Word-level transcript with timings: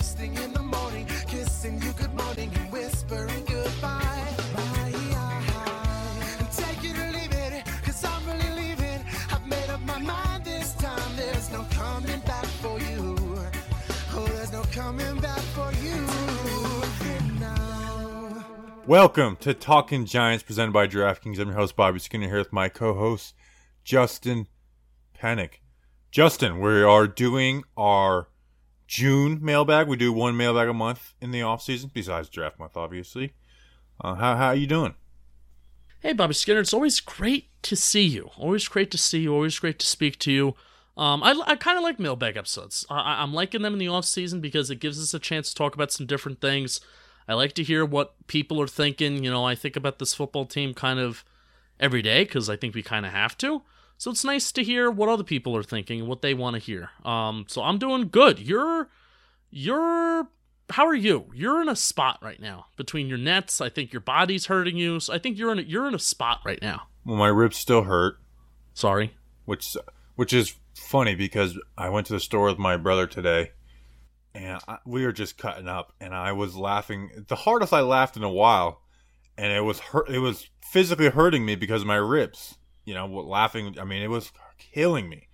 first 0.00 0.18
thing 0.18 0.34
in 0.36 0.52
the 0.52 0.62
morning, 0.62 1.06
kissing 1.26 1.80
you 1.82 1.92
good 1.92 2.14
morning 2.14 2.50
and 2.54 2.72
whispering 2.72 3.44
goodbye. 3.44 4.19
Welcome 18.90 19.36
to 19.36 19.54
Talking 19.54 20.04
Giants 20.04 20.42
presented 20.42 20.72
by 20.72 20.88
DraftKings. 20.88 21.38
I'm 21.38 21.46
your 21.46 21.56
host, 21.56 21.76
Bobby 21.76 22.00
Skinner, 22.00 22.26
here 22.26 22.38
with 22.38 22.52
my 22.52 22.68
co 22.68 22.92
host, 22.92 23.36
Justin 23.84 24.48
Panic. 25.14 25.62
Justin, 26.10 26.58
we 26.58 26.82
are 26.82 27.06
doing 27.06 27.62
our 27.76 28.26
June 28.88 29.38
mailbag. 29.40 29.86
We 29.86 29.96
do 29.96 30.12
one 30.12 30.36
mailbag 30.36 30.66
a 30.66 30.74
month 30.74 31.14
in 31.20 31.30
the 31.30 31.40
off 31.40 31.62
season, 31.62 31.92
besides 31.94 32.28
draft 32.28 32.58
month, 32.58 32.76
obviously. 32.76 33.34
Uh, 34.00 34.16
how, 34.16 34.34
how 34.34 34.46
are 34.48 34.56
you 34.56 34.66
doing? 34.66 34.96
Hey, 36.00 36.12
Bobby 36.12 36.34
Skinner, 36.34 36.58
it's 36.58 36.74
always 36.74 36.98
great 36.98 37.46
to 37.62 37.76
see 37.76 38.02
you. 38.02 38.30
Always 38.36 38.66
great 38.66 38.90
to 38.90 38.98
see 38.98 39.20
you. 39.20 39.32
Always 39.32 39.56
great 39.56 39.78
to 39.78 39.86
speak 39.86 40.18
to 40.18 40.32
you. 40.32 40.56
Um, 40.96 41.22
I, 41.22 41.40
I 41.46 41.54
kind 41.54 41.78
of 41.78 41.84
like 41.84 42.00
mailbag 42.00 42.36
episodes. 42.36 42.84
I, 42.90 43.22
I'm 43.22 43.32
liking 43.32 43.62
them 43.62 43.74
in 43.74 43.78
the 43.78 43.86
off 43.86 44.04
season 44.04 44.40
because 44.40 44.68
it 44.68 44.80
gives 44.80 45.00
us 45.00 45.14
a 45.14 45.20
chance 45.20 45.50
to 45.50 45.54
talk 45.54 45.76
about 45.76 45.92
some 45.92 46.06
different 46.06 46.40
things. 46.40 46.80
I 47.30 47.34
like 47.34 47.52
to 47.54 47.62
hear 47.62 47.84
what 47.84 48.14
people 48.26 48.60
are 48.60 48.66
thinking. 48.66 49.22
You 49.22 49.30
know, 49.30 49.44
I 49.44 49.54
think 49.54 49.76
about 49.76 50.00
this 50.00 50.14
football 50.14 50.46
team 50.46 50.74
kind 50.74 50.98
of 50.98 51.24
every 51.78 52.02
day 52.02 52.24
because 52.24 52.50
I 52.50 52.56
think 52.56 52.74
we 52.74 52.82
kind 52.82 53.06
of 53.06 53.12
have 53.12 53.38
to. 53.38 53.62
So 53.98 54.10
it's 54.10 54.24
nice 54.24 54.50
to 54.50 54.64
hear 54.64 54.90
what 54.90 55.08
other 55.08 55.22
people 55.22 55.56
are 55.56 55.62
thinking 55.62 56.00
and 56.00 56.08
what 56.08 56.22
they 56.22 56.34
want 56.34 56.54
to 56.54 56.58
hear. 56.60 56.90
Um, 57.04 57.44
so 57.46 57.62
I'm 57.62 57.78
doing 57.78 58.08
good. 58.08 58.40
You're, 58.40 58.88
you're, 59.48 60.26
how 60.70 60.86
are 60.86 60.94
you? 60.94 61.26
You're 61.32 61.62
in 61.62 61.68
a 61.68 61.76
spot 61.76 62.18
right 62.20 62.40
now 62.40 62.66
between 62.76 63.06
your 63.06 63.18
nets. 63.18 63.60
I 63.60 63.68
think 63.68 63.92
your 63.92 64.00
body's 64.00 64.46
hurting 64.46 64.76
you. 64.76 64.98
So 64.98 65.12
I 65.12 65.18
think 65.18 65.38
you're 65.38 65.52
in, 65.52 65.60
a, 65.60 65.62
you're 65.62 65.86
in 65.86 65.94
a 65.94 66.00
spot 66.00 66.40
right 66.44 66.60
now. 66.60 66.88
Well, 67.04 67.16
my 67.16 67.28
ribs 67.28 67.58
still 67.58 67.82
hurt, 67.84 68.18
Sorry. 68.74 69.14
which 69.44 69.76
which 70.16 70.32
is 70.32 70.54
funny 70.74 71.14
because 71.14 71.56
I 71.78 71.90
went 71.90 72.08
to 72.08 72.12
the 72.12 72.20
store 72.20 72.46
with 72.46 72.58
my 72.58 72.76
brother 72.76 73.06
today, 73.06 73.52
and 74.34 74.60
I, 74.68 74.78
we 74.86 75.04
were 75.04 75.12
just 75.12 75.38
cutting 75.38 75.68
up, 75.68 75.92
and 76.00 76.14
I 76.14 76.32
was 76.32 76.56
laughing 76.56 77.24
the 77.28 77.36
hardest 77.36 77.72
I 77.72 77.80
laughed 77.80 78.16
in 78.16 78.22
a 78.22 78.30
while, 78.30 78.82
and 79.36 79.52
it 79.52 79.62
was 79.62 79.78
hurt. 79.80 80.08
It 80.10 80.18
was 80.20 80.48
physically 80.70 81.08
hurting 81.08 81.44
me 81.44 81.56
because 81.56 81.82
of 81.82 81.86
my 81.88 81.96
ribs. 81.96 82.56
You 82.84 82.94
know, 82.94 83.06
laughing. 83.06 83.76
I 83.78 83.84
mean, 83.84 84.02
it 84.02 84.10
was 84.10 84.32
killing 84.58 85.08
me. 85.08 85.28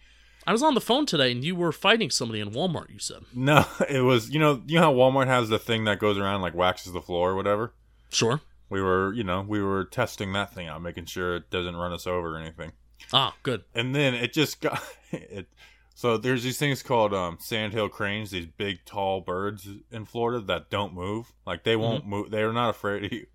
I 0.47 0.53
was 0.53 0.62
on 0.62 0.75
the 0.75 0.80
phone 0.80 1.06
today 1.06 1.33
and 1.33 1.42
you 1.42 1.56
were 1.56 1.72
fighting 1.72 2.08
somebody 2.08 2.38
in 2.41 2.53
Walmart, 2.53 2.88
you 2.91 3.00
said. 3.00 3.22
No, 3.34 3.64
it 3.91 4.03
was 4.03 4.30
you 4.30 4.38
know 4.38 4.62
you 4.66 4.77
know 4.77 4.83
how 4.83 4.94
Walmart 4.94 5.27
has 5.27 5.48
the 5.48 5.58
thing 5.58 5.84
that 5.84 5.98
goes 5.98 6.19
around 6.19 6.41
like 6.41 6.55
waxes 6.55 6.92
the 6.92 7.00
floor 7.00 7.31
or 7.33 7.34
whatever. 7.34 7.75
Sure. 8.10 8.41
We 8.70 8.81
were 8.81 9.12
you 9.12 9.25
know 9.25 9.44
we 9.47 9.60
were 9.60 9.84
testing 9.84 10.33
that 10.34 10.55
thing 10.55 10.69
out, 10.69 10.83
making 10.83 11.06
sure 11.06 11.36
it 11.36 11.50
doesn't 11.50 11.75
run 11.75 11.92
us 11.92 12.06
over 12.06 12.36
or 12.36 12.38
anything. 12.38 12.72
Ah, 13.12 13.34
good. 13.42 13.64
and 13.75 13.94
then 13.94 14.14
it 14.14 14.33
just 14.33 14.60
got 14.60 14.81
it. 15.10 15.48
So 15.97 16.19
there's 16.19 16.42
these 16.42 16.58
things 16.58 16.83
called 16.83 17.14
um, 17.14 17.39
sandhill 17.41 17.89
cranes, 17.89 18.30
these 18.30 18.44
big 18.44 18.84
tall 18.84 19.22
birds 19.22 19.66
in 19.91 20.05
Florida 20.05 20.44
that 20.44 20.69
don't 20.69 20.92
move. 20.92 21.33
Like 21.47 21.64
they 21.64 21.75
won't 21.75 22.06
move. 22.06 22.30
They're 22.30 22.53
not 22.53 22.69
afraid 22.69 23.05
of 23.06 23.12
you. 23.14 23.27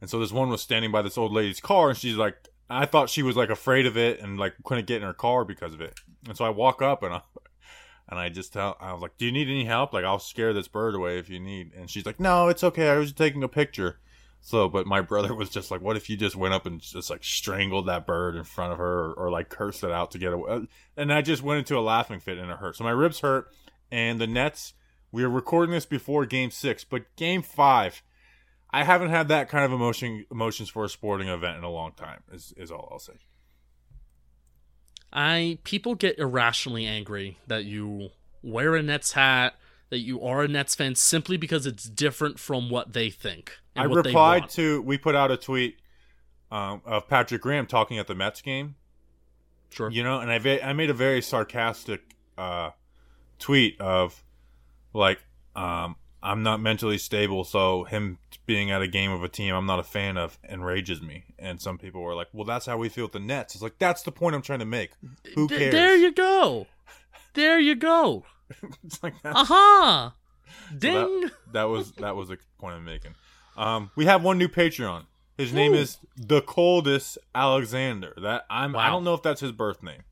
And 0.00 0.08
so 0.08 0.18
this 0.18 0.32
one 0.32 0.48
was 0.48 0.62
standing 0.62 0.90
by 0.90 1.02
this 1.02 1.18
old 1.18 1.30
lady's 1.30 1.60
car, 1.60 1.90
and 1.90 1.98
she's 1.98 2.16
like, 2.16 2.48
I 2.70 2.86
thought 2.86 3.10
she 3.10 3.22
was 3.22 3.36
like 3.36 3.50
afraid 3.50 3.84
of 3.84 3.98
it 3.98 4.18
and 4.18 4.38
like 4.38 4.54
couldn't 4.64 4.86
get 4.86 5.02
in 5.02 5.06
her 5.06 5.12
car 5.12 5.44
because 5.44 5.74
of 5.74 5.82
it. 5.82 6.00
And 6.26 6.38
so 6.38 6.46
I 6.46 6.48
walk 6.48 6.80
up 6.80 7.02
and 7.02 7.12
I 7.12 7.20
and 8.08 8.18
I 8.18 8.30
just 8.30 8.54
tell 8.54 8.78
I 8.80 8.94
was 8.94 9.02
like, 9.02 9.18
Do 9.18 9.26
you 9.26 9.32
need 9.32 9.48
any 9.48 9.66
help? 9.66 9.92
Like 9.92 10.06
I'll 10.06 10.18
scare 10.18 10.54
this 10.54 10.68
bird 10.68 10.94
away 10.94 11.18
if 11.18 11.28
you 11.28 11.38
need. 11.38 11.74
And 11.74 11.90
she's 11.90 12.06
like, 12.06 12.18
No, 12.18 12.48
it's 12.48 12.64
okay. 12.64 12.88
I 12.88 12.96
was 12.96 13.08
just 13.08 13.18
taking 13.18 13.42
a 13.42 13.48
picture. 13.48 13.98
So, 14.40 14.68
but 14.68 14.86
my 14.86 15.00
brother 15.00 15.34
was 15.34 15.50
just 15.50 15.70
like, 15.70 15.80
"What 15.80 15.96
if 15.96 16.08
you 16.08 16.16
just 16.16 16.36
went 16.36 16.54
up 16.54 16.66
and 16.66 16.80
just 16.80 17.10
like 17.10 17.22
strangled 17.22 17.86
that 17.86 18.06
bird 18.06 18.36
in 18.36 18.44
front 18.44 18.72
of 18.72 18.78
her, 18.78 19.06
or, 19.06 19.12
or 19.14 19.30
like 19.30 19.48
cursed 19.48 19.84
it 19.84 19.90
out 19.90 20.10
to 20.12 20.18
get 20.18 20.32
away?" 20.32 20.66
And 20.96 21.12
I 21.12 21.22
just 21.22 21.42
went 21.42 21.58
into 21.58 21.78
a 21.78 21.80
laughing 21.80 22.20
fit, 22.20 22.38
and 22.38 22.50
it 22.50 22.58
hurt. 22.58 22.76
So 22.76 22.84
my 22.84 22.90
ribs 22.90 23.20
hurt, 23.20 23.48
and 23.90 24.20
the 24.20 24.26
Nets. 24.26 24.74
We 25.12 25.24
are 25.24 25.30
recording 25.30 25.74
this 25.74 25.86
before 25.86 26.24
Game 26.24 26.52
Six, 26.52 26.84
but 26.84 27.04
Game 27.16 27.42
Five, 27.42 28.02
I 28.70 28.84
haven't 28.84 29.10
had 29.10 29.28
that 29.28 29.48
kind 29.48 29.64
of 29.64 29.72
emotion 29.72 30.24
emotions 30.30 30.68
for 30.68 30.84
a 30.84 30.88
sporting 30.88 31.28
event 31.28 31.58
in 31.58 31.64
a 31.64 31.70
long 31.70 31.92
time. 31.92 32.22
Is 32.32 32.54
is 32.56 32.70
all 32.70 32.88
I'll 32.92 32.98
say. 32.98 33.14
I 35.12 35.58
people 35.64 35.96
get 35.96 36.18
irrationally 36.18 36.86
angry 36.86 37.38
that 37.46 37.64
you 37.64 38.10
wear 38.42 38.76
a 38.76 38.82
Nets 38.82 39.12
hat, 39.12 39.54
that 39.90 39.98
you 39.98 40.22
are 40.22 40.42
a 40.42 40.48
Nets 40.48 40.74
fan 40.74 40.94
simply 40.94 41.36
because 41.36 41.66
it's 41.66 41.84
different 41.84 42.38
from 42.38 42.70
what 42.70 42.92
they 42.92 43.10
think. 43.10 43.58
and 43.74 43.84
I 43.84 43.86
what 43.88 44.04
they 44.04 44.10
replied 44.10 44.48
to. 44.50 44.80
We 44.82 44.96
put 44.96 45.14
out 45.14 45.30
a 45.30 45.36
tweet 45.36 45.78
um, 46.50 46.80
of 46.84 47.08
Patrick 47.08 47.42
Graham 47.42 47.66
talking 47.66 47.98
at 47.98 48.06
the 48.06 48.14
Mets 48.14 48.40
game. 48.40 48.76
Sure. 49.70 49.90
You 49.90 50.02
know, 50.02 50.20
and 50.20 50.30
I 50.30 50.60
I 50.62 50.72
made 50.72 50.90
a 50.90 50.94
very 50.94 51.22
sarcastic 51.22 52.00
uh, 52.38 52.70
tweet 53.38 53.80
of 53.80 54.24
like 54.92 55.20
um, 55.54 55.96
I'm 56.22 56.42
not 56.42 56.60
mentally 56.60 56.98
stable, 56.98 57.44
so 57.44 57.84
him 57.84 58.18
being 58.46 58.70
at 58.70 58.82
a 58.82 58.88
game 58.88 59.10
of 59.12 59.22
a 59.22 59.28
team 59.28 59.54
I'm 59.54 59.66
not 59.66 59.78
a 59.78 59.84
fan 59.84 60.16
of 60.16 60.38
enrages 60.48 61.00
me. 61.00 61.24
And 61.38 61.60
some 61.60 61.78
people 61.78 62.02
were 62.02 62.14
like, 62.14 62.28
"Well, 62.32 62.44
that's 62.44 62.66
how 62.66 62.78
we 62.78 62.88
feel 62.88 63.04
with 63.04 63.12
the 63.12 63.20
Nets." 63.20 63.54
It's 63.54 63.62
like 63.62 63.78
that's 63.78 64.02
the 64.02 64.12
point 64.12 64.34
I'm 64.34 64.42
trying 64.42 64.58
to 64.58 64.64
make. 64.64 64.90
Who 65.34 65.48
cares? 65.48 65.72
there 65.72 65.96
you 65.96 66.12
go. 66.12 66.66
There 67.34 67.60
you 67.60 67.76
go. 67.76 68.24
it's 68.84 69.02
like 69.02 69.20
that, 69.22 69.34
Aha. 69.36 70.14
so 70.70 70.78
Ding. 70.78 71.20
that, 71.20 71.30
that 71.52 71.64
was 71.64 71.92
that 71.92 72.16
was 72.16 72.28
the 72.28 72.38
point 72.58 72.74
I'm 72.76 72.84
making. 72.84 73.14
Um, 73.56 73.90
we 73.96 74.06
have 74.06 74.22
one 74.22 74.38
new 74.38 74.48
Patreon. 74.48 75.04
His 75.36 75.52
name 75.52 75.72
Woo. 75.72 75.78
is 75.78 75.98
the 76.16 76.42
coldest 76.42 77.18
Alexander. 77.34 78.14
That 78.20 78.44
I'm. 78.50 78.76
I 78.76 78.88
don't 78.88 79.04
know 79.04 79.14
if 79.14 79.22
that's 79.22 79.40
his 79.40 79.52
birth 79.52 79.82
name. 79.82 80.02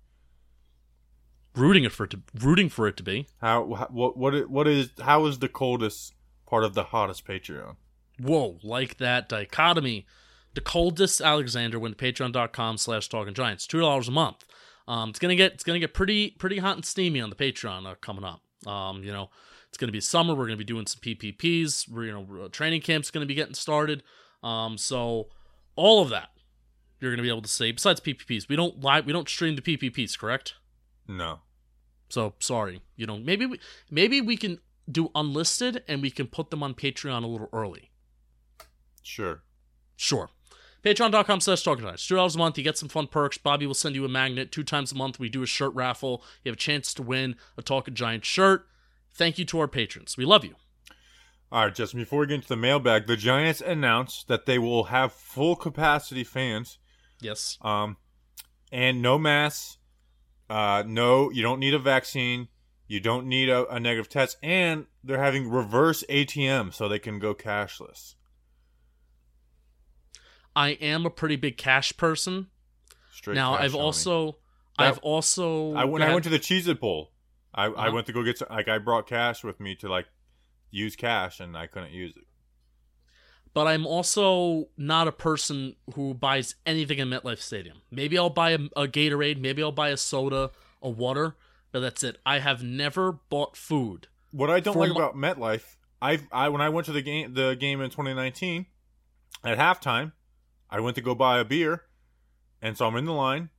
rooting 1.54 1.84
it 1.84 1.92
for 1.92 2.04
it 2.04 2.10
to 2.10 2.20
rooting 2.40 2.68
for 2.68 2.86
it 2.88 2.96
to 2.98 3.02
be. 3.02 3.26
How, 3.40 3.62
what 3.62 4.16
what 4.16 4.48
what 4.48 4.68
is 4.68 4.90
how 5.00 5.26
is 5.26 5.38
the 5.40 5.48
coldest 5.48 6.14
part 6.46 6.64
of 6.64 6.74
the 6.74 6.84
hottest 6.84 7.26
Patreon? 7.26 7.76
Whoa, 8.20 8.58
like 8.62 8.98
that 8.98 9.28
dichotomy. 9.28 10.06
The 10.54 10.60
coldest 10.62 11.20
Alexander 11.20 11.78
went 11.78 11.98
to 11.98 12.04
patreon.com 12.04 12.78
slash 12.78 13.08
talking 13.08 13.34
giants. 13.34 13.66
Two 13.66 13.80
dollars 13.80 14.08
a 14.08 14.12
month. 14.12 14.44
Um 14.88 15.10
it's 15.10 15.20
gonna 15.20 15.36
get 15.36 15.52
it's 15.52 15.62
gonna 15.62 15.78
get 15.78 15.94
pretty 15.94 16.30
pretty 16.30 16.58
hot 16.58 16.74
and 16.74 16.84
steamy 16.84 17.20
on 17.20 17.30
the 17.30 17.36
Patreon 17.36 17.86
uh, 17.86 17.94
coming 18.00 18.24
up. 18.24 18.40
Um, 18.66 19.04
you 19.04 19.12
know, 19.12 19.30
it's 19.68 19.78
gonna 19.78 19.92
be 19.92 20.00
summer, 20.00 20.34
we're 20.34 20.46
gonna 20.46 20.56
be 20.56 20.64
doing 20.64 20.86
some 20.86 21.00
PPPs, 21.00 21.88
we're 21.88 22.04
you 22.06 22.12
know 22.12 22.44
uh, 22.44 22.48
training 22.48 22.80
camp's 22.80 23.10
gonna 23.12 23.26
be 23.26 23.34
getting 23.34 23.54
started. 23.54 24.02
Um, 24.42 24.76
so 24.76 25.28
all 25.76 26.02
of 26.02 26.08
that 26.08 26.30
you're 27.00 27.12
gonna 27.12 27.22
be 27.22 27.28
able 27.28 27.42
to 27.42 27.48
see. 27.48 27.70
Besides 27.70 28.00
PPPs, 28.00 28.48
we 28.48 28.56
don't 28.56 28.80
live 28.82 29.06
we 29.06 29.12
don't 29.12 29.28
stream 29.28 29.54
the 29.54 29.62
PPPs, 29.62 30.18
correct? 30.18 30.54
No. 31.06 31.40
So 32.08 32.34
sorry, 32.40 32.80
you 32.96 33.06
know 33.06 33.18
maybe 33.18 33.46
we 33.46 33.60
maybe 33.90 34.20
we 34.20 34.36
can 34.36 34.58
do 34.90 35.10
unlisted 35.14 35.84
and 35.86 36.00
we 36.00 36.10
can 36.10 36.26
put 36.26 36.50
them 36.50 36.62
on 36.62 36.74
Patreon 36.74 37.22
a 37.22 37.26
little 37.26 37.50
early. 37.52 37.90
Sure. 39.02 39.42
Sure. 39.96 40.30
Patreon.com 40.94 41.40
slash 41.40 41.62
talking 41.62 41.84
giants. 41.84 42.06
Two 42.06 42.14
dollars 42.16 42.34
a 42.34 42.38
month, 42.38 42.56
you 42.56 42.64
get 42.64 42.78
some 42.78 42.88
fun 42.88 43.06
perks. 43.08 43.36
Bobby 43.36 43.66
will 43.66 43.74
send 43.74 43.94
you 43.94 44.04
a 44.06 44.08
magnet. 44.08 44.50
Two 44.50 44.64
times 44.64 44.92
a 44.92 44.94
month, 44.94 45.18
we 45.18 45.28
do 45.28 45.42
a 45.42 45.46
shirt 45.46 45.74
raffle. 45.74 46.22
You 46.44 46.50
have 46.50 46.56
a 46.56 46.58
chance 46.58 46.94
to 46.94 47.02
win 47.02 47.36
a 47.58 47.62
Talking 47.62 47.94
Giant 47.94 48.24
shirt. 48.24 48.66
Thank 49.12 49.38
you 49.38 49.44
to 49.46 49.60
our 49.60 49.68
patrons. 49.68 50.16
We 50.16 50.24
love 50.24 50.44
you. 50.44 50.54
All 51.52 51.64
right, 51.64 51.74
Justin. 51.74 52.00
Before 52.00 52.20
we 52.20 52.26
get 52.26 52.34
into 52.36 52.48
the 52.48 52.56
mailbag, 52.56 53.06
the 53.06 53.16
Giants 53.16 53.60
announced 53.60 54.28
that 54.28 54.46
they 54.46 54.58
will 54.58 54.84
have 54.84 55.12
full 55.12 55.56
capacity 55.56 56.24
fans, 56.24 56.78
Yes. 57.20 57.58
um, 57.62 57.96
and 58.72 59.02
no 59.02 59.18
masks. 59.18 59.76
Uh, 60.48 60.82
no, 60.86 61.30
you 61.30 61.42
don't 61.42 61.60
need 61.60 61.74
a 61.74 61.78
vaccine. 61.78 62.48
You 62.86 63.00
don't 63.00 63.26
need 63.26 63.50
a, 63.50 63.66
a 63.68 63.78
negative 63.78 64.08
test, 64.08 64.38
and 64.42 64.86
they're 65.04 65.22
having 65.22 65.50
reverse 65.50 66.02
ATM 66.08 66.72
so 66.72 66.88
they 66.88 66.98
can 66.98 67.18
go 67.18 67.34
cashless. 67.34 68.14
I 70.56 70.70
am 70.70 71.06
a 71.06 71.10
pretty 71.10 71.36
big 71.36 71.56
cash 71.56 71.96
person. 71.96 72.48
Straight 73.12 73.34
now 73.34 73.56
cash 73.56 73.64
I've 73.64 73.74
also 73.74 74.32
That- 74.78 74.88
I've 74.88 74.98
also 74.98 75.74
I 75.74 75.84
when 75.84 76.02
I 76.02 76.12
went 76.12 76.24
to 76.24 76.30
the 76.30 76.38
Cheez 76.38 76.68
It 76.68 76.80
Bowl, 76.80 77.10
I, 77.54 77.64
I 77.64 77.66
Uh-huh. 77.68 77.92
went 77.94 78.06
to 78.06 78.12
go 78.12 78.22
get 78.22 78.38
some, 78.38 78.48
like 78.50 78.68
I 78.68 78.78
brought 78.78 79.06
cash 79.08 79.42
with 79.42 79.58
me 79.60 79.74
to 79.76 79.88
like 79.88 80.06
use 80.70 80.94
cash 80.96 81.40
and 81.40 81.56
I 81.56 81.66
couldn't 81.66 81.92
use 81.92 82.14
it. 82.16 82.24
but 83.54 83.66
I'm 83.66 83.86
also 83.86 84.68
not 84.76 85.08
a 85.08 85.12
person 85.12 85.74
who 85.94 86.14
buys 86.14 86.54
anything 86.66 86.98
in 86.98 87.08
MetLife 87.08 87.40
Stadium. 87.40 87.78
Maybe 87.90 88.16
I'll 88.16 88.30
buy 88.30 88.50
a, 88.50 88.58
a 88.76 88.86
Gatorade, 88.86 89.40
maybe 89.40 89.62
I'll 89.62 89.72
buy 89.72 89.88
a 89.88 89.96
soda, 89.96 90.50
a 90.82 90.88
water, 90.90 91.34
but 91.72 91.80
that's 91.80 92.04
it. 92.04 92.18
I 92.24 92.38
have 92.38 92.62
never 92.62 93.10
bought 93.12 93.56
food 93.56 94.06
what 94.30 94.50
I 94.50 94.60
don't 94.60 94.76
like 94.76 94.90
my- 94.92 94.96
about 94.96 95.16
MetLife, 95.16 95.76
I 96.00 96.20
I 96.30 96.50
when 96.50 96.60
I 96.60 96.68
went 96.68 96.84
to 96.86 96.92
the 96.92 97.02
game 97.02 97.34
the 97.34 97.56
game 97.58 97.80
in 97.80 97.90
2019 97.90 98.66
at 99.42 99.58
halftime, 99.58 100.12
I 100.70 100.80
went 100.80 100.96
to 100.96 101.02
go 101.02 101.14
buy 101.14 101.38
a 101.38 101.44
beer, 101.44 101.82
and 102.62 102.76
so 102.76 102.86
I'm 102.86 102.96
in 102.96 103.04
the 103.04 103.12
line, 103.12 103.50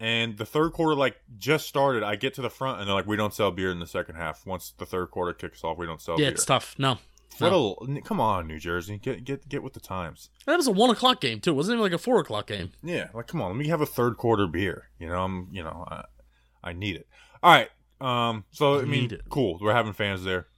and 0.00 0.36
the 0.36 0.46
third 0.46 0.72
quarter 0.72 0.94
like 0.96 1.16
just 1.38 1.66
started. 1.68 2.02
I 2.02 2.16
get 2.16 2.34
to 2.34 2.42
the 2.42 2.50
front, 2.50 2.80
and 2.80 2.88
they're 2.88 2.94
like, 2.94 3.06
"We 3.06 3.16
don't 3.16 3.32
sell 3.34 3.50
beer 3.50 3.70
in 3.70 3.80
the 3.80 3.86
second 3.86 4.16
half. 4.16 4.44
Once 4.46 4.72
the 4.76 4.86
third 4.86 5.10
quarter 5.10 5.32
kicks 5.32 5.62
off, 5.64 5.78
we 5.78 5.86
don't 5.86 6.00
sell 6.00 6.18
yeah, 6.18 6.26
beer." 6.26 6.34
it's 6.34 6.44
tough. 6.44 6.74
No, 6.78 6.98
What 7.38 7.50
no. 7.50 7.76
a 7.96 8.00
come 8.02 8.20
on, 8.20 8.46
New 8.46 8.58
Jersey, 8.58 8.98
get 8.98 9.24
get 9.24 9.48
get 9.48 9.62
with 9.62 9.72
the 9.74 9.80
times. 9.80 10.30
that 10.46 10.56
was 10.56 10.66
a 10.66 10.72
one 10.72 10.90
o'clock 10.90 11.20
game 11.20 11.40
too. 11.40 11.50
It 11.50 11.54
wasn't 11.54 11.74
even 11.76 11.82
like 11.82 11.92
a 11.92 11.98
four 12.02 12.18
o'clock 12.20 12.46
game. 12.48 12.72
Yeah, 12.82 13.08
like 13.14 13.26
come 13.28 13.40
on, 13.40 13.48
let 13.50 13.56
me 13.58 13.68
have 13.68 13.80
a 13.80 13.86
third 13.86 14.16
quarter 14.16 14.46
beer. 14.46 14.88
You 14.98 15.08
know, 15.08 15.22
I'm 15.22 15.48
you 15.52 15.62
know, 15.62 15.84
I, 15.88 16.04
I 16.64 16.72
need 16.72 16.96
it. 16.96 17.06
All 17.42 17.52
right. 17.52 17.68
Um. 18.00 18.44
So 18.50 18.78
I 18.80 18.84
mean, 18.84 19.12
it. 19.12 19.22
cool. 19.30 19.58
We're 19.60 19.72
having 19.72 19.92
fans 19.92 20.24
there. 20.24 20.48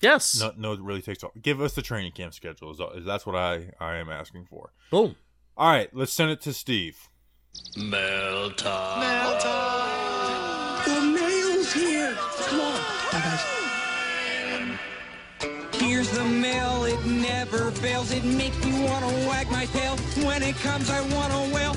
Yes. 0.00 0.38
No, 0.40 0.52
no, 0.56 0.72
it 0.72 0.80
really 0.80 1.00
takes 1.02 1.24
off. 1.24 1.32
Give 1.40 1.60
us 1.62 1.72
the 1.74 1.80
training 1.82 2.12
camp 2.12 2.34
schedule. 2.34 2.70
Is, 2.70 2.80
is 2.98 3.04
that's 3.04 3.26
what 3.26 3.34
I 3.34 3.70
I 3.80 3.96
am 3.96 4.08
asking 4.10 4.46
for. 4.46 4.72
Boom. 4.90 5.16
All 5.58 5.70
right, 5.70 5.88
let's 5.94 6.12
send 6.12 6.30
it 6.30 6.42
to 6.42 6.52
Steve. 6.52 7.08
Mail 7.78 8.50
time. 8.50 9.00
Mail 9.00 9.38
time. 9.38 10.84
The 10.84 11.00
mail's 11.18 11.72
here. 11.72 12.14
Come 12.14 12.60
on. 12.60 12.78
Bye, 13.10 13.22
guys. 13.24 13.42
Here's 15.80 16.10
the 16.10 16.24
mail, 16.26 16.84
it 16.84 17.02
never 17.06 17.70
fails. 17.70 18.12
It 18.12 18.22
makes 18.22 18.62
me 18.66 18.84
want 18.84 19.08
to 19.08 19.26
wag 19.26 19.50
my 19.50 19.64
tail. 19.64 19.96
When 20.26 20.42
it 20.42 20.56
comes, 20.56 20.90
I 20.90 21.00
want 21.14 21.32
to 21.32 21.54
wail. 21.54 21.72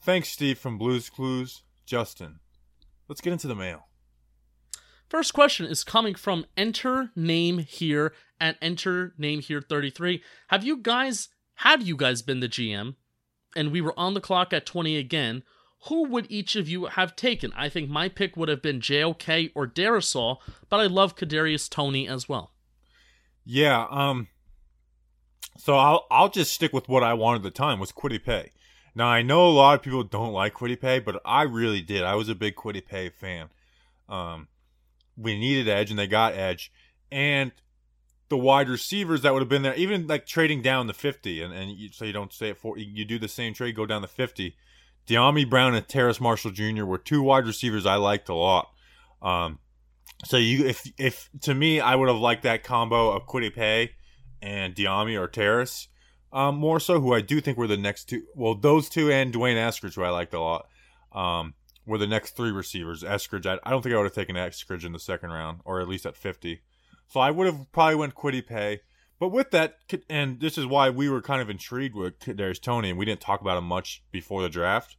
Thanks, 0.00 0.30
Steve 0.30 0.58
from 0.58 0.78
Blues 0.78 1.10
Clues. 1.10 1.64
Justin, 1.84 2.40
let's 3.08 3.20
get 3.20 3.34
into 3.34 3.46
the 3.46 3.54
mail. 3.54 3.88
First 5.08 5.34
question 5.34 5.66
is 5.66 5.84
coming 5.84 6.14
from 6.14 6.46
Enter 6.56 7.10
Name 7.14 7.58
Here 7.58 8.12
at 8.40 8.56
Enter 8.60 9.14
Name 9.16 9.40
Here 9.40 9.60
33. 9.60 10.22
Have 10.48 10.64
you 10.64 10.78
guys, 10.78 11.28
had 11.54 11.84
you 11.84 11.96
guys 11.96 12.22
been 12.22 12.40
the 12.40 12.48
GM 12.48 12.96
and 13.54 13.70
we 13.70 13.80
were 13.80 13.98
on 13.98 14.14
the 14.14 14.20
clock 14.20 14.52
at 14.52 14.66
20 14.66 14.96
again, 14.96 15.44
who 15.88 16.08
would 16.08 16.26
each 16.28 16.56
of 16.56 16.68
you 16.68 16.86
have 16.86 17.14
taken? 17.14 17.52
I 17.54 17.68
think 17.68 17.88
my 17.88 18.08
pick 18.08 18.36
would 18.36 18.48
have 18.48 18.62
been 18.62 18.80
JOK 18.80 19.50
or 19.54 19.68
Darrisaw, 19.68 20.38
but 20.68 20.80
I 20.80 20.86
love 20.86 21.16
Kadarius 21.16 21.70
Toney 21.70 22.08
as 22.08 22.28
well. 22.28 22.52
Yeah. 23.44 23.86
Um. 23.88 24.28
So 25.58 25.76
I'll 25.76 26.06
I'll 26.10 26.28
just 26.28 26.52
stick 26.52 26.72
with 26.72 26.88
what 26.88 27.02
I 27.02 27.14
wanted 27.14 27.38
at 27.38 27.42
the 27.44 27.50
time 27.50 27.78
was 27.78 27.92
Kwity 27.92 28.22
Paye. 28.22 28.50
Now 28.94 29.06
I 29.06 29.22
know 29.22 29.46
a 29.46 29.52
lot 29.52 29.76
of 29.76 29.82
people 29.82 30.02
don't 30.02 30.32
like 30.32 30.54
Kwity 30.54 30.78
Paye, 30.78 30.98
but 30.98 31.20
I 31.24 31.42
really 31.42 31.80
did. 31.80 32.02
I 32.02 32.16
was 32.16 32.28
a 32.28 32.34
big 32.34 32.56
Kwity 32.56 32.84
Paye 32.84 33.08
fan. 33.08 33.48
Um, 34.08 34.48
we 35.16 35.38
needed 35.38 35.68
edge, 35.68 35.90
and 35.90 35.98
they 35.98 36.06
got 36.06 36.34
edge, 36.34 36.72
and 37.10 37.52
the 38.28 38.36
wide 38.36 38.68
receivers 38.68 39.22
that 39.22 39.32
would 39.32 39.40
have 39.40 39.48
been 39.48 39.62
there, 39.62 39.74
even 39.74 40.06
like 40.06 40.26
trading 40.26 40.62
down 40.62 40.86
to 40.86 40.92
fifty, 40.92 41.42
and 41.42 41.52
and 41.52 41.70
you, 41.70 41.90
so 41.92 42.04
you 42.04 42.12
don't 42.12 42.32
say 42.32 42.50
it 42.50 42.58
for 42.58 42.76
you 42.78 43.04
do 43.04 43.18
the 43.18 43.28
same 43.28 43.54
trade, 43.54 43.76
go 43.76 43.86
down 43.86 44.02
to 44.02 44.08
fifty. 44.08 44.56
Dyami 45.06 45.48
Brown 45.48 45.74
and 45.74 45.86
Terrace 45.86 46.20
Marshall 46.20 46.50
Jr. 46.50 46.84
were 46.84 46.98
two 46.98 47.22
wide 47.22 47.46
receivers 47.46 47.86
I 47.86 47.94
liked 47.94 48.28
a 48.28 48.34
lot. 48.34 48.70
Um, 49.22 49.60
so 50.24 50.36
you, 50.36 50.66
if 50.66 50.90
if 50.98 51.30
to 51.42 51.54
me, 51.54 51.80
I 51.80 51.94
would 51.94 52.08
have 52.08 52.18
liked 52.18 52.42
that 52.42 52.64
combo 52.64 53.10
of 53.10 53.26
Kwity 53.26 53.54
Paye 53.54 53.92
and 54.42 54.74
Dyami 54.74 55.18
or 55.18 55.28
Terrace. 55.28 55.88
Um, 56.32 56.56
more 56.56 56.80
so, 56.80 57.00
who 57.00 57.14
I 57.14 57.20
do 57.20 57.40
think 57.40 57.56
were 57.56 57.68
the 57.68 57.76
next 57.76 58.06
two. 58.08 58.22
Well, 58.34 58.54
those 58.54 58.88
two 58.88 59.10
and 59.10 59.32
D'Wayne 59.32 59.56
Eskridge, 59.56 59.94
who 59.94 60.02
I 60.02 60.10
liked 60.10 60.34
a 60.34 60.40
lot, 60.40 60.66
um, 61.12 61.54
were 61.86 61.98
the 61.98 62.06
next 62.06 62.36
three 62.36 62.50
receivers. 62.50 63.02
Eskridge, 63.02 63.46
I, 63.46 63.58
I 63.64 63.70
don't 63.70 63.82
think 63.82 63.94
I 63.94 63.98
would 63.98 64.04
have 64.04 64.14
taken 64.14 64.36
Eskridge 64.36 64.84
in 64.84 64.92
the 64.92 64.98
second 64.98 65.30
round, 65.30 65.60
or 65.64 65.80
at 65.80 65.88
least 65.88 66.04
at 66.04 66.16
fifty. 66.16 66.62
So 67.08 67.20
I 67.20 67.30
would 67.30 67.46
have 67.46 67.70
probably 67.72 67.94
went 67.94 68.14
Kwity 68.14 68.44
Paye. 68.44 68.80
But 69.18 69.28
with 69.28 69.50
that, 69.52 69.78
and 70.10 70.40
this 70.40 70.58
is 70.58 70.66
why 70.66 70.90
we 70.90 71.08
were 71.08 71.22
kind 71.22 71.40
of 71.40 71.48
intrigued 71.48 71.94
with 71.94 72.18
Kadarius 72.18 72.60
Toney, 72.60 72.90
and 72.90 72.98
we 72.98 73.06
didn't 73.06 73.22
talk 73.22 73.40
about 73.40 73.56
him 73.56 73.64
much 73.64 74.02
before 74.12 74.42
the 74.42 74.50
draft, 74.50 74.96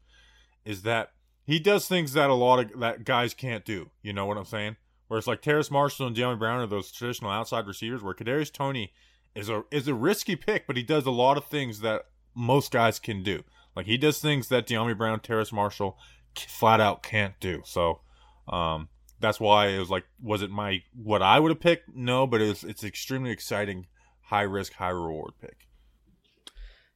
is 0.65 0.81
that 0.81 1.11
he 1.45 1.59
does 1.59 1.87
things 1.87 2.13
that 2.13 2.29
a 2.29 2.33
lot 2.33 2.59
of 2.59 2.79
that 2.79 3.03
guys 3.03 3.33
can't 3.33 3.63
do. 3.63 3.91
You 4.01 4.13
know 4.13 4.25
what 4.25 4.37
I'm 4.37 4.45
saying? 4.45 4.77
Whereas 5.07 5.27
like 5.27 5.41
Terrace 5.41 5.69
Marshall 5.69 6.07
and 6.07 6.15
Dyami 6.15 6.39
Brown 6.39 6.61
are 6.61 6.67
those 6.67 6.91
traditional 6.91 7.29
outside 7.29 7.67
receivers, 7.67 8.01
where 8.01 8.15
Kadarius 8.15 8.51
Toney 8.51 8.91
is 9.35 9.49
a 9.49 9.63
is 9.69 9.87
a 9.87 9.93
risky 9.93 10.35
pick, 10.35 10.65
but 10.65 10.77
he 10.77 10.83
does 10.83 11.05
a 11.05 11.11
lot 11.11 11.37
of 11.37 11.45
things 11.45 11.81
that 11.81 12.05
most 12.33 12.71
guys 12.71 12.97
can 12.97 13.21
do. 13.21 13.43
Like 13.75 13.85
he 13.85 13.97
does 13.97 14.19
things 14.19 14.47
that 14.47 14.65
Dyami 14.65 14.97
Brown, 14.97 15.19
Terrace 15.19 15.53
Marshall 15.53 15.97
flat 16.39 16.79
out 16.81 17.03
can't 17.03 17.39
do. 17.39 17.61
So 17.65 18.01
um, 18.47 18.89
that's 19.19 19.39
why 19.39 19.67
it 19.67 19.79
was 19.79 19.89
like, 19.89 20.05
was 20.21 20.41
it 20.41 20.51
my 20.51 20.83
what 20.93 21.21
I 21.21 21.39
would 21.39 21.51
have 21.51 21.59
picked? 21.59 21.95
No, 21.95 22.27
but 22.27 22.41
it 22.41 22.47
was 22.49 22.63
it's 22.63 22.83
extremely 22.83 23.31
exciting, 23.31 23.87
high 24.25 24.43
risk, 24.43 24.73
high 24.73 24.89
reward 24.89 25.33
pick. 25.41 25.67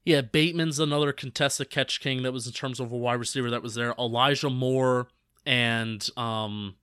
Yeah, 0.04 0.22
Bateman's 0.22 0.80
another 0.80 1.12
contested 1.12 1.70
catch 1.70 2.00
king 2.00 2.24
that 2.24 2.32
was 2.32 2.48
in 2.48 2.54
terms 2.54 2.80
of 2.80 2.92
a 2.92 2.98
wide 2.98 3.20
receiver 3.20 3.52
that 3.52 3.62
was 3.62 3.76
there. 3.76 3.94
Elijah 4.00 4.50
Moore 4.50 5.08
and 5.46 6.08
um 6.18 6.76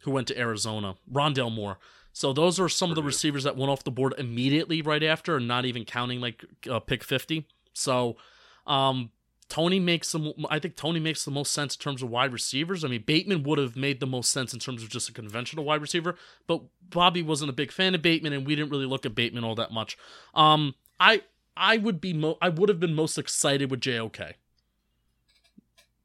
who 0.00 0.10
went 0.10 0.26
to 0.28 0.38
Arizona, 0.38 0.96
Rondale 1.10 1.52
Moore. 1.52 1.78
So 2.12 2.32
those 2.32 2.58
are 2.58 2.68
some 2.68 2.90
of 2.90 2.96
the 2.96 3.02
receivers 3.02 3.44
that 3.44 3.56
went 3.56 3.70
off 3.70 3.84
the 3.84 3.90
board 3.90 4.14
immediately 4.18 4.82
right 4.82 5.02
after, 5.02 5.36
and 5.36 5.48
not 5.48 5.64
even 5.64 5.84
counting 5.84 6.20
like 6.20 6.44
uh, 6.70 6.80
pick 6.80 7.04
fifty. 7.04 7.46
So 7.72 8.16
um 8.66 9.10
Toney 9.52 9.80
makes 9.80 10.08
some. 10.08 10.32
I 10.48 10.58
think 10.58 10.76
Toney 10.76 10.98
makes 10.98 11.26
the 11.26 11.30
most 11.30 11.52
sense 11.52 11.76
in 11.76 11.80
terms 11.82 12.02
of 12.02 12.08
wide 12.08 12.32
receivers. 12.32 12.86
I 12.86 12.88
mean, 12.88 13.02
Bateman 13.02 13.42
would 13.42 13.58
have 13.58 13.76
made 13.76 14.00
the 14.00 14.06
most 14.06 14.30
sense 14.30 14.54
in 14.54 14.58
terms 14.58 14.82
of 14.82 14.88
just 14.88 15.10
a 15.10 15.12
conventional 15.12 15.66
wide 15.66 15.82
receiver, 15.82 16.14
but 16.46 16.62
Bobby 16.88 17.20
wasn't 17.22 17.50
a 17.50 17.52
big 17.52 17.70
fan 17.70 17.94
of 17.94 18.00
Bateman, 18.00 18.32
and 18.32 18.46
we 18.46 18.56
didn't 18.56 18.70
really 18.70 18.86
look 18.86 19.04
at 19.04 19.14
Bateman 19.14 19.44
all 19.44 19.54
that 19.56 19.70
much. 19.70 19.98
Um, 20.34 20.74
I 20.98 21.20
I 21.54 21.76
would 21.76 22.00
be 22.00 22.14
mo- 22.14 22.38
I 22.40 22.48
would 22.48 22.70
have 22.70 22.80
been 22.80 22.94
most 22.94 23.18
excited 23.18 23.70
with 23.70 23.82
JOK. 23.82 24.36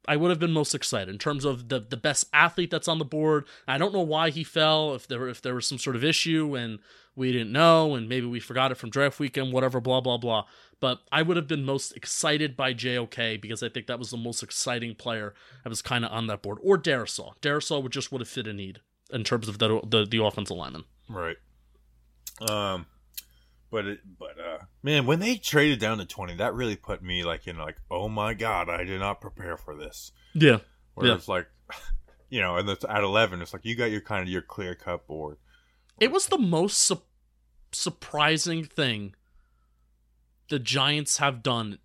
I 0.06 0.16
would 0.16 0.28
have 0.28 0.38
been 0.38 0.52
most 0.52 0.74
excited 0.74 1.08
in 1.08 1.16
terms 1.16 1.46
of 1.46 1.70
the 1.70 1.80
the 1.80 1.96
best 1.96 2.26
athlete 2.34 2.70
that's 2.70 2.86
on 2.86 2.98
the 2.98 3.04
board. 3.06 3.46
I 3.66 3.78
don't 3.78 3.94
know 3.94 4.02
why 4.02 4.28
he 4.28 4.44
fell. 4.44 4.94
If 4.94 5.08
there 5.08 5.26
if 5.26 5.40
there 5.40 5.54
was 5.54 5.66
some 5.66 5.78
sort 5.78 5.96
of 5.96 6.04
issue 6.04 6.54
and 6.54 6.80
we 7.16 7.32
didn't 7.32 7.52
know, 7.52 7.94
and 7.94 8.10
maybe 8.10 8.26
we 8.26 8.40
forgot 8.40 8.72
it 8.72 8.76
from 8.76 8.90
draft 8.90 9.18
weekend, 9.18 9.54
whatever, 9.54 9.80
blah 9.80 10.02
blah 10.02 10.18
blah. 10.18 10.44
But 10.80 11.00
I 11.10 11.22
would 11.22 11.36
have 11.36 11.48
been 11.48 11.64
most 11.64 11.96
excited 11.96 12.56
by 12.56 12.72
JOK 12.72 13.40
because 13.40 13.62
I 13.64 13.68
think 13.68 13.86
that 13.88 13.98
was 13.98 14.10
the 14.10 14.16
most 14.16 14.42
exciting 14.44 14.94
player 14.94 15.34
that 15.64 15.68
was 15.70 15.82
kind 15.82 16.04
of 16.04 16.12
on 16.12 16.28
that 16.28 16.40
board. 16.42 16.58
Or 16.62 16.78
Darrisaw. 16.78 17.32
Darrisaw 17.42 17.82
would 17.82 17.90
just 17.92 18.12
would 18.12 18.20
have 18.20 18.28
fit 18.28 18.46
a 18.46 18.52
need 18.52 18.80
in 19.10 19.24
terms 19.24 19.48
of 19.48 19.58
the 19.58 19.80
the, 19.84 20.04
the 20.08 20.22
offensive 20.22 20.56
lineman. 20.56 20.84
Right. 21.08 21.36
Um, 22.48 22.86
but 23.70 23.86
it, 23.86 24.00
but 24.18 24.38
uh, 24.38 24.58
man, 24.82 25.04
when 25.06 25.18
they 25.18 25.34
traded 25.36 25.80
down 25.80 25.98
to 25.98 26.04
twenty, 26.06 26.36
that 26.36 26.54
really 26.54 26.76
put 26.76 27.02
me 27.02 27.24
like 27.24 27.48
in 27.48 27.58
like, 27.58 27.76
oh 27.90 28.08
my 28.08 28.34
god, 28.34 28.68
I 28.68 28.84
did 28.84 29.00
not 29.00 29.20
prepare 29.20 29.56
for 29.56 29.74
this. 29.74 30.12
Yeah. 30.34 30.58
Where 30.94 31.08
Yeah. 31.08 31.14
it's 31.16 31.26
like, 31.28 31.48
you 32.30 32.40
know, 32.40 32.56
and 32.56 32.68
it's 32.68 32.84
at 32.88 33.02
eleven, 33.02 33.42
it's 33.42 33.52
like 33.52 33.64
you 33.64 33.74
got 33.74 33.90
your 33.90 34.00
kind 34.00 34.22
of 34.22 34.28
your 34.28 34.42
clear 34.42 34.74
cut 34.76 35.06
board. 35.08 35.38
It 35.98 36.12
was 36.12 36.28
the 36.28 36.38
most 36.38 36.78
su- 36.78 37.02
surprising 37.72 38.64
thing 38.64 39.14
the 40.48 40.58
Giants 40.58 41.18
have 41.18 41.42
done. 41.42 41.78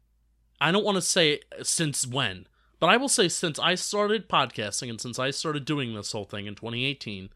I 0.60 0.72
don't 0.72 0.86
want 0.86 0.96
to 0.96 1.02
say 1.02 1.42
since 1.62 2.08
when, 2.08 2.48
but 2.80 2.88
I 2.88 2.98
will 2.98 3.10
say 3.10 3.28
since 3.28 3.60
I 3.60 3.76
started 3.76 4.30
podcasting 4.30 4.90
and 4.90 5.00
since 5.00 5.20
I 5.20 5.32
started 5.32 5.66
doing 5.66 5.94
this 5.94 6.12
whole 6.12 6.26
thing 6.26 6.48
in 6.48 6.56
2018, 6.56 7.30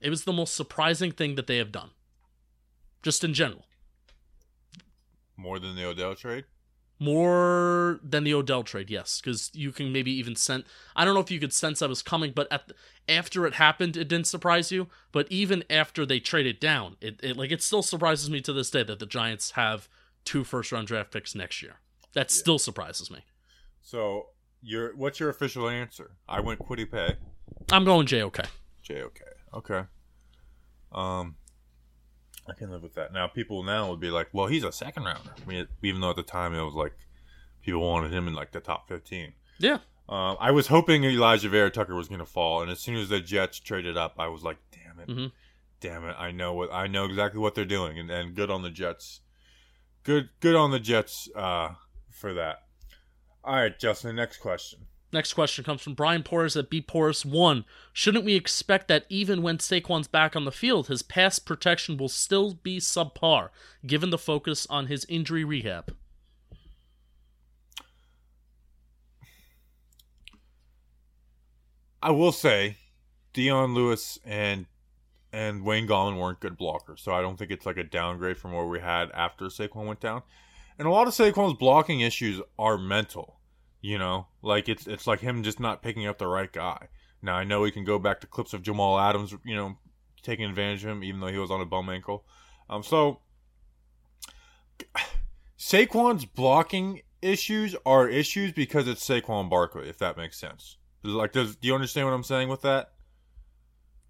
it 0.00 0.10
was 0.10 0.24
the 0.24 0.32
most 0.32 0.54
surprising 0.54 1.12
thing 1.12 1.34
that 1.36 1.46
they 1.46 1.58
have 1.58 1.72
done. 1.72 1.90
Just 3.02 3.24
in 3.24 3.34
general. 3.34 3.66
More 5.36 5.58
than 5.58 5.76
the 5.76 5.84
Odell 5.84 6.14
trade. 6.14 6.44
More 6.98 7.98
than 8.02 8.22
the 8.22 8.34
Odell 8.34 8.62
trade, 8.62 8.88
yes, 8.88 9.20
because 9.20 9.50
you 9.54 9.72
can 9.72 9.92
maybe 9.92 10.12
even 10.12 10.36
sense. 10.36 10.66
I 10.94 11.04
don't 11.04 11.14
know 11.14 11.20
if 11.20 11.32
you 11.32 11.40
could 11.40 11.52
sense 11.52 11.82
I 11.82 11.86
was 11.86 12.00
coming, 12.00 12.32
but 12.32 12.46
at 12.52 12.68
the, 12.68 12.74
after 13.08 13.44
it 13.44 13.54
happened, 13.54 13.96
it 13.96 14.06
didn't 14.06 14.28
surprise 14.28 14.70
you. 14.70 14.86
But 15.10 15.26
even 15.28 15.64
after 15.68 16.06
they 16.06 16.20
traded 16.20 16.60
down, 16.60 16.96
it, 17.00 17.18
it 17.20 17.36
like 17.36 17.50
it 17.50 17.60
still 17.60 17.82
surprises 17.82 18.30
me 18.30 18.40
to 18.42 18.52
this 18.52 18.70
day 18.70 18.84
that 18.84 19.00
the 19.00 19.06
Giants 19.06 19.52
have 19.52 19.88
two 20.24 20.44
first 20.44 20.72
round 20.72 20.86
draft 20.88 21.10
picks 21.12 21.34
next 21.34 21.62
year. 21.62 21.76
That 22.14 22.30
still 22.30 22.58
surprises 22.58 23.10
me. 23.10 23.24
So 23.80 24.28
your 24.62 24.94
what's 24.96 25.18
your 25.20 25.28
official 25.30 25.68
answer? 25.68 26.12
I 26.28 26.40
went 26.40 26.60
Kwity 26.60 26.90
Paye. 26.90 27.16
I'm 27.70 27.84
going 27.84 28.06
JOK. 28.06 28.46
JOK. 28.82 29.20
Okay. 29.54 29.82
Um, 30.92 31.36
I 32.48 32.54
can 32.54 32.70
live 32.70 32.82
with 32.82 32.94
that. 32.94 33.12
Now, 33.12 33.26
people 33.28 33.62
now 33.62 33.90
would 33.90 34.00
be 34.00 34.10
like, 34.10 34.28
"Well, 34.32 34.46
he's 34.46 34.64
a 34.64 34.72
second 34.72 35.04
rounder." 35.04 35.30
I 35.40 35.48
mean, 35.48 35.66
even 35.82 36.00
though 36.00 36.10
at 36.10 36.16
the 36.16 36.22
time 36.22 36.54
it 36.54 36.62
was 36.62 36.74
like 36.74 36.94
people 37.62 37.80
wanted 37.80 38.12
him 38.12 38.26
in 38.28 38.34
like 38.34 38.52
the 38.52 38.60
top 38.60 38.88
fifteen. 38.88 39.34
Yeah, 39.58 39.78
Um, 40.08 40.36
I 40.40 40.50
was 40.50 40.66
hoping 40.66 41.02
Alijah 41.02 41.48
Vera-Tucker 41.48 41.94
was 41.94 42.08
going 42.08 42.18
to 42.18 42.26
fall, 42.26 42.60
and 42.62 42.70
as 42.70 42.80
soon 42.80 42.96
as 42.96 43.08
the 43.08 43.20
Jets 43.20 43.60
traded 43.60 43.96
up, 43.96 44.14
I 44.18 44.26
was 44.26 44.42
like, 44.42 44.58
"Damn 44.72 44.98
it, 44.98 45.08
Mhm. 45.08 45.32
damn 45.80 46.04
it! 46.04 46.16
I 46.18 46.32
know 46.32 46.52
what 46.52 46.72
I 46.72 46.88
know 46.88 47.04
exactly 47.04 47.38
what 47.40 47.54
they're 47.54 47.64
doing." 47.64 47.98
And, 47.98 48.10
and 48.10 48.34
good 48.34 48.50
on 48.50 48.62
the 48.62 48.70
Jets. 48.70 49.20
Good, 50.04 50.30
good 50.40 50.56
on 50.56 50.70
the 50.70 50.80
Jets 50.80 51.28
uh, 51.34 51.74
for 52.10 52.34
that. 52.34 52.64
All 53.44 53.54
right, 53.54 53.78
Justin. 53.78 54.16
Next 54.16 54.38
question. 54.38 54.86
Next 55.12 55.34
question 55.34 55.62
comes 55.62 55.82
from 55.82 55.94
Brian 55.94 56.22
Porras 56.22 56.56
at 56.56 56.70
B 56.70 56.80
Porras 56.80 57.24
one. 57.24 57.66
Shouldn't 57.92 58.24
we 58.24 58.34
expect 58.34 58.88
that 58.88 59.04
even 59.10 59.42
when 59.42 59.58
Saquon's 59.58 60.08
back 60.08 60.34
on 60.34 60.46
the 60.46 60.50
field, 60.50 60.88
his 60.88 61.02
pass 61.02 61.38
protection 61.38 61.98
will 61.98 62.08
still 62.08 62.54
be 62.54 62.78
subpar, 62.78 63.50
given 63.86 64.08
the 64.10 64.16
focus 64.16 64.66
on 64.70 64.86
his 64.86 65.04
injury 65.10 65.44
rehab? 65.44 65.94
I 72.00 72.10
will 72.10 72.32
say, 72.32 72.78
Dion 73.34 73.74
Lewis 73.74 74.18
and 74.24 74.66
and 75.32 75.64
Wayne 75.64 75.86
Gallman 75.88 76.18
weren't 76.18 76.40
good 76.40 76.58
blockers, 76.58 77.00
so 77.00 77.12
I 77.12 77.22
don't 77.22 77.38
think 77.38 77.50
it's 77.50 77.66
like 77.66 77.78
a 77.78 77.84
downgrade 77.84 78.36
from 78.36 78.52
where 78.52 78.66
we 78.66 78.80
had 78.80 79.10
after 79.12 79.46
Saquon 79.46 79.86
went 79.86 80.00
down. 80.00 80.22
And 80.78 80.86
a 80.86 80.90
lot 80.90 81.06
of 81.06 81.14
Saquon's 81.14 81.58
blocking 81.58 82.00
issues 82.00 82.40
are 82.58 82.76
mental, 82.76 83.40
you 83.80 83.98
know, 83.98 84.26
like 84.42 84.68
it's 84.68 84.86
it's 84.86 85.06
like 85.06 85.20
him 85.20 85.42
just 85.42 85.60
not 85.60 85.82
picking 85.82 86.06
up 86.06 86.18
the 86.18 86.26
right 86.26 86.52
guy. 86.52 86.88
Now 87.22 87.36
I 87.36 87.44
know 87.44 87.60
we 87.60 87.70
can 87.70 87.84
go 87.84 87.98
back 87.98 88.20
to 88.20 88.26
clips 88.26 88.52
of 88.52 88.62
Jamal 88.62 88.98
Adams, 88.98 89.34
you 89.44 89.54
know, 89.54 89.78
taking 90.22 90.44
advantage 90.44 90.84
of 90.84 90.90
him, 90.90 91.04
even 91.04 91.20
though 91.20 91.28
he 91.28 91.38
was 91.38 91.50
on 91.50 91.60
a 91.60 91.66
bum 91.66 91.88
ankle. 91.88 92.24
Um, 92.68 92.82
so 92.82 93.20
Saquon's 95.58 96.24
blocking 96.24 97.02
issues 97.20 97.76
are 97.86 98.08
issues 98.08 98.52
because 98.52 98.88
it's 98.88 99.06
Saquon 99.06 99.48
Barkley, 99.48 99.88
if 99.88 99.98
that 99.98 100.16
makes 100.16 100.38
sense. 100.38 100.78
Like, 101.04 101.32
does 101.32 101.56
do 101.56 101.68
you 101.68 101.74
understand 101.74 102.06
what 102.06 102.14
I'm 102.14 102.24
saying 102.24 102.48
with 102.48 102.62
that? 102.62 102.92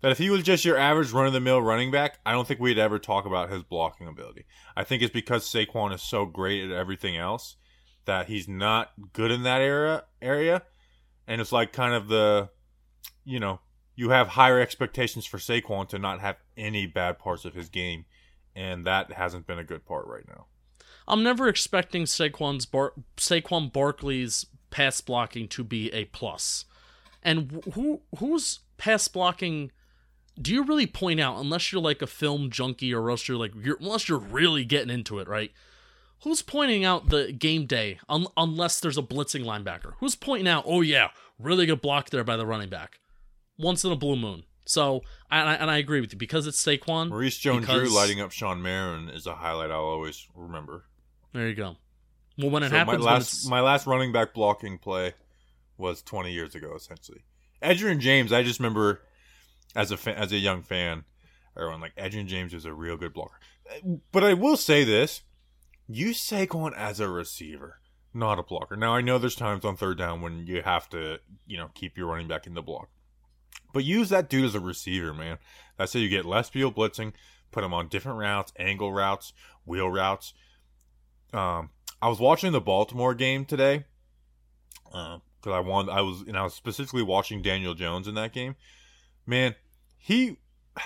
That 0.03 0.13
if 0.13 0.19
he 0.19 0.31
was 0.31 0.43
just 0.43 0.65
your 0.65 0.77
average 0.77 1.13
run 1.13 1.27
of 1.27 1.33
the 1.33 1.41
mill 1.41 1.63
running 1.63 1.91
back, 1.91 2.19
I 2.27 2.33
don't 2.33 2.47
think 2.47 2.61
we'd 2.61 2.79
ever 2.79 2.99
talk 2.99 3.25
about 3.25 3.51
his 3.51 3.63
blocking 3.63 4.09
ability. 4.09 4.45
I 4.77 4.85
think 4.85 5.03
it's 5.03 5.13
because 5.13 5.49
Saquon 5.49 5.95
is 5.95 6.03
so 6.03 6.27
great 6.27 6.65
at 6.65 6.77
everything 6.77 7.17
else 7.17 7.57
that 8.05 8.27
he's 8.27 8.49
not 8.49 8.91
good 9.13 9.31
in 9.31 9.45
that 9.45 9.61
area 9.61 10.05
area. 10.21 10.63
And 11.29 11.41
it's 11.41 11.53
like 11.53 11.73
kind 11.73 11.95
of 11.95 12.09
the 12.09 12.51
you 13.25 13.39
know, 13.39 13.61
you 13.95 14.11
have 14.11 14.29
higher 14.29 14.61
expectations 14.61 15.27
for 15.27 15.39
Saquon 15.39 15.89
to 15.89 15.99
not 15.99 16.21
have 16.21 16.37
any 16.57 16.87
bad 16.87 17.19
parts 17.19 17.45
of 17.45 17.55
his 17.55 17.69
game, 17.69 18.05
and 18.55 18.85
that 18.87 19.13
hasn't 19.13 19.47
been 19.47 19.59
a 19.59 19.65
good 19.65 19.85
part 19.85 20.07
right 20.07 20.27
now. 20.27 20.47
I'm 21.07 21.23
never 21.23 21.49
expecting 21.49 22.05
Saquon's 22.05 22.67
Bar- 22.67 22.95
Saquon 23.17 23.73
Barkley's 23.73 24.47
pass 24.71 25.01
blocking 25.01 25.49
to 25.49 25.65
be 25.65 25.93
a 25.93 26.07
plus. 26.07 26.65
And 27.23 27.63
who 27.75 28.03
who's 28.19 28.61
pass 28.79 29.07
blocking 29.09 29.71
do 30.41 30.53
you 30.53 30.65
really 30.65 30.87
point 30.87 31.21
out 31.21 31.39
unless 31.39 31.73
you're 31.73 31.83
like 31.83 32.03
a 32.03 32.07
film 32.07 32.51
junkie 32.51 32.95
or 32.95 33.11
else 33.11 33.29
you're 33.29 33.37
like 33.37 33.53
you're, 33.61 33.77
unless 33.81 34.09
you're 34.09 34.19
really 34.19 34.65
getting 34.65 34.91
into 34.91 35.19
it, 35.19 35.29
right? 35.29 35.53
Who's 36.23 36.41
pointing 36.43 36.85
out 36.85 37.09
the 37.09 37.33
game 37.33 37.67
day 37.67 37.99
un- 38.09 38.29
unless 38.37 38.81
there's 38.81 38.99
a 38.99 39.03
blitzing 39.03 39.45
linebacker? 39.45 39.95
Who's 39.99 40.15
pointing 40.15 40.49
out, 40.49 40.65
"Oh 40.67 40.81
yeah, 40.81 41.09
really 41.39 41.67
good 41.67 41.81
block 41.83 42.11
there 42.11 42.25
by 42.25 42.37
the 42.37 42.47
running 42.47 42.69
back." 42.69 43.01
Once 43.59 43.85
in 43.85 43.93
a 43.93 43.97
blue 43.97 44.17
moon. 44.17 44.45
So, 44.65 45.03
and 45.31 45.49
I, 45.49 45.55
and 45.55 45.71
I 45.71 45.79
agree 45.79 46.01
with 46.01 46.13
you 46.13 46.19
because 46.19 46.47
it's 46.47 46.65
Saquon. 46.65 47.09
Maurice 47.09 47.37
Jones-Drew 47.39 47.89
lighting 47.89 48.21
up 48.21 48.31
Shawne 48.31 48.61
Merriman 48.61 49.09
is 49.13 49.27
a 49.27 49.35
highlight 49.35 49.71
I'll 49.73 49.81
always 49.81 50.27
remember. 50.35 50.85
There 51.33 51.49
you 51.49 51.55
go. 51.55 51.77
Well, 52.39 52.51
when 52.51 52.63
it 52.63 52.71
So 52.71 52.77
happens, 52.77 52.99
my 53.05 53.05
last 53.13 53.51
my 53.51 53.61
last 53.61 53.87
running 53.87 54.13
back 54.13 54.33
blocking 54.35 54.79
play 54.79 55.15
was 55.77 56.03
20 56.03 56.33
years 56.33 56.55
ago, 56.55 56.75
essentially. 56.77 57.25
Edgerrin 57.63 57.99
James, 57.99 58.33
I 58.33 58.43
just 58.43 58.61
remember 58.61 59.03
as 59.75 59.93
a 59.93 60.19
as 60.19 60.33
a 60.33 60.39
young 60.39 60.63
fan, 60.63 61.05
everyone 61.57 61.81
like 61.81 61.97
Edgerrin 61.97 62.27
James 62.27 62.55
is 62.55 62.65
a 62.65 62.73
real 62.73 62.97
good 62.97 63.13
blocker. 63.13 63.39
But 64.11 64.25
I 64.25 64.35
will 64.35 64.57
say 64.57 64.85
this: 64.85 65.23
use 65.89 66.21
Saquon 66.21 66.77
as 66.77 67.01
a 67.01 67.09
receiver, 67.09 67.81
not 68.13 68.39
a 68.39 68.43
blocker. 68.43 68.77
Now 68.77 68.95
I 68.95 69.01
know 69.01 69.19
there's 69.19 69.35
times 69.35 69.65
on 69.65 69.77
third 69.77 69.99
down 69.99 70.21
when 70.21 70.47
you 70.47 70.63
have 70.63 70.89
to, 70.91 71.19
you 71.47 71.57
know, 71.57 71.71
keep 71.75 71.97
your 71.97 72.09
running 72.09 72.29
back 72.29 72.47
in 72.47 72.55
the 72.55 72.63
block, 72.63 72.89
but 73.73 73.85
use 73.85 74.09
that 74.11 74.29
dude 74.29 74.45
as 74.45 74.55
a 74.55 74.61
receiver, 74.61 75.15
man. 75.15 75.39
That's 75.79 75.93
how 75.93 76.01
you 76.01 76.09
get 76.09 76.25
less 76.25 76.49
field 76.49 76.77
blitzing. 76.77 77.13
Put 77.51 77.65
him 77.65 77.75
on 77.75 77.89
different 77.89 78.19
routes, 78.19 78.53
angle 78.59 78.93
routes, 78.93 79.33
wheel 79.67 79.91
routes. 79.91 80.33
Um, 81.33 81.71
I 82.01 82.09
was 82.09 82.19
watching 82.19 82.53
the 82.53 82.61
Baltimore 82.61 83.15
game 83.15 83.45
today 83.45 83.85
because 84.85 85.21
I 85.47 85.61
wanted. 85.61 85.93
I 85.93 86.01
was 86.03 86.23
and 86.23 86.37
I 86.37 86.45
was 86.45 86.55
specifically 86.55 87.03
watching 87.03 87.43
Daniel 87.43 87.75
Jones 87.75 88.09
in 88.09 88.15
that 88.15 88.33
game. 88.33 88.57
Man, 89.27 89.55
he 90.03 90.39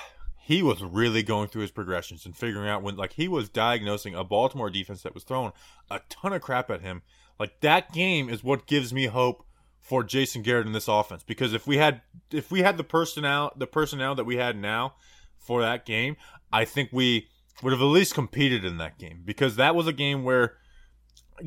he 0.44 0.62
was 0.62 0.82
really 0.82 1.23
going 1.23 1.49
through 1.49 1.62
his 1.62 1.70
progressions 1.70 2.25
and 2.25 2.37
figuring 2.37 2.68
out 2.68 2.82
when 2.82 2.96
like 2.96 3.14
he 3.14 3.26
was 3.26 3.49
diagnosing 3.49 4.14
a 4.14 4.23
Baltimore 4.23 4.70
defense 4.70 5.02
that 5.02 5.14
was 5.14 5.25
throwing 5.25 5.52
a 5.90 6.00
ton 6.08 6.32
of 6.32 6.42
crap 6.42 6.70
at 6.70 6.82
him. 6.82 7.02
Like 7.40 7.61
that 7.61 7.92
game 7.92 8.28
is 8.28 8.44
what 8.44 8.66
gives 8.66 8.92
me 8.92 9.06
hope 9.06 9.44
for 9.80 10.04
Jason 10.04 10.42
Garrett 10.42 10.66
in 10.66 10.73
this 10.73 10.88
offense 10.88 11.23
because 11.23 11.52
if 11.52 11.66
we 11.66 11.78
had 11.78 12.02
if 12.30 12.50
we 12.50 12.61
had 12.61 12.76
the 12.76 12.85
personnel 12.85 13.52
the 13.56 13.66
personnel 13.66 14.14
that 14.14 14.25
we 14.25 14.37
had 14.37 14.56
now 14.56 14.94
for 15.38 15.62
that 15.62 15.87
game, 15.87 16.16
I 16.52 16.64
think 16.64 16.90
we 16.92 17.28
would 17.62 17.73
have 17.73 17.82
at 17.82 17.87
least 17.87 18.14
competed 18.14 18.64
in 18.64 18.76
that 18.78 18.99
game 18.99 19.23
because 19.25 19.56
that 19.56 19.75
was 19.75 19.87
a 19.87 19.92
game 19.92 20.25
where 20.25 20.58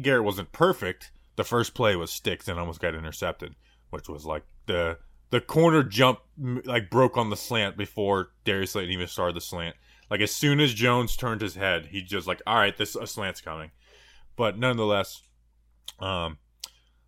Garrett 0.01 0.23
wasn't 0.23 0.51
perfect. 0.51 1.11
The 1.35 1.43
first 1.43 1.73
play 1.73 1.95
was 1.95 2.11
sticks 2.11 2.47
and 2.47 2.59
almost 2.59 2.81
got 2.81 2.95
intercepted, 2.95 3.55
which 3.91 4.09
was 4.09 4.25
like 4.25 4.43
the 4.65 4.97
the 5.31 5.41
corner 5.41 5.83
jump 5.83 6.19
like 6.37 6.89
broke 6.89 7.17
on 7.17 7.29
the 7.29 7.35
slant 7.37 7.77
before 7.77 8.29
Darius 8.45 8.71
Slayton 8.71 8.91
even 8.91 9.07
started 9.07 9.35
the 9.35 9.41
slant. 9.41 9.75
Like 10.09 10.21
as 10.21 10.31
soon 10.31 10.59
as 10.59 10.73
Jones 10.73 11.15
turned 11.15 11.41
his 11.41 11.55
head, 11.55 11.87
he 11.91 12.01
just 12.01 12.27
like, 12.27 12.41
all 12.47 12.55
right, 12.55 12.75
this 12.75 12.95
a 12.95 13.05
slant's 13.05 13.41
coming. 13.41 13.71
But 14.35 14.57
nonetheless, 14.57 15.21
um, 15.99 16.37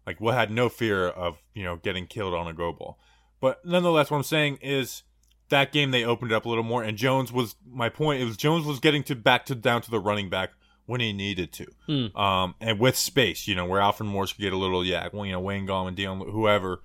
like 0.05 0.19
we 0.19 0.31
had 0.31 0.51
no 0.51 0.69
fear 0.69 1.07
of 1.07 1.37
you 1.53 1.63
know 1.63 1.77
getting 1.77 2.07
killed 2.07 2.33
on 2.33 2.47
a 2.47 2.53
go 2.53 2.71
ball. 2.73 2.99
But 3.39 3.65
nonetheless, 3.65 4.11
what 4.11 4.17
I'm 4.17 4.23
saying 4.23 4.59
is 4.61 5.03
that 5.49 5.71
game 5.71 5.91
they 5.91 6.03
opened 6.05 6.31
it 6.31 6.35
up 6.35 6.45
a 6.45 6.49
little 6.49 6.63
more, 6.63 6.83
and 6.83 6.97
Jones 6.97 7.31
was 7.31 7.55
my 7.67 7.89
point. 7.89 8.21
It 8.21 8.25
was 8.25 8.37
Jones 8.37 8.65
was 8.65 8.79
getting 8.79 9.03
to 9.03 9.15
back 9.15 9.45
to 9.47 9.55
down 9.55 9.81
to 9.81 9.91
the 9.91 9.99
running 9.99 10.29
back 10.29 10.51
when 10.85 10.99
he 10.99 11.13
needed 11.13 11.53
to, 11.53 11.65
Hmm. 11.85 12.17
um, 12.17 12.55
and 12.59 12.77
with 12.79 12.97
space, 12.97 13.47
you 13.47 13.55
know, 13.55 13.65
where 13.65 13.79
Alfred 13.79 14.09
Morris 14.09 14.33
could 14.33 14.41
get 14.41 14.51
a 14.51 14.57
little 14.57 14.81
YAC, 14.83 15.13
well, 15.13 15.25
you 15.25 15.31
know, 15.31 15.39
Wayne 15.39 15.65
Gallman, 15.65 15.95
Dion, 15.95 16.19
whoever 16.19 16.81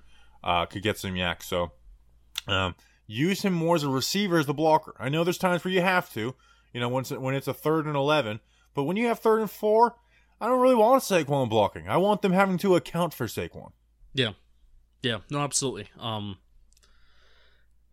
uh, 0.46 0.64
could 0.64 0.82
get 0.82 0.96
some 0.96 1.14
YAC. 1.14 1.42
So 1.42 1.72
um, 2.46 2.76
use 3.06 3.42
him 3.42 3.52
more 3.52 3.74
as 3.74 3.82
a 3.82 3.90
receiver 3.90 4.38
as 4.38 4.46
the 4.46 4.54
blocker. 4.54 4.94
I 4.98 5.08
know 5.08 5.24
there's 5.24 5.36
times 5.36 5.64
where 5.64 5.74
you 5.74 5.82
have 5.82 6.10
to, 6.14 6.34
you 6.72 6.80
know, 6.80 6.88
when 6.88 7.02
it's, 7.02 7.10
when 7.10 7.34
it's 7.34 7.48
a 7.48 7.52
third 7.52 7.86
and 7.86 7.96
eleven, 7.96 8.40
but 8.72 8.84
when 8.84 8.96
you 8.96 9.08
have 9.08 9.18
third 9.18 9.40
and 9.40 9.50
four, 9.50 9.96
I 10.40 10.46
don't 10.46 10.60
really 10.60 10.76
want 10.76 11.02
Saquon 11.02 11.50
blocking. 11.50 11.88
I 11.88 11.96
want 11.96 12.22
them 12.22 12.32
having 12.32 12.58
to 12.58 12.76
account 12.76 13.12
for 13.12 13.26
Saquon. 13.26 13.72
Yeah. 14.14 14.32
Yeah, 15.02 15.18
no, 15.30 15.40
absolutely. 15.40 15.88
Um 15.98 16.38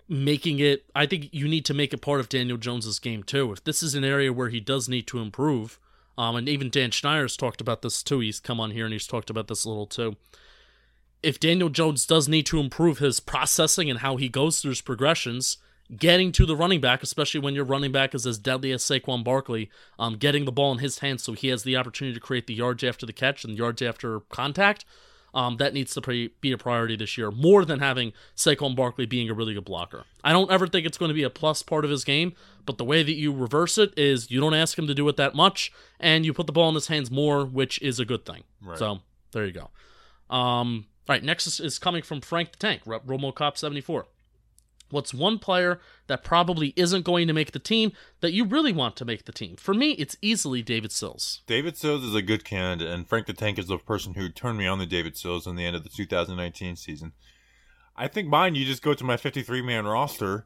making 0.09 0.59
it 0.59 0.85
I 0.93 1.05
think 1.05 1.29
you 1.31 1.47
need 1.47 1.65
to 1.65 1.73
make 1.73 1.93
it 1.93 2.01
part 2.01 2.19
of 2.19 2.29
Daniel 2.29 2.57
Jones's 2.57 2.99
game 2.99 3.23
too. 3.23 3.51
If 3.51 3.63
this 3.63 3.81
is 3.81 3.95
an 3.95 4.03
area 4.03 4.31
where 4.31 4.49
he 4.49 4.59
does 4.59 4.87
need 4.87 5.07
to 5.07 5.19
improve, 5.19 5.79
um 6.17 6.35
and 6.35 6.47
even 6.47 6.69
Dan 6.69 6.91
Schneier's 6.91 7.37
talked 7.37 7.61
about 7.61 7.81
this 7.81 8.03
too. 8.03 8.19
He's 8.19 8.39
come 8.39 8.59
on 8.59 8.71
here 8.71 8.85
and 8.85 8.93
he's 8.93 9.07
talked 9.07 9.29
about 9.29 9.47
this 9.47 9.65
a 9.65 9.69
little 9.69 9.87
too. 9.87 10.17
If 11.23 11.39
Daniel 11.39 11.69
Jones 11.69 12.05
does 12.05 12.27
need 12.27 12.45
to 12.47 12.59
improve 12.59 12.99
his 12.99 13.19
processing 13.19 13.89
and 13.89 13.99
how 13.99 14.17
he 14.17 14.29
goes 14.29 14.59
through 14.59 14.71
his 14.71 14.81
progressions, 14.81 15.57
getting 15.95 16.31
to 16.33 16.45
the 16.45 16.55
running 16.55 16.81
back, 16.81 17.01
especially 17.01 17.39
when 17.39 17.55
your 17.55 17.65
running 17.65 17.91
back 17.91 18.13
is 18.13 18.27
as 18.27 18.37
deadly 18.37 18.71
as 18.71 18.83
Saquon 18.83 19.23
Barkley, 19.23 19.69
um, 19.97 20.17
getting 20.17 20.45
the 20.45 20.51
ball 20.51 20.71
in 20.71 20.79
his 20.79 20.99
hands 20.99 21.23
so 21.23 21.33
he 21.33 21.47
has 21.47 21.63
the 21.63 21.77
opportunity 21.77 22.13
to 22.13 22.19
create 22.19 22.47
the 22.47 22.53
yards 22.53 22.83
after 22.83 23.05
the 23.05 23.13
catch 23.13 23.43
and 23.43 23.57
yards 23.57 23.81
after 23.81 24.19
contact, 24.21 24.85
um, 25.33 25.57
that 25.57 25.73
needs 25.73 25.93
to 25.93 26.01
pre- 26.01 26.33
be 26.41 26.51
a 26.51 26.57
priority 26.57 26.95
this 26.95 27.17
year, 27.17 27.31
more 27.31 27.65
than 27.65 27.79
having 27.79 28.13
Saquon 28.35 28.75
Barkley 28.75 29.05
being 29.05 29.29
a 29.29 29.33
really 29.33 29.53
good 29.53 29.65
blocker. 29.65 30.05
I 30.23 30.31
don't 30.31 30.51
ever 30.51 30.67
think 30.67 30.85
it's 30.85 30.97
going 30.97 31.09
to 31.09 31.15
be 31.15 31.23
a 31.23 31.29
plus 31.29 31.63
part 31.63 31.85
of 31.85 31.91
his 31.91 32.03
game, 32.03 32.33
but 32.65 32.77
the 32.77 32.85
way 32.85 33.01
that 33.01 33.13
you 33.13 33.33
reverse 33.33 33.77
it 33.77 33.93
is 33.97 34.29
you 34.29 34.39
don't 34.39 34.53
ask 34.53 34.77
him 34.77 34.87
to 34.87 34.93
do 34.93 35.07
it 35.09 35.17
that 35.17 35.35
much, 35.35 35.71
and 35.99 36.25
you 36.25 36.33
put 36.33 36.47
the 36.47 36.53
ball 36.53 36.69
in 36.69 36.75
his 36.75 36.87
hands 36.87 37.09
more, 37.09 37.45
which 37.45 37.81
is 37.81 37.99
a 37.99 38.05
good 38.05 38.25
thing. 38.25 38.43
Right. 38.61 38.77
So 38.77 38.99
there 39.31 39.45
you 39.45 39.53
go. 39.53 40.35
Um, 40.35 40.85
all 41.07 41.13
right, 41.13 41.23
next 41.23 41.47
is, 41.47 41.59
is 41.59 41.79
coming 41.79 42.01
from 42.01 42.21
Frank 42.21 42.53
the 42.53 42.57
Tank, 42.57 42.81
Ro- 42.85 43.01
RomoCop74. 43.01 44.05
What's 44.89 45.13
one 45.13 45.39
player 45.39 45.79
that 46.07 46.23
probably 46.23 46.71
isn't 46.75 47.03
going 47.03 47.27
to 47.27 47.33
make 47.33 47.51
the 47.51 47.59
team 47.59 47.93
that 48.21 48.31
you 48.31 48.45
really 48.45 48.71
want 48.71 48.95
to 48.97 49.05
make 49.05 49.25
the 49.25 49.31
team? 49.31 49.55
For 49.55 49.73
me, 49.73 49.91
it's 49.93 50.15
easily 50.21 50.61
David 50.61 50.91
Sills. 50.91 51.41
David 51.47 51.75
Sills 51.75 52.03
is 52.03 52.13
a 52.13 52.21
good 52.21 52.45
candidate, 52.45 52.93
and 52.93 53.07
Frank 53.07 53.25
the 53.25 53.33
Tank 53.33 53.57
is 53.57 53.67
the 53.67 53.79
person 53.79 54.13
who 54.13 54.29
turned 54.29 54.59
me 54.59 54.67
on 54.67 54.77
to 54.79 54.85
David 54.85 55.17
Sills 55.17 55.47
in 55.47 55.55
the 55.55 55.65
end 55.65 55.75
of 55.75 55.83
the 55.83 55.89
2019 55.89 56.75
season. 56.75 57.13
I 57.95 58.07
think 58.07 58.27
mine, 58.27 58.55
you 58.55 58.65
just 58.65 58.83
go 58.83 58.93
to 58.93 59.03
my 59.03 59.17
53 59.17 59.61
man 59.61 59.85
roster 59.85 60.45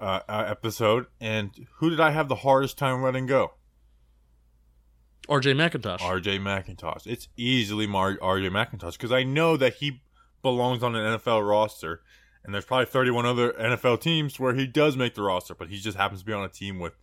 uh, 0.00 0.20
uh, 0.28 0.44
episode, 0.46 1.06
and 1.20 1.50
who 1.76 1.90
did 1.90 2.00
I 2.00 2.10
have 2.10 2.28
the 2.28 2.36
hardest 2.36 2.78
time 2.78 3.02
letting 3.02 3.26
go? 3.26 3.52
RJ 5.30 5.54
McIntosh. 5.54 5.98
RJ 5.98 6.40
McIntosh. 6.40 7.06
It's 7.06 7.28
easily 7.36 7.86
Mar- 7.86 8.16
RJ 8.16 8.50
McIntosh 8.50 8.92
because 8.92 9.12
I 9.12 9.22
know 9.22 9.56
that 9.56 9.74
he 9.74 10.02
belongs 10.42 10.82
on 10.82 10.96
an 10.96 11.18
NFL 11.18 11.48
roster, 11.48 12.02
and 12.44 12.52
there's 12.52 12.64
probably 12.64 12.86
31 12.86 13.26
other 13.26 13.52
NFL 13.52 14.00
teams 14.00 14.40
where 14.40 14.54
he 14.54 14.66
does 14.66 14.96
make 14.96 15.14
the 15.14 15.22
roster, 15.22 15.54
but 15.54 15.68
he 15.68 15.78
just 15.78 15.96
happens 15.96 16.20
to 16.20 16.26
be 16.26 16.32
on 16.32 16.44
a 16.44 16.48
team 16.48 16.78
with, 16.78 16.94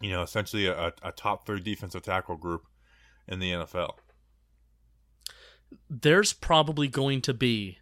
you 0.00 0.10
know, 0.10 0.22
essentially 0.22 0.66
a, 0.66 0.92
a 1.02 1.10
top 1.12 1.44
three 1.44 1.60
defensive 1.60 2.02
tackle 2.02 2.36
group 2.36 2.66
in 3.26 3.40
the 3.40 3.50
NFL. 3.50 3.94
there's 5.90 6.32
probably 6.32 6.88
going 6.88 7.20
to 7.22 7.34
be 7.34 7.78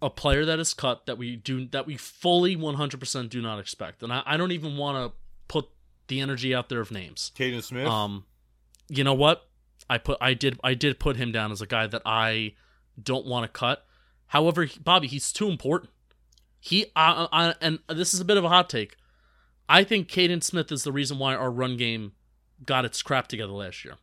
a 0.00 0.10
player 0.10 0.44
that 0.44 0.58
is 0.58 0.74
cut 0.74 1.06
that 1.06 1.18
we 1.18 1.36
do 1.36 1.66
that 1.66 1.86
we 1.86 1.96
fully 1.96 2.56
100% 2.56 3.28
do 3.28 3.42
not 3.42 3.58
expect, 3.58 4.02
and 4.02 4.12
I, 4.12 4.22
I 4.24 4.36
don't 4.36 4.52
even 4.52 4.76
want 4.76 5.12
to 5.12 5.18
put 5.48 5.68
the 6.06 6.20
energy 6.20 6.54
out 6.54 6.68
there 6.68 6.80
of 6.80 6.90
names. 6.90 7.32
Kaden 7.36 7.62
Smith. 7.62 7.86
Um, 7.86 8.24
you 8.88 9.04
know 9.04 9.14
what? 9.14 9.48
I 9.90 9.98
put 9.98 10.18
I 10.20 10.34
did 10.34 10.58
I 10.62 10.74
did 10.74 10.98
put 10.98 11.16
him 11.16 11.32
down 11.32 11.52
as 11.52 11.60
a 11.62 11.66
guy 11.66 11.86
that 11.86 12.02
I 12.04 12.54
don't 13.02 13.26
want 13.26 13.44
to 13.44 13.48
cut. 13.48 13.86
However, 14.28 14.64
he- 14.64 14.80
Bobby, 14.80 15.06
he's 15.06 15.32
too 15.32 15.48
important. 15.48 15.90
He 16.60 16.86
uh, 16.96 17.26
uh, 17.32 17.54
and 17.60 17.78
this 17.88 18.12
is 18.12 18.20
a 18.20 18.24
bit 18.24 18.36
of 18.36 18.44
a 18.44 18.48
hot 18.48 18.68
take. 18.68 18.96
I 19.68 19.84
think 19.84 20.08
Kaden 20.08 20.42
Smith 20.42 20.72
is 20.72 20.82
the 20.82 20.92
reason 20.92 21.18
why 21.18 21.34
our 21.34 21.50
run 21.50 21.76
game 21.76 22.12
got 22.64 22.84
its 22.84 23.02
crap 23.02 23.28
together 23.28 23.52
last 23.52 23.84
year. 23.84 23.94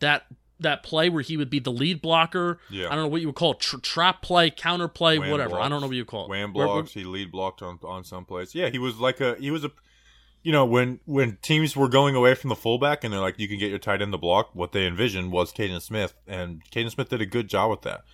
That 0.00 0.26
that 0.60 0.82
play 0.82 1.08
where 1.08 1.22
he 1.22 1.36
would 1.36 1.50
be 1.50 1.58
the 1.58 1.72
lead 1.72 2.00
blocker. 2.00 2.58
Yeah. 2.70 2.86
I 2.86 2.90
don't 2.90 3.04
know 3.04 3.08
what 3.08 3.20
you 3.20 3.26
would 3.26 3.36
call 3.36 3.52
it, 3.52 3.60
tra- 3.60 3.80
trap 3.80 4.22
play, 4.22 4.50
counter 4.50 4.88
play, 4.88 5.18
Wham 5.18 5.30
whatever. 5.30 5.56
I 5.58 5.68
don't 5.68 5.80
know 5.80 5.86
what 5.86 5.96
you 5.96 6.04
call 6.04 6.24
it. 6.24 6.30
Wham 6.30 6.52
Where- 6.54 6.66
blocks. 6.66 6.92
He 6.92 7.04
lead 7.04 7.30
blocked 7.30 7.60
on 7.60 7.78
on 7.82 8.04
some 8.04 8.24
plays. 8.24 8.54
Yeah, 8.54 8.68
he 8.70 8.78
was 8.78 8.98
like 8.98 9.20
a 9.20 9.34
he 9.36 9.50
was 9.50 9.64
a. 9.64 9.70
You 10.46 10.52
know 10.52 10.64
when 10.64 11.00
when 11.06 11.38
teams 11.42 11.74
were 11.74 11.88
going 11.88 12.14
away 12.14 12.36
from 12.36 12.50
the 12.50 12.54
fullback 12.54 13.02
and 13.02 13.12
they're 13.12 13.20
like 13.20 13.36
you 13.36 13.48
can 13.48 13.58
get 13.58 13.68
your 13.68 13.80
tight 13.80 14.00
end 14.00 14.12
to 14.12 14.18
block, 14.18 14.50
what 14.54 14.70
they 14.70 14.86
envisioned 14.86 15.32
was 15.32 15.52
Kaden 15.52 15.82
Smith, 15.82 16.14
and 16.24 16.62
Kaden 16.70 16.92
Smith 16.92 17.08
did 17.08 17.20
a 17.20 17.26
good 17.26 17.48
job 17.48 17.68
with 17.68 17.82
that. 17.82 18.04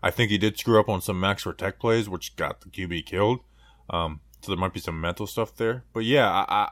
I 0.00 0.12
think 0.12 0.30
he 0.30 0.38
did 0.38 0.56
screw 0.56 0.78
up 0.78 0.88
on 0.88 1.00
some 1.00 1.18
max 1.18 1.44
Tech 1.58 1.80
plays, 1.80 2.08
which 2.08 2.36
got 2.36 2.60
the 2.60 2.68
QB 2.68 3.06
killed. 3.06 3.40
Um, 3.90 4.20
so 4.40 4.52
there 4.52 4.60
might 4.60 4.72
be 4.72 4.78
some 4.78 5.00
mental 5.00 5.26
stuff 5.26 5.56
there, 5.56 5.82
but 5.92 6.04
yeah, 6.04 6.30
I. 6.30 6.68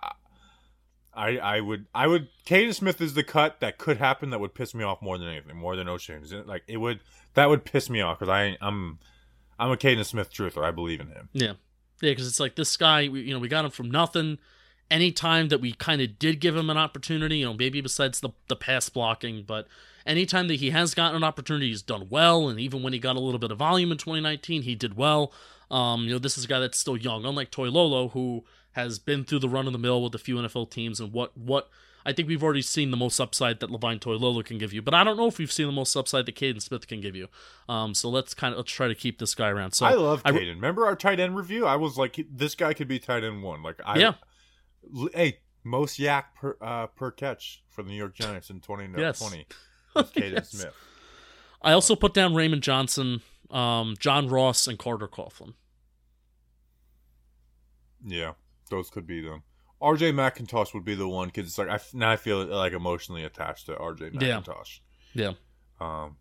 I 1.14 1.38
I, 1.38 1.60
would 1.60 1.86
I 1.92 2.06
would 2.06 2.28
Kaden 2.46 2.72
Smith 2.72 3.00
is 3.00 3.14
the 3.14 3.24
cut 3.24 3.58
that 3.58 3.76
could 3.76 3.96
happen 3.96 4.30
that 4.30 4.38
would 4.38 4.54
piss 4.54 4.72
me 4.72 4.84
off 4.84 5.02
more 5.02 5.18
than 5.18 5.26
anything 5.26 5.56
more 5.56 5.74
than 5.74 5.88
O'Shea 5.88 6.20
like 6.46 6.62
it 6.68 6.76
would 6.76 7.00
that 7.34 7.48
would 7.48 7.64
piss 7.64 7.90
me 7.90 8.00
off 8.00 8.20
because 8.20 8.30
I 8.30 8.56
I'm 8.60 9.00
I'm 9.58 9.72
a 9.72 9.76
Kaden 9.76 10.04
Smith 10.04 10.32
truther 10.32 10.62
I 10.64 10.70
believe 10.70 11.00
in 11.00 11.08
him 11.08 11.28
Yeah, 11.32 11.54
yeah, 12.00 12.12
because 12.12 12.28
it's 12.28 12.38
like 12.38 12.54
this 12.54 12.76
guy. 12.76 13.00
You 13.00 13.34
know, 13.34 13.40
we 13.40 13.48
got 13.48 13.64
him 13.64 13.72
from 13.72 13.90
nothing. 13.90 14.38
Anytime 14.90 15.48
that 15.48 15.60
we 15.60 15.72
kind 15.72 16.00
of 16.00 16.18
did 16.18 16.40
give 16.40 16.56
him 16.56 16.70
an 16.70 16.76
opportunity, 16.78 17.38
you 17.38 17.44
know, 17.46 17.54
maybe 17.54 17.80
besides 17.80 18.20
the 18.20 18.30
the 18.48 18.56
pass 18.56 18.88
blocking, 18.88 19.42
but 19.42 19.66
anytime 20.06 20.48
that 20.48 20.54
he 20.56 20.70
has 20.70 20.94
gotten 20.94 21.16
an 21.16 21.24
opportunity, 21.24 21.68
he's 21.68 21.82
done 21.82 22.06
well. 22.08 22.48
And 22.48 22.58
even 22.58 22.82
when 22.82 22.92
he 22.94 22.98
got 22.98 23.16
a 23.16 23.20
little 23.20 23.38
bit 23.38 23.50
of 23.50 23.58
volume 23.58 23.92
in 23.92 23.98
2019, 23.98 24.62
he 24.62 24.74
did 24.74 24.96
well. 24.96 25.32
Um, 25.70 26.04
you 26.04 26.12
know, 26.12 26.18
this 26.18 26.38
is 26.38 26.46
a 26.46 26.48
guy 26.48 26.58
that's 26.60 26.78
still 26.78 26.96
young, 26.96 27.26
unlike 27.26 27.50
Toilolo, 27.50 28.12
who 28.12 28.44
has 28.72 28.98
been 28.98 29.24
through 29.24 29.40
the 29.40 29.48
run 29.48 29.66
of 29.66 29.72
the 29.72 29.78
mill 29.78 30.02
with 30.02 30.14
a 30.14 30.18
few 30.18 30.36
NFL 30.36 30.70
teams. 30.70 31.00
And 31.00 31.12
what 31.12 31.36
what 31.36 31.68
I 32.06 32.12
think 32.14 32.26
we've 32.28 32.42
already 32.42 32.62
seen 32.62 32.90
the 32.90 32.96
most 32.96 33.20
upside 33.20 33.60
that 33.60 33.70
Levine 33.70 33.98
Toilolo 33.98 34.42
can 34.42 34.56
give 34.56 34.72
you, 34.72 34.80
but 34.80 34.94
I 34.94 35.04
don't 35.04 35.18
know 35.18 35.26
if 35.26 35.36
we've 35.36 35.52
seen 35.52 35.66
the 35.66 35.72
most 35.72 35.94
upside 35.94 36.24
that 36.24 36.36
Kaden 36.36 36.62
Smith 36.62 36.86
can 36.86 37.02
give 37.02 37.14
you. 37.14 37.28
Um, 37.68 37.92
so 37.92 38.08
let's 38.08 38.32
kind 38.32 38.54
of 38.54 38.58
let's 38.58 38.72
try 38.72 38.88
to 38.88 38.94
keep 38.94 39.18
this 39.18 39.34
guy 39.34 39.48
around. 39.50 39.72
So 39.72 39.84
I 39.84 39.92
love 39.92 40.22
I- 40.24 40.32
Kaden 40.32 40.54
remember 40.54 40.86
our 40.86 40.96
tight 40.96 41.20
end 41.20 41.36
review 41.36 41.66
I 41.66 41.76
was 41.76 41.98
like 41.98 42.18
this 42.32 42.54
guy 42.54 42.72
could 42.72 42.88
be 42.88 42.98
tight 42.98 43.24
end 43.24 43.42
one 43.42 43.62
like 43.62 43.80
I 43.84 43.98
Yeah. 43.98 44.14
Hey 45.14 45.38
most 45.64 45.98
YAC 45.98 46.24
per 46.34 46.56
uh, 46.60 46.86
per 46.88 47.10
catch 47.10 47.62
for 47.68 47.82
the 47.82 47.90
New 47.90 47.96
York 47.96 48.14
Giants 48.14 48.48
in 48.50 48.60
2020 48.60 49.02
Yes. 49.02 49.20
was 49.94 50.10
Kaden 50.12 50.32
Yes. 50.32 50.50
Smith 50.50 50.74
I 51.60 51.72
also 51.72 51.96
put 51.96 52.14
down 52.14 52.34
Raymond 52.34 52.62
Johnson, 52.62 53.20
um, 53.50 53.96
John 53.98 54.28
Ross, 54.28 54.66
and 54.68 54.78
Carter 54.78 55.08
Coughlin. 55.08 55.54
yeah 58.04 58.32
those 58.70 58.90
could 58.90 59.06
be 59.06 59.20
them 59.20 59.42
RJ 59.82 60.12
McIntosh 60.12 60.74
would 60.74 60.84
be 60.84 60.94
the 60.94 61.08
one 61.08 61.28
because 61.28 61.46
it's 61.46 61.58
like 61.58 61.68
I 61.68 61.78
now 61.92 62.10
I 62.10 62.16
feel 62.16 62.44
like 62.46 62.72
emotionally 62.72 63.24
attached 63.24 63.66
to 63.66 63.74
RJ 63.74 64.20
Yeah. 64.20 64.40
McIntosh 64.40 64.80
Yeah. 65.14 65.32
Um, 65.80 66.16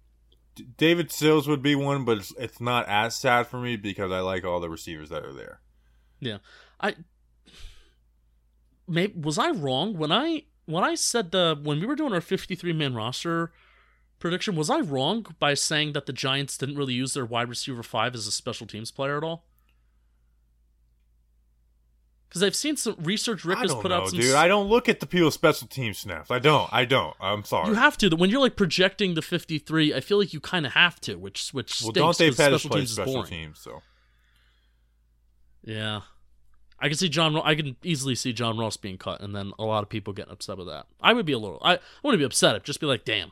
D- 0.56 0.68
David 0.78 1.12
Sills 1.12 1.48
would 1.48 1.62
be 1.64 1.74
one, 1.76 2.06
but 2.06 2.18
it's, 2.20 2.34
it's 2.38 2.62
not 2.62 2.88
as 2.88 3.16
sad 3.16 3.48
for 3.48 3.60
me 3.60 3.76
because 3.76 4.12
I 4.12 4.20
like 4.20 4.44
all 4.46 4.60
the 4.60 4.70
receivers 4.70 5.10
that 5.10 5.24
are 5.26 5.34
there. 5.34 5.62
Yeah. 6.20 6.38
I 6.80 6.96
maybe 8.88 9.20
was 9.20 9.38
I 9.38 9.52
wrong 9.52 9.98
when 9.98 10.12
I 10.12 10.44
when 10.66 10.84
I 10.84 10.96
said 10.96 11.32
the 11.32 11.58
when 11.62 11.80
we 11.80 11.86
were 11.86 11.96
doing 11.96 12.14
our 12.14 12.22
53 12.22 12.74
man 12.74 12.94
roster 12.96 13.52
prediction 14.20 14.56
was 14.56 14.70
I 14.70 14.80
wrong 14.80 15.26
by 15.40 15.54
saying 15.54 15.94
that 15.94 16.06
the 16.08 16.14
Giants 16.14 16.58
didn't 16.58 16.76
really 16.78 16.94
use 16.94 17.14
their 17.14 17.26
wide 17.26 17.50
receiver 17.50 17.84
5 17.84 18.16
as 18.16 18.26
a 18.28 18.32
special 18.32 18.66
teams 18.68 18.92
player 18.92 19.18
at 19.18 19.24
all? 19.24 19.46
Cuz 22.30 22.44
I've 22.44 22.56
seen 22.56 22.76
some 22.76 22.96
research 23.00 23.46
Rick 23.46 23.60
has 23.60 23.72
don't 23.72 23.82
put 23.82 23.90
know, 23.90 24.02
out 24.02 24.10
some 24.10 24.20
dude. 24.20 24.36
I 24.36 24.50
don't 24.50 24.68
look 24.68 24.90
at 24.90 25.00
the 25.00 25.06
people's 25.06 25.34
special 25.34 25.68
team 25.68 25.94
snaps. 25.94 26.30
I 26.30 26.40
don't. 26.40 26.68
I 26.74 26.84
don't. 26.84 27.16
I'm 27.22 27.46
sorry. 27.46 27.70
You 27.70 27.76
have 27.76 27.98
to. 28.00 28.10
When 28.10 28.30
you're 28.30 28.42
like 28.42 28.58
projecting 28.58 29.14
the 29.14 29.22
53, 29.22 29.94
I 29.94 30.02
feel 30.02 30.18
like 30.18 30.34
you 30.34 30.42
kind 30.42 30.66
of 30.66 30.74
have 30.74 31.00
to, 31.02 31.16
which 31.16 31.52
which 31.54 31.82
well, 31.82 31.94
'cause 31.94 32.18
Pettis 32.18 32.36
special 32.36 32.70
teams 32.70 32.92
special 32.92 33.14
boring. 33.14 33.30
teams, 33.30 33.60
so 33.62 33.82
Yeah. 35.64 36.02
I 36.80 36.88
can 36.90 36.98
see 36.98 37.10
John. 37.10 37.36
I 37.38 37.56
can 37.56 37.76
easily 37.84 38.16
see 38.16 38.34
John 38.34 38.58
Ross 38.58 38.78
being 38.78 38.98
cut, 38.98 39.22
and 39.22 39.36
then 39.36 39.52
a 39.58 39.64
lot 39.66 39.84
of 39.84 39.90
people 39.90 40.14
getting 40.14 40.32
upset 40.32 40.58
with 40.58 40.68
that. 40.68 40.86
I 41.02 41.14
would 41.14 41.26
be 41.26 41.34
a 41.34 41.40
little. 41.40 41.60
I, 41.62 41.76
I 41.76 41.80
wouldn't 42.04 42.20
be 42.20 42.26
upset. 42.26 42.56
I'd 42.56 42.64
just 42.64 42.80
be 42.80 42.86
like, 42.86 43.04
"Damn, 43.04 43.32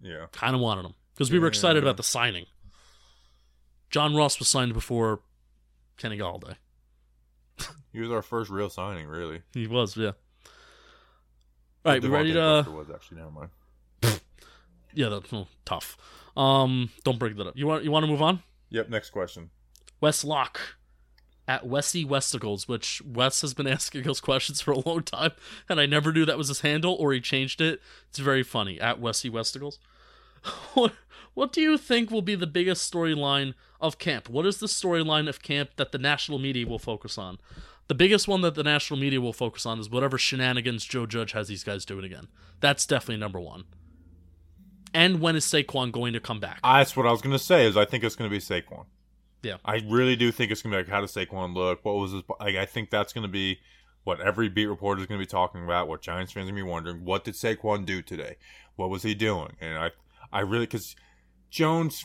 yeah. 0.00 0.26
kind 0.32 0.54
of 0.54 0.60
wanted 0.60 0.84
him," 0.84 0.94
because 1.14 1.30
we 1.30 1.38
were 1.38 1.46
Yeah. 1.46 1.50
excited 1.50 1.82
about 1.82 1.96
the 1.96 2.02
signing. 2.02 2.46
John 3.90 4.14
Ross 4.14 4.38
was 4.38 4.48
signed 4.48 4.74
before 4.74 5.20
Kenny 5.96 6.18
Golladay. 6.18 6.56
He 7.92 8.00
was 8.00 8.10
our 8.10 8.22
first 8.22 8.50
real 8.50 8.68
signing, 8.68 9.06
really. 9.08 9.40
He 9.54 9.66
was, 9.66 9.96
yeah. 9.96 10.12
All 11.84 11.92
right, 11.92 12.02
we 12.02 12.08
ready 12.08 12.32
to? 12.34 12.62
Booker 12.64 12.76
was 12.76 12.90
actually 12.90 13.16
never 13.18 13.30
mind. 13.30 13.50
Yeah, 14.94 15.08
that's 15.08 15.32
oh, 15.32 15.46
tough. 15.64 15.96
Um, 16.36 16.90
don't 17.04 17.18
break 17.18 17.36
that 17.36 17.46
up. 17.46 17.56
You 17.56 17.66
want 17.66 17.84
you 17.84 17.90
want 17.90 18.04
to 18.04 18.06
move 18.10 18.22
on? 18.22 18.42
Yep. 18.70 18.88
Next 18.90 19.10
question. 19.10 19.50
Wes 20.00 20.22
Locke 20.24 20.60
at 21.48 21.66
Westy 21.66 22.04
Westicles, 22.04 22.68
which 22.68 23.02
Wes 23.02 23.40
has 23.40 23.54
been 23.54 23.66
asking 23.66 24.08
us 24.08 24.20
questions 24.20 24.60
for 24.60 24.72
a 24.72 24.88
long 24.88 25.02
time, 25.02 25.32
and 25.68 25.80
I 25.80 25.86
never 25.86 26.12
knew 26.12 26.26
that 26.26 26.38
was 26.38 26.48
his 26.48 26.60
handle 26.60 26.94
or 26.94 27.12
he 27.12 27.20
changed 27.20 27.60
it. 27.60 27.80
It's 28.10 28.18
very 28.18 28.42
funny 28.42 28.78
at 28.80 29.00
Westy 29.00 29.30
Westicles. 29.30 29.78
what 30.74 30.92
what 31.34 31.52
do 31.52 31.60
you 31.60 31.78
think 31.78 32.10
will 32.10 32.22
be 32.22 32.34
the 32.34 32.46
biggest 32.46 32.92
storyline 32.92 33.54
of 33.80 33.98
camp? 33.98 34.28
What 34.28 34.44
is 34.44 34.58
the 34.58 34.66
storyline 34.66 35.28
of 35.28 35.42
camp 35.42 35.70
that 35.76 35.92
the 35.92 35.98
national 35.98 36.38
media 36.38 36.66
will 36.66 36.80
focus 36.80 37.16
on? 37.16 37.38
The 37.86 37.94
biggest 37.94 38.26
one 38.28 38.40
that 38.42 38.54
the 38.54 38.64
national 38.64 38.98
media 38.98 39.20
will 39.20 39.32
focus 39.32 39.64
on 39.64 39.78
is 39.78 39.88
whatever 39.88 40.18
shenanigans 40.18 40.84
Joe 40.84 41.06
Judge 41.06 41.32
has 41.32 41.48
these 41.48 41.64
guys 41.64 41.84
doing 41.84 42.04
again. 42.04 42.28
That's 42.60 42.84
definitely 42.86 43.20
number 43.20 43.40
one. 43.40 43.64
And 44.92 45.20
when 45.20 45.36
is 45.36 45.44
Saquon 45.44 45.92
going 45.92 46.12
to 46.12 46.20
come 46.20 46.40
back? 46.40 46.58
That's 46.62 46.96
what 46.96 47.06
I 47.06 47.12
was 47.12 47.22
gonna 47.22 47.38
say. 47.38 47.66
Is 47.66 47.76
I 47.76 47.84
think 47.84 48.02
it's 48.04 48.16
gonna 48.16 48.30
be 48.30 48.38
Saquon. 48.38 48.86
Yeah. 49.42 49.56
I 49.64 49.82
really 49.86 50.16
do 50.16 50.32
think 50.32 50.50
it's 50.50 50.62
gonna 50.62 50.74
be 50.74 50.82
like 50.82 50.88
how 50.88 51.00
does 51.00 51.14
Saquon 51.14 51.54
look? 51.54 51.84
What 51.84 51.96
was 51.96 52.12
his? 52.12 52.22
Like, 52.40 52.56
I 52.56 52.66
think 52.66 52.90
that's 52.90 53.12
gonna 53.12 53.28
be 53.28 53.58
what 54.04 54.20
every 54.20 54.48
beat 54.48 54.66
reporter 54.66 55.00
is 55.00 55.06
gonna 55.06 55.18
be 55.18 55.26
talking 55.26 55.64
about. 55.64 55.88
What 55.88 56.02
Giants 56.02 56.32
fans 56.32 56.48
are 56.48 56.52
gonna 56.52 56.64
be 56.64 56.68
wondering. 56.68 57.04
What 57.04 57.24
did 57.24 57.34
Saquon 57.34 57.86
do 57.86 58.02
today? 58.02 58.36
What 58.76 58.90
was 58.90 59.02
he 59.02 59.14
doing? 59.14 59.56
And 59.60 59.78
I, 59.78 59.90
I 60.32 60.40
really 60.40 60.66
because 60.66 60.96
Jones, 61.50 62.04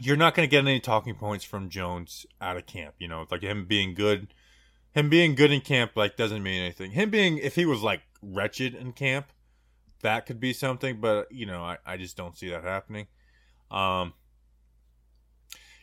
you're 0.00 0.16
not 0.16 0.34
gonna 0.34 0.48
get 0.48 0.66
any 0.66 0.80
talking 0.80 1.14
points 1.14 1.44
from 1.44 1.68
Jones 1.68 2.26
out 2.40 2.56
of 2.56 2.66
camp. 2.66 2.94
You 2.98 3.08
know, 3.08 3.26
like 3.30 3.42
him 3.42 3.66
being 3.66 3.94
good. 3.94 4.28
Him 4.92 5.08
being 5.08 5.34
good 5.34 5.50
in 5.50 5.60
camp 5.60 5.92
like 5.96 6.16
doesn't 6.16 6.42
mean 6.42 6.62
anything. 6.62 6.92
Him 6.92 7.10
being 7.10 7.38
if 7.38 7.54
he 7.54 7.66
was 7.66 7.82
like 7.82 8.02
wretched 8.22 8.74
in 8.74 8.92
camp, 8.92 9.26
that 10.02 10.26
could 10.26 10.40
be 10.40 10.52
something. 10.52 11.00
But 11.00 11.30
you 11.30 11.46
know, 11.46 11.62
I, 11.62 11.78
I 11.84 11.96
just 11.96 12.16
don't 12.16 12.36
see 12.36 12.48
that 12.50 12.64
happening. 12.64 13.06
Um, 13.70 14.14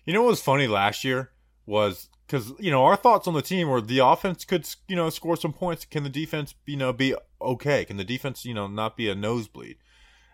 you 0.05 0.13
know 0.13 0.21
what 0.23 0.29
was 0.29 0.41
funny 0.41 0.67
last 0.67 1.03
year 1.03 1.31
was 1.65 2.09
because 2.27 2.53
you 2.59 2.71
know 2.71 2.83
our 2.85 2.95
thoughts 2.95 3.27
on 3.27 3.33
the 3.33 3.41
team 3.41 3.69
were 3.69 3.81
the 3.81 3.99
offense 3.99 4.45
could 4.45 4.67
you 4.87 4.95
know 4.95 5.09
score 5.09 5.37
some 5.37 5.53
points. 5.53 5.85
Can 5.85 6.03
the 6.03 6.09
defense 6.09 6.55
you 6.65 6.77
know 6.77 6.91
be 6.93 7.15
okay? 7.41 7.85
Can 7.85 7.97
the 7.97 8.03
defense 8.03 8.45
you 8.45 8.53
know 8.53 8.67
not 8.67 8.97
be 8.97 9.09
a 9.09 9.15
nosebleed? 9.15 9.77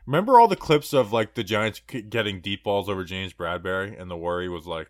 Remember 0.05 0.39
all 0.39 0.47
the 0.47 0.55
clips 0.55 0.93
of 0.93 1.11
like 1.11 1.35
the 1.35 1.43
Giants 1.43 1.81
getting 2.09 2.39
deep 2.39 2.63
balls 2.63 2.87
over 2.87 3.03
James 3.03 3.33
Bradberry, 3.33 3.99
and 3.99 4.09
the 4.09 4.15
worry 4.15 4.47
was 4.47 4.65
like, 4.65 4.89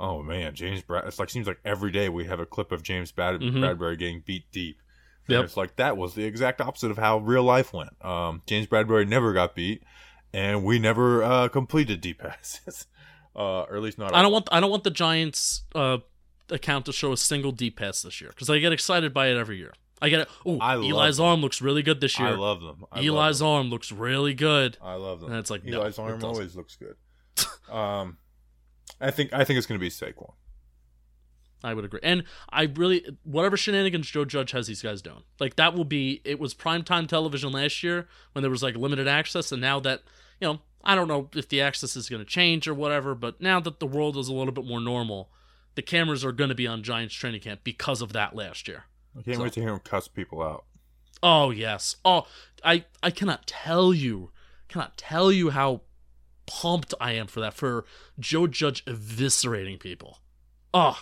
oh 0.00 0.20
man, 0.22 0.54
James 0.54 0.82
Brad. 0.82 1.04
It's 1.06 1.18
like 1.20 1.30
seems 1.30 1.46
like 1.46 1.60
every 1.64 1.92
day 1.92 2.08
we 2.08 2.24
have 2.24 2.40
a 2.40 2.46
clip 2.46 2.72
of 2.72 2.82
James 2.82 3.12
Brad- 3.12 3.40
Mhm. 3.40 3.52
Bradberry 3.60 3.98
getting 3.98 4.20
beat 4.26 4.50
deep. 4.50 4.78
Yep. 5.28 5.44
It's 5.44 5.56
like 5.58 5.76
that 5.76 5.96
was 5.98 6.14
the 6.14 6.24
exact 6.24 6.60
opposite 6.60 6.90
of 6.90 6.96
how 6.98 7.18
real 7.18 7.42
life 7.44 7.72
went. 7.74 7.90
Um, 8.04 8.42
James 8.46 8.66
Bradberry 8.66 9.06
never 9.06 9.32
got 9.34 9.54
beat, 9.54 9.82
and 10.32 10.64
we 10.64 10.78
never 10.78 11.22
uh, 11.22 11.48
completed 11.48 12.00
deep 12.00 12.18
passes, 12.22 12.86
uh, 13.36 13.62
or 13.62 13.76
at 13.76 13.82
least 13.82 13.98
not. 13.98 14.14
I 14.14 14.22
don't 14.22 14.32
want 14.32 14.48
I 14.50 14.60
don't 14.60 14.70
want 14.70 14.84
the 14.84 14.90
Giants 14.90 15.62
uh, 15.74 15.98
account 16.50 16.86
to 16.86 16.92
show 16.92 17.12
a 17.12 17.16
single 17.16 17.52
deep 17.52 17.78
pass 17.78 18.02
this 18.02 18.20
year 18.20 18.30
because 18.30 18.50
I 18.50 18.58
get 18.58 18.72
excited 18.72 19.12
by 19.14 19.28
it 19.28 19.36
every 19.36 19.58
year. 19.58 19.72
I 20.00 20.08
get 20.08 20.20
it. 20.20 20.28
Oh, 20.46 20.58
I 20.60 20.74
love 20.74 20.84
Eli's 20.84 21.16
them. 21.16 21.26
arm 21.26 21.40
looks 21.40 21.60
really 21.60 21.82
good 21.82 22.00
this 22.00 22.18
year. 22.18 22.28
I 22.28 22.34
love 22.34 22.60
them. 22.60 22.84
I 22.92 23.00
Eli's 23.00 23.10
love 23.10 23.38
them. 23.38 23.48
arm 23.48 23.70
looks 23.70 23.90
really 23.90 24.34
good. 24.34 24.78
I 24.80 24.94
love 24.94 25.20
them. 25.20 25.30
And 25.30 25.38
it's 25.38 25.50
like, 25.50 25.64
Eli's 25.66 25.98
it 25.98 26.02
arm 26.02 26.24
always 26.24 26.54
looks 26.54 26.76
good. 26.76 26.96
um, 27.74 28.18
I 29.00 29.10
think 29.10 29.32
I 29.32 29.44
think 29.44 29.58
it's 29.58 29.66
going 29.66 29.78
to 29.78 29.84
be 29.84 29.90
Saquon. 29.90 30.32
I 31.62 31.74
would 31.74 31.84
agree. 31.84 32.00
And 32.02 32.24
I 32.50 32.64
really 32.74 33.04
whatever 33.24 33.56
shenanigans 33.56 34.08
Joe 34.08 34.24
Judge 34.24 34.52
has 34.52 34.66
these 34.68 34.82
guys 34.82 35.02
doing. 35.02 35.24
Like 35.40 35.56
that 35.56 35.74
will 35.74 35.84
be 35.84 36.20
it 36.24 36.38
was 36.38 36.54
primetime 36.54 37.08
television 37.08 37.50
last 37.52 37.82
year 37.82 38.08
when 38.32 38.42
there 38.42 38.50
was 38.50 38.62
like 38.62 38.76
limited 38.76 39.08
access 39.08 39.50
and 39.50 39.60
now 39.60 39.80
that, 39.80 40.02
you 40.40 40.48
know, 40.48 40.60
I 40.84 40.94
don't 40.94 41.08
know 41.08 41.28
if 41.34 41.48
the 41.48 41.60
access 41.60 41.96
is 41.96 42.08
going 42.08 42.20
to 42.24 42.28
change 42.28 42.66
or 42.68 42.74
whatever, 42.74 43.14
but 43.14 43.40
now 43.40 43.60
that 43.60 43.80
the 43.80 43.86
world 43.86 44.16
is 44.16 44.28
a 44.28 44.32
little 44.34 44.52
bit 44.52 44.64
more 44.64 44.80
normal, 44.80 45.28
the 45.74 45.82
cameras 45.82 46.24
are 46.24 46.32
going 46.32 46.48
to 46.48 46.54
be 46.54 46.66
on 46.66 46.82
Giants 46.82 47.14
training 47.14 47.40
camp 47.40 47.60
because 47.64 48.00
of 48.00 48.12
that 48.12 48.34
last 48.34 48.68
year. 48.68 48.84
I 49.18 49.22
can't 49.22 49.36
So- 49.36 49.42
wait 49.42 49.52
to 49.54 49.60
hear 49.60 49.70
him 49.70 49.80
cuss 49.80 50.08
people 50.08 50.42
out. 50.42 50.64
Oh 51.22 51.50
yes. 51.50 51.96
Oh, 52.04 52.26
I 52.64 52.84
I 53.02 53.10
cannot 53.10 53.46
tell 53.48 53.92
you, 53.92 54.30
cannot 54.68 54.96
tell 54.96 55.32
you 55.32 55.50
how 55.50 55.80
pumped 56.46 56.94
I 57.00 57.12
am 57.12 57.26
for 57.26 57.40
that 57.40 57.54
for 57.54 57.84
Joe 58.20 58.46
Judge 58.46 58.84
eviscerating 58.84 59.80
people. 59.80 60.20
Oh, 60.72 60.98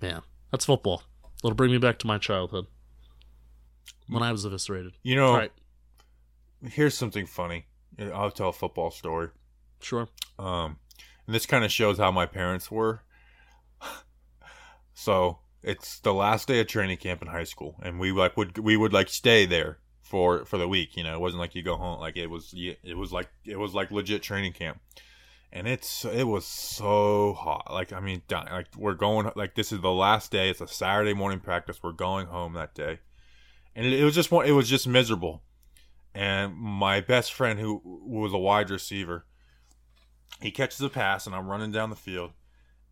man, 0.00 0.22
that's 0.50 0.64
football. 0.64 1.02
It'll 1.44 1.54
bring 1.54 1.70
me 1.70 1.78
back 1.78 1.98
to 2.00 2.06
my 2.06 2.16
childhood 2.18 2.66
when 4.08 4.22
I 4.22 4.32
was 4.32 4.44
eviscerated. 4.46 4.94
You 5.02 5.16
know, 5.16 5.34
right, 5.36 5.52
here's 6.66 6.96
something 6.96 7.26
funny. 7.26 7.66
I'll 7.98 8.30
tell 8.30 8.50
a 8.50 8.52
football 8.52 8.90
story. 8.90 9.28
sure. 9.80 10.08
Um, 10.38 10.78
and 11.26 11.34
this 11.34 11.46
kind 11.46 11.64
of 11.64 11.72
shows 11.72 11.98
how 11.98 12.10
my 12.10 12.26
parents 12.26 12.70
were. 12.70 13.02
so 14.94 15.38
it's 15.62 15.98
the 16.00 16.14
last 16.14 16.48
day 16.48 16.60
of 16.60 16.66
training 16.66 16.98
camp 16.98 17.22
in 17.22 17.28
high 17.28 17.44
school, 17.44 17.76
and 17.82 17.98
we 17.98 18.12
like 18.12 18.36
would 18.36 18.58
we 18.58 18.76
would 18.76 18.92
like 18.92 19.08
stay 19.08 19.46
there 19.46 19.78
for 20.02 20.44
for 20.44 20.58
the 20.58 20.68
week. 20.68 20.96
You 20.96 21.04
know, 21.04 21.14
it 21.14 21.20
wasn't 21.20 21.40
like 21.40 21.54
you 21.54 21.62
go 21.62 21.76
home. 21.76 22.00
Like 22.00 22.16
it 22.16 22.28
was 22.28 22.54
it 22.56 22.96
was 22.96 23.12
like 23.12 23.28
it 23.44 23.58
was 23.58 23.74
like 23.74 23.90
legit 23.90 24.22
training 24.22 24.52
camp, 24.52 24.80
and 25.52 25.66
it's 25.66 26.04
it 26.04 26.24
was 26.24 26.46
so 26.46 27.34
hot. 27.34 27.72
Like 27.72 27.92
I 27.92 28.00
mean, 28.00 28.22
like 28.30 28.68
we're 28.76 28.94
going 28.94 29.30
like 29.36 29.54
this 29.54 29.72
is 29.72 29.80
the 29.80 29.92
last 29.92 30.30
day. 30.30 30.50
It's 30.50 30.60
a 30.60 30.68
Saturday 30.68 31.14
morning 31.14 31.40
practice. 31.40 31.80
We're 31.82 31.92
going 31.92 32.28
home 32.28 32.54
that 32.54 32.74
day, 32.74 33.00
and 33.74 33.86
it, 33.86 33.92
it 33.94 34.04
was 34.04 34.14
just 34.14 34.30
one. 34.30 34.46
It 34.46 34.52
was 34.52 34.68
just 34.68 34.86
miserable. 34.86 35.42
And 36.18 36.56
my 36.56 37.00
best 37.00 37.32
friend, 37.32 37.60
who 37.60 37.80
was 37.84 38.32
a 38.32 38.38
wide 38.38 38.70
receiver, 38.70 39.24
he 40.40 40.50
catches 40.50 40.80
a 40.80 40.88
pass 40.88 41.26
and 41.26 41.36
I'm 41.36 41.46
running 41.46 41.70
down 41.70 41.90
the 41.90 41.96
field. 41.96 42.32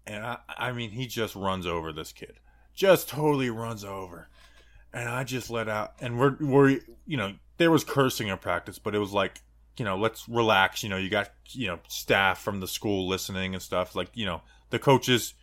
And 0.06 0.24
I, 0.24 0.38
I 0.56 0.70
mean 0.70 0.90
he 0.90 1.08
just 1.08 1.34
runs 1.34 1.66
over 1.66 1.92
this 1.92 2.12
kid. 2.12 2.38
Just 2.72 3.08
totally 3.08 3.50
runs 3.50 3.82
over. 3.84 4.28
And 4.92 5.08
I 5.08 5.24
just 5.24 5.50
let 5.50 5.68
out. 5.68 5.94
And 6.00 6.20
we're 6.20 6.36
we're 6.38 6.78
you 7.04 7.16
know 7.16 7.34
there 7.56 7.72
was 7.72 7.82
cursing 7.82 8.28
in 8.28 8.38
practice 8.38 8.78
but 8.78 8.94
it 8.94 9.00
was 9.00 9.12
like 9.12 9.42
you 9.76 9.84
know 9.84 9.96
let's 9.96 10.28
relax. 10.28 10.84
You 10.84 10.88
know 10.90 10.96
you 10.96 11.10
got 11.10 11.32
you 11.48 11.66
know 11.66 11.80
staff 11.88 12.40
from 12.40 12.60
the 12.60 12.68
school 12.68 13.08
listening 13.08 13.54
and 13.54 13.62
stuff. 13.62 13.96
Like 13.96 14.10
you 14.14 14.24
know 14.24 14.42
the 14.70 14.78
coaches 14.78 15.34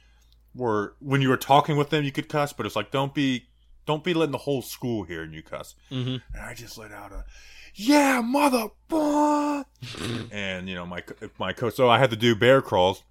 were 0.56 0.96
when 1.00 1.22
you 1.22 1.28
were 1.28 1.36
talking 1.36 1.76
with 1.76 1.90
them 1.90 2.06
you 2.06 2.14
could 2.14 2.30
cuss 2.30 2.54
but 2.54 2.66
it's 2.66 2.78
like 2.78 2.92
don't 2.92 3.14
be 3.14 3.48
don't 3.86 4.04
be 4.04 4.14
letting 4.14 4.32
the 4.32 4.38
whole 4.38 4.62
school 4.62 5.04
hear 5.04 5.22
and 5.22 5.34
you 5.34 5.44
cuss. 5.44 5.76
Hmm 5.90 6.16
and 6.34 6.42
I 6.42 6.54
just 6.54 6.78
let 6.78 6.94
out 6.94 7.12
a, 7.12 7.26
yeah, 7.74 8.22
mother, 8.22 8.68
and 10.32 10.70
you 10.70 10.76
know 10.76 10.86
my 10.86 11.02
co- 11.02 11.30
my 11.40 11.54
coach. 11.54 11.76
So 11.76 11.90
I 11.90 12.00
had 12.00 12.10
to 12.12 12.16
do 12.16 12.36
bear 12.36 12.62
crawls. 12.62 13.04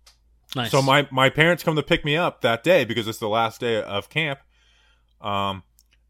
Nice. 0.55 0.71
So 0.71 0.83
my 0.83 1.09
my 1.11 1.31
parents 1.31 1.63
come 1.63 1.77
to 1.77 1.83
pick 1.83 2.05
me 2.05 2.17
up 2.17 2.41
that 2.43 2.63
day 2.63 2.85
because 2.85 3.09
it's 3.09 3.19
the 3.19 3.29
last 3.29 3.61
day 3.61 3.83
of 3.83 4.09
camp. 4.09 4.41
Um, 5.21 5.63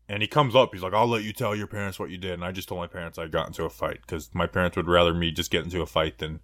and 0.09 0.21
he 0.23 0.29
comes 0.29 0.55
up. 0.57 0.71
He's 0.73 0.83
like, 0.83 0.95
"I'll 0.95 1.07
let 1.09 1.23
you 1.23 1.33
tell 1.33 1.55
your 1.55 1.67
parents 1.67 1.99
what 1.99 2.11
you 2.11 2.19
did." 2.19 2.33
And 2.33 2.45
I 2.45 2.53
just 2.53 2.69
told 2.69 2.81
my 2.81 2.87
parents 2.87 3.19
I 3.19 3.29
got 3.29 3.47
into 3.47 3.65
a 3.65 3.71
fight 3.71 4.01
because 4.03 4.31
my 4.35 4.47
parents 4.47 4.77
would 4.77 4.89
rather 4.89 5.15
me 5.15 5.31
just 5.31 5.51
get 5.51 5.65
into 5.65 5.81
a 5.81 5.87
fight 5.87 6.19
than 6.19 6.41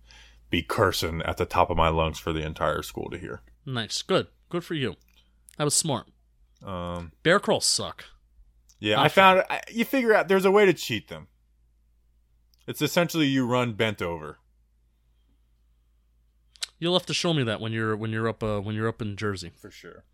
be 0.51 0.63
cursing 0.63 1.21
at 1.23 1.37
the 1.37 1.45
top 1.45 1.69
of 1.71 1.77
my 1.77 1.89
lungs 1.89 2.19
for 2.19 2.33
the 2.33 2.41
entire 2.41 2.83
school 2.83 3.11
to 3.11 3.19
hear. 3.19 3.43
nice. 3.67 4.01
Good. 4.03 4.29
Good 4.49 4.65
for 4.65 4.75
you. 4.75 4.95
That 5.59 5.65
was 5.65 5.75
smart. 5.75 6.07
Um, 6.65 7.13
Bear 7.23 7.39
crawls 7.39 7.67
suck. 7.67 8.05
yeah, 8.81 8.97
Not 8.97 9.05
I 9.05 9.09
found 9.09 9.43
I, 9.51 9.61
you 9.71 9.85
figure 9.85 10.15
out 10.15 10.29
there's 10.29 10.47
a 10.47 10.51
way 10.51 10.65
to 10.65 10.73
cheat 10.73 11.09
them. 11.09 11.27
It's 12.69 12.83
essentially 12.83 13.27
you 13.27 13.47
run 13.47 13.73
bent 13.73 14.03
over. 14.03 14.41
You'll 16.79 16.93
have 16.93 17.07
to 17.07 17.15
show 17.15 17.33
me 17.33 17.43
that 17.43 17.63
when 17.63 17.73
you're 17.73 17.97
when 17.97 18.13
you're 18.13 18.29
up 18.29 18.43
uh, 18.43 18.61
when 18.61 18.75
you're 18.75 18.87
up 18.87 19.01
in 19.01 19.17
Jersey. 19.17 19.53
For 19.57 19.71
sure. 19.71 20.05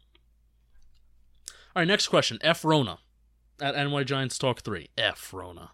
All 1.48 1.80
right, 1.80 1.88
next 1.88 2.06
question. 2.06 2.38
F 2.42 2.64
Rona 2.64 3.00
at 3.60 3.74
NY 3.74 4.04
Giants 4.04 4.38
Talk 4.38 4.60
three. 4.60 4.88
F 4.96 5.34
Rona. 5.34 5.72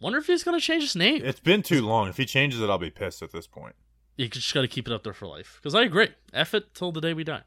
Wonder 0.00 0.18
if 0.18 0.28
he's 0.28 0.44
gonna 0.44 0.60
change 0.60 0.84
his 0.84 0.94
name. 0.94 1.22
It's 1.24 1.40
been 1.40 1.60
too 1.60 1.84
long. 1.84 2.08
If 2.08 2.18
he 2.18 2.24
changes 2.24 2.60
it, 2.60 2.70
I'll 2.70 2.78
be 2.78 2.88
pissed 2.88 3.20
at 3.22 3.32
this 3.32 3.48
point. 3.48 3.74
You 4.16 4.28
just 4.28 4.54
got 4.54 4.60
to 4.60 4.68
keep 4.68 4.86
it 4.86 4.92
up 4.92 5.02
there 5.02 5.12
for 5.12 5.26
life. 5.26 5.58
Because 5.60 5.74
I 5.74 5.82
agree. 5.82 6.10
F 6.32 6.54
it 6.54 6.72
till 6.72 6.92
the 6.92 7.00
day 7.00 7.14
we 7.14 7.24
die. 7.24 7.42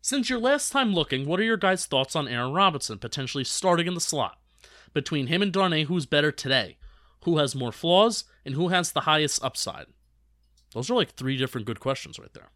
Since 0.00 0.30
your 0.30 0.38
last 0.38 0.70
time 0.70 0.94
looking, 0.94 1.26
what 1.26 1.38
are 1.40 1.44
your 1.44 1.58
guys' 1.58 1.84
thoughts 1.84 2.16
on 2.16 2.26
Aaron 2.26 2.54
Robinson 2.54 2.98
potentially 2.98 3.44
starting 3.44 3.86
in 3.86 3.94
the 3.94 4.00
slot? 4.00 4.38
Between 4.94 5.26
him 5.26 5.42
and 5.42 5.52
Darnay, 5.52 5.84
who's 5.84 6.06
better 6.06 6.32
today? 6.32 6.78
Who 7.24 7.38
has 7.38 7.54
more 7.54 7.72
flaws? 7.72 8.24
And 8.44 8.54
who 8.54 8.68
has 8.68 8.92
the 8.92 9.00
highest 9.00 9.44
upside? 9.44 9.86
Those 10.72 10.90
are 10.90 10.94
like 10.94 11.14
three 11.14 11.36
different 11.36 11.66
good 11.66 11.80
questions 11.80 12.18
right 12.18 12.32
there. 12.32 12.50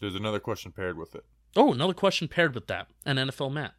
There's 0.00 0.14
another 0.14 0.40
question 0.40 0.72
paired 0.72 0.96
with 0.96 1.14
it. 1.14 1.24
Oh, 1.56 1.72
another 1.72 1.94
question 1.94 2.28
paired 2.28 2.54
with 2.54 2.66
that. 2.68 2.88
And 3.04 3.18
NFL 3.18 3.52
Matt. 3.52 3.74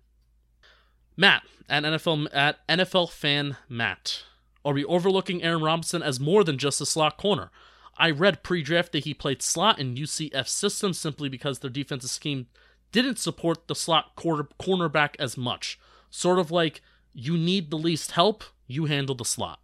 Matt 1.16 1.44
at 1.68 1.84
NFL 1.84 2.28
at 2.34 2.68
NFL 2.68 3.12
fan 3.12 3.58
Matt. 3.68 4.24
Are 4.66 4.74
we 4.74 4.86
overlooking 4.86 5.44
Aaron 5.44 5.62
Robinson 5.62 6.04
as 6.04 6.20
more 6.20 6.44
than 6.44 6.58
just 6.58 6.82
a 6.82 6.86
slot 6.86 7.18
corner? 7.18 7.52
I 7.98 8.12
read 8.12 8.44
pre-draft 8.44 8.94
that 8.94 9.04
he 9.04 9.14
played 9.14 9.42
slot 9.42 9.80
in 9.80 9.96
UCF 9.96 10.48
system 10.48 10.94
simply 10.94 11.28
because 11.28 11.60
their 11.60 11.70
defensive 11.70 12.10
scheme 12.10 12.48
didn't 12.92 13.20
support 13.20 13.68
the 13.68 13.76
slot 13.76 14.16
quarter, 14.16 14.48
cornerback 14.60 15.16
as 15.20 15.38
much. 15.38 15.80
Sort 16.10 16.40
of 16.40 16.52
like 16.52 16.82
you 17.14 17.38
need 17.38 17.70
the 17.70 17.78
least 17.78 18.12
help, 18.12 18.44
you 18.70 18.86
handle 18.86 19.16
the 19.16 19.26
slot. 19.26 19.60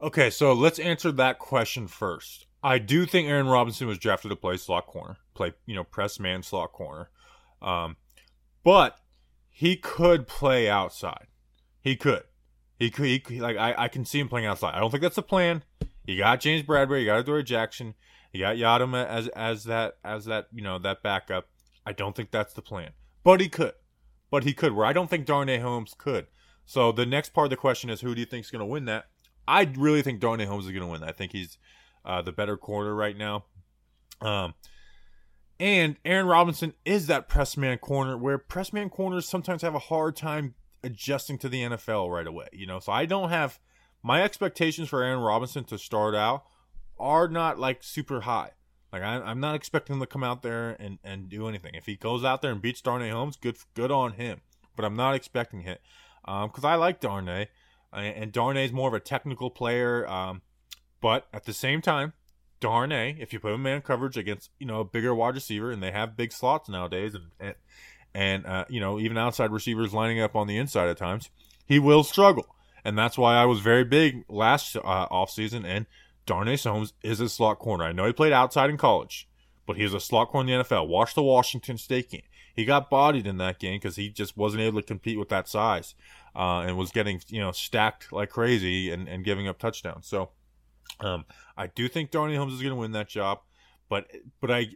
Okay, 0.00 0.30
so 0.30 0.52
let's 0.52 0.78
answer 0.78 1.10
that 1.12 1.38
question 1.38 1.88
first. 1.88 2.46
I 2.62 2.78
do 2.78 3.06
think 3.06 3.28
Aaron 3.28 3.48
Robinson 3.48 3.88
was 3.88 3.98
drafted 3.98 4.30
to 4.30 4.36
play 4.36 4.56
slot 4.58 4.86
corner, 4.86 5.16
play 5.34 5.54
you 5.66 5.74
know 5.74 5.82
press 5.82 6.20
man 6.20 6.42
slot 6.42 6.72
corner, 6.72 7.10
um, 7.60 7.96
but 8.62 8.98
he 9.48 9.76
could 9.76 10.28
play 10.28 10.68
outside. 10.68 11.26
He 11.80 11.96
could, 11.96 12.24
he 12.76 12.90
could, 12.90 13.06
he 13.06 13.18
could 13.18 13.38
like 13.38 13.56
I, 13.56 13.74
I 13.76 13.88
can 13.88 14.04
see 14.04 14.20
him 14.20 14.28
playing 14.28 14.46
outside. 14.46 14.74
I 14.74 14.80
don't 14.80 14.90
think 14.90 15.02
that's 15.02 15.16
the 15.16 15.22
plan. 15.22 15.64
You 16.06 16.18
got 16.18 16.40
James 16.40 16.62
Bradberry, 16.62 17.00
you 17.00 17.06
got 17.06 17.20
Adoree 17.20 17.44
Jackson, 17.44 17.94
you 18.32 18.40
got 18.40 18.56
Yiadom 18.56 18.94
as 19.06 19.28
as 19.28 19.64
that 19.64 19.94
as 20.04 20.26
that 20.26 20.48
you 20.52 20.62
know 20.62 20.78
that 20.78 21.02
backup. 21.02 21.48
I 21.86 21.92
don't 21.92 22.14
think 22.14 22.30
that's 22.30 22.52
the 22.52 22.62
plan, 22.62 22.90
but 23.24 23.40
he 23.40 23.48
could, 23.48 23.72
but 24.30 24.44
he 24.44 24.52
could. 24.52 24.72
Where 24.72 24.86
I 24.86 24.92
don't 24.92 25.08
think 25.08 25.24
Darnay 25.24 25.58
Holmes 25.58 25.94
could. 25.96 26.26
So 26.66 26.92
the 26.92 27.06
next 27.06 27.30
part 27.30 27.46
of 27.46 27.50
the 27.50 27.56
question 27.56 27.90
is, 27.90 28.00
who 28.00 28.14
do 28.14 28.20
you 28.20 28.26
think 28.26 28.44
is 28.44 28.50
going 28.50 28.60
to 28.60 28.66
win 28.66 28.84
that? 28.84 29.06
I 29.48 29.62
really 29.76 30.02
think 30.02 30.20
Darnay 30.20 30.44
Holmes 30.44 30.66
is 30.66 30.72
going 30.72 30.84
to 30.84 30.90
win. 30.90 31.02
I 31.02 31.12
think 31.12 31.32
he's 31.32 31.58
uh, 32.04 32.22
the 32.22 32.32
better 32.32 32.56
corner 32.56 32.94
right 32.94 33.16
now. 33.16 33.44
Um, 34.20 34.54
and 35.58 35.96
Aaron 36.04 36.26
Robinson 36.26 36.74
is 36.84 37.06
that 37.08 37.28
press 37.28 37.56
man 37.56 37.78
corner 37.78 38.16
where 38.16 38.38
press 38.38 38.72
man 38.72 38.88
corners 38.88 39.28
sometimes 39.28 39.62
have 39.62 39.74
a 39.74 39.80
hard 39.80 40.16
time 40.16 40.54
adjusting 40.82 41.38
to 41.38 41.48
the 41.48 41.62
NFL 41.62 42.10
right 42.10 42.26
away. 42.26 42.48
You 42.52 42.66
know, 42.66 42.78
so 42.78 42.92
I 42.92 43.06
don't 43.06 43.30
have 43.30 43.58
my 44.02 44.22
expectations 44.22 44.88
for 44.88 45.02
Aaron 45.02 45.20
Robinson 45.20 45.64
to 45.64 45.78
start 45.78 46.14
out 46.14 46.44
are 46.98 47.28
not 47.28 47.58
like 47.58 47.82
super 47.82 48.22
high. 48.22 48.52
Like 48.92 49.02
I, 49.02 49.16
I'm 49.16 49.40
not 49.40 49.54
expecting 49.54 49.96
him 49.96 50.00
to 50.00 50.06
come 50.06 50.24
out 50.24 50.42
there 50.42 50.76
and, 50.80 50.98
and 51.04 51.28
do 51.28 51.46
anything. 51.48 51.74
If 51.74 51.86
he 51.86 51.96
goes 51.96 52.24
out 52.24 52.42
there 52.42 52.52
and 52.52 52.62
beats 52.62 52.80
Darnay 52.80 53.10
Holmes, 53.10 53.36
good 53.36 53.56
good 53.74 53.90
on 53.90 54.12
him. 54.12 54.40
But 54.76 54.84
I'm 54.84 54.96
not 54.96 55.14
expecting 55.14 55.62
it 55.62 55.80
because 56.24 56.64
I 56.64 56.74
like 56.74 57.00
Darnay, 57.00 57.48
and, 57.92 58.16
and 58.16 58.32
Darnay's 58.32 58.72
more 58.72 58.88
of 58.88 58.94
a 58.94 59.00
technical 59.00 59.50
player. 59.50 60.06
Um, 60.08 60.42
but 61.00 61.26
at 61.32 61.44
the 61.44 61.52
same 61.52 61.80
time, 61.80 62.12
Darnay, 62.60 63.16
if 63.18 63.32
you 63.32 63.40
put 63.40 63.52
him 63.52 63.62
man 63.62 63.80
coverage 63.80 64.16
against 64.16 64.50
you 64.58 64.66
know 64.66 64.80
a 64.80 64.84
bigger 64.84 65.14
wide 65.14 65.34
receiver, 65.34 65.70
and 65.70 65.82
they 65.82 65.90
have 65.90 66.16
big 66.16 66.32
slots 66.32 66.68
nowadays, 66.68 67.14
and 67.14 67.24
and, 67.40 67.54
and 68.14 68.46
uh, 68.46 68.64
you 68.68 68.80
know 68.80 69.00
even 69.00 69.16
outside 69.16 69.50
receivers 69.50 69.94
lining 69.94 70.20
up 70.20 70.36
on 70.36 70.46
the 70.46 70.56
inside 70.56 70.88
at 70.88 70.98
times, 70.98 71.30
he 71.64 71.78
will 71.78 72.04
struggle, 72.04 72.54
and 72.84 72.98
that's 72.98 73.16
why 73.16 73.36
I 73.36 73.46
was 73.46 73.60
very 73.60 73.84
big 73.84 74.24
last 74.28 74.76
uh, 74.76 75.08
offseason. 75.08 75.64
And 75.64 75.86
Darnay 76.26 76.58
Holmes 76.58 76.92
is 77.02 77.20
a 77.20 77.28
slot 77.28 77.58
corner. 77.58 77.84
I 77.84 77.92
know 77.92 78.06
he 78.06 78.12
played 78.12 78.32
outside 78.32 78.70
in 78.70 78.76
college, 78.76 79.26
but 79.66 79.76
he 79.76 79.82
was 79.82 79.94
a 79.94 80.00
slot 80.00 80.28
corner 80.28 80.52
in 80.52 80.58
the 80.58 80.64
NFL. 80.64 80.86
Watch 80.86 81.14
the 81.14 81.22
Washington 81.22 81.78
State 81.78 82.10
game. 82.10 82.22
He 82.60 82.66
got 82.66 82.90
bodied 82.90 83.26
in 83.26 83.38
that 83.38 83.58
game 83.58 83.80
because 83.80 83.96
he 83.96 84.10
just 84.10 84.36
wasn't 84.36 84.62
able 84.62 84.80
to 84.80 84.86
compete 84.86 85.18
with 85.18 85.30
that 85.30 85.48
size, 85.48 85.94
uh, 86.36 86.60
and 86.60 86.76
was 86.76 86.90
getting 86.90 87.22
you 87.28 87.40
know 87.40 87.52
stacked 87.52 88.12
like 88.12 88.30
crazy 88.30 88.90
and, 88.90 89.08
and 89.08 89.24
giving 89.24 89.48
up 89.48 89.58
touchdowns. 89.58 90.06
So. 90.06 90.30
Um, 90.98 91.24
I 91.56 91.68
do 91.68 91.88
think 91.88 92.10
Darnay 92.10 92.34
Holmes 92.34 92.52
is 92.52 92.60
going 92.60 92.74
to 92.74 92.80
win 92.80 92.92
that 92.92 93.08
job, 93.08 93.38
but 93.88 94.10
but 94.40 94.50
I 94.50 94.70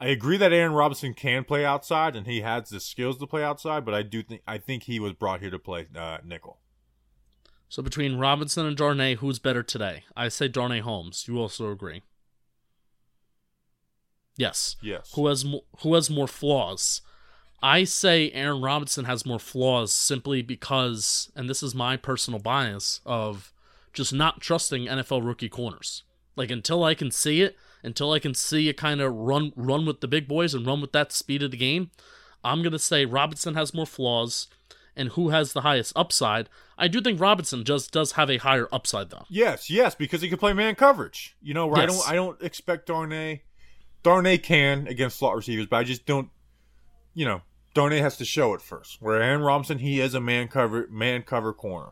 I 0.00 0.08
agree 0.08 0.36
that 0.36 0.52
Aaron 0.52 0.72
Robinson 0.72 1.14
can 1.14 1.44
play 1.44 1.64
outside 1.64 2.14
and 2.14 2.26
he 2.26 2.42
has 2.42 2.68
the 2.68 2.80
skills 2.80 3.18
to 3.18 3.26
play 3.26 3.42
outside. 3.42 3.84
But 3.84 3.94
I 3.94 4.02
do 4.02 4.22
think 4.22 4.42
I 4.46 4.58
think 4.58 4.84
he 4.84 5.00
was 5.00 5.14
brought 5.14 5.40
here 5.40 5.50
to 5.50 5.58
play 5.58 5.86
uh, 5.96 6.18
nickel. 6.24 6.58
So 7.68 7.82
between 7.82 8.18
Robinson 8.18 8.66
and 8.66 8.76
Darnay, 8.76 9.16
who's 9.16 9.38
better 9.38 9.62
today? 9.62 10.04
I 10.16 10.28
say 10.28 10.48
Darnay 10.48 10.80
Holmes. 10.80 11.24
You 11.26 11.38
also 11.38 11.70
agree? 11.70 12.02
Yes. 14.36 14.76
Yes. 14.82 15.12
Who 15.14 15.26
has 15.28 15.44
mo- 15.44 15.64
who 15.80 15.94
has 15.94 16.10
more 16.10 16.28
flaws? 16.28 17.00
I 17.64 17.84
say 17.84 18.30
Aaron 18.32 18.60
Robinson 18.60 19.06
has 19.06 19.24
more 19.24 19.38
flaws 19.38 19.90
simply 19.90 20.42
because, 20.42 21.32
and 21.34 21.48
this 21.48 21.62
is 21.62 21.74
my 21.74 21.96
personal 21.96 22.38
bias 22.38 23.00
of 23.06 23.54
just 23.94 24.12
not 24.12 24.42
trusting 24.42 24.84
NFL 24.84 25.24
rookie 25.24 25.48
corners. 25.48 26.02
Like 26.36 26.50
until 26.50 26.84
I 26.84 26.94
can 26.94 27.10
see 27.10 27.40
it, 27.40 27.56
until 27.82 28.12
I 28.12 28.18
can 28.18 28.34
see 28.34 28.68
it 28.68 28.76
kind 28.76 29.00
of 29.00 29.14
run 29.14 29.52
run 29.56 29.86
with 29.86 30.02
the 30.02 30.08
big 30.08 30.28
boys 30.28 30.52
and 30.52 30.66
run 30.66 30.82
with 30.82 30.92
that 30.92 31.10
speed 31.10 31.42
of 31.42 31.52
the 31.52 31.56
game, 31.56 31.90
I'm 32.44 32.62
gonna 32.62 32.78
say 32.78 33.06
Robinson 33.06 33.54
has 33.54 33.72
more 33.72 33.86
flaws. 33.86 34.46
And 34.96 35.08
who 35.10 35.30
has 35.30 35.52
the 35.54 35.62
highest 35.62 35.92
upside? 35.96 36.48
I 36.78 36.86
do 36.86 37.00
think 37.00 37.18
Robinson 37.20 37.64
just 37.64 37.90
does 37.92 38.12
have 38.12 38.30
a 38.30 38.36
higher 38.36 38.68
upside 38.72 39.08
though. 39.10 39.24
Yes, 39.30 39.70
yes, 39.70 39.94
because 39.94 40.20
he 40.20 40.28
can 40.28 40.38
play 40.38 40.52
man 40.52 40.74
coverage. 40.74 41.34
You 41.42 41.54
know, 41.54 41.72
I 41.74 41.80
Yes. 41.80 41.96
don't 41.96 42.08
I 42.10 42.14
don't 42.14 42.42
expect 42.42 42.86
Darnay. 42.88 43.42
Darnay 44.02 44.36
can 44.38 44.86
against 44.86 45.16
slot 45.18 45.34
receivers, 45.34 45.66
but 45.66 45.78
I 45.78 45.84
just 45.84 46.04
don't. 46.04 46.28
You 47.14 47.24
know, 47.24 47.42
Darnay 47.74 47.98
has 47.98 48.16
to 48.18 48.24
show 48.24 48.54
it 48.54 48.62
first. 48.62 49.02
Where 49.02 49.20
Aaron 49.20 49.42
Robinson, 49.42 49.78
he 49.78 50.00
is 50.00 50.14
a 50.14 50.20
man 50.20 50.48
cover 50.48 50.86
man 50.90 51.22
cover 51.22 51.52
corner. 51.52 51.90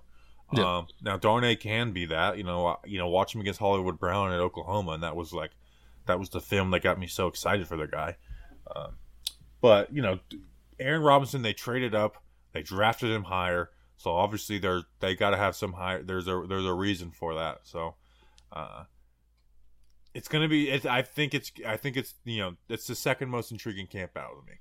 Yeah. 0.52 0.78
Um, 0.78 0.86
now 1.02 1.16
Darnay 1.16 1.56
can 1.56 1.92
be 1.92 2.06
that. 2.06 2.38
You 2.38 2.44
know, 2.44 2.66
uh, 2.66 2.76
you 2.84 2.98
know, 2.98 3.08
watch 3.08 3.34
him 3.34 3.40
against 3.40 3.58
Hollywood 3.58 3.98
Brown 3.98 4.32
at 4.32 4.40
Oklahoma, 4.40 4.92
and 4.92 5.02
that 5.02 5.16
was 5.16 5.32
like, 5.32 5.50
that 6.06 6.18
was 6.18 6.30
the 6.30 6.40
film 6.40 6.70
that 6.70 6.82
got 6.82 6.98
me 6.98 7.06
so 7.06 7.26
excited 7.26 7.66
for 7.66 7.76
the 7.76 7.86
guy. 7.86 8.16
Um, 8.74 8.96
but 9.60 9.92
you 9.92 10.02
know, 10.02 10.20
Aaron 10.78 11.02
Robinson, 11.02 11.42
they 11.42 11.52
traded 11.52 11.94
up, 11.94 12.22
they 12.52 12.62
drafted 12.62 13.10
him 13.10 13.24
higher, 13.24 13.70
so 13.96 14.10
obviously 14.12 14.58
they're 14.58 14.82
they 15.00 15.14
got 15.14 15.30
to 15.30 15.36
have 15.36 15.56
some 15.56 15.72
higher. 15.72 16.02
There's 16.02 16.28
a 16.28 16.44
there's 16.48 16.66
a 16.66 16.74
reason 16.74 17.10
for 17.10 17.34
that. 17.34 17.60
So, 17.62 17.94
uh, 18.52 18.84
it's 20.14 20.28
gonna 20.28 20.48
be. 20.48 20.70
It, 20.70 20.86
I 20.86 21.02
think 21.02 21.34
it's. 21.34 21.50
I 21.66 21.76
think 21.76 21.96
it's. 21.96 22.14
You 22.24 22.38
know, 22.38 22.56
it's 22.68 22.86
the 22.86 22.94
second 22.94 23.30
most 23.30 23.50
intriguing 23.50 23.86
camp 23.86 24.16
out 24.16 24.32
of 24.38 24.46
me. 24.46 24.54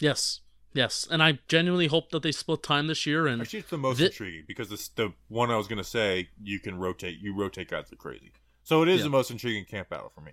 Yes, 0.00 0.40
yes, 0.72 1.06
and 1.10 1.22
I 1.22 1.38
genuinely 1.48 1.86
hope 1.86 2.10
that 2.10 2.22
they 2.22 2.32
split 2.32 2.62
time 2.62 2.86
this 2.86 3.06
year. 3.06 3.26
And 3.26 3.40
Actually, 3.42 3.60
it's 3.60 3.70
the 3.70 3.78
most 3.78 3.98
Thi- 3.98 4.06
intriguing 4.06 4.44
because 4.46 4.68
this 4.68 4.88
the 4.88 5.12
one 5.28 5.50
I 5.50 5.56
was 5.56 5.66
gonna 5.68 5.84
say. 5.84 6.28
You 6.42 6.58
can 6.60 6.78
rotate. 6.78 7.18
You 7.20 7.34
rotate 7.34 7.68
guys 7.70 7.86
like 7.90 7.98
crazy. 7.98 8.32
So 8.62 8.82
it 8.82 8.88
is 8.88 8.98
Yeah. 8.98 9.04
the 9.04 9.10
most 9.10 9.30
intriguing 9.30 9.64
camp 9.64 9.88
battle 9.90 10.10
for 10.14 10.20
me. 10.20 10.32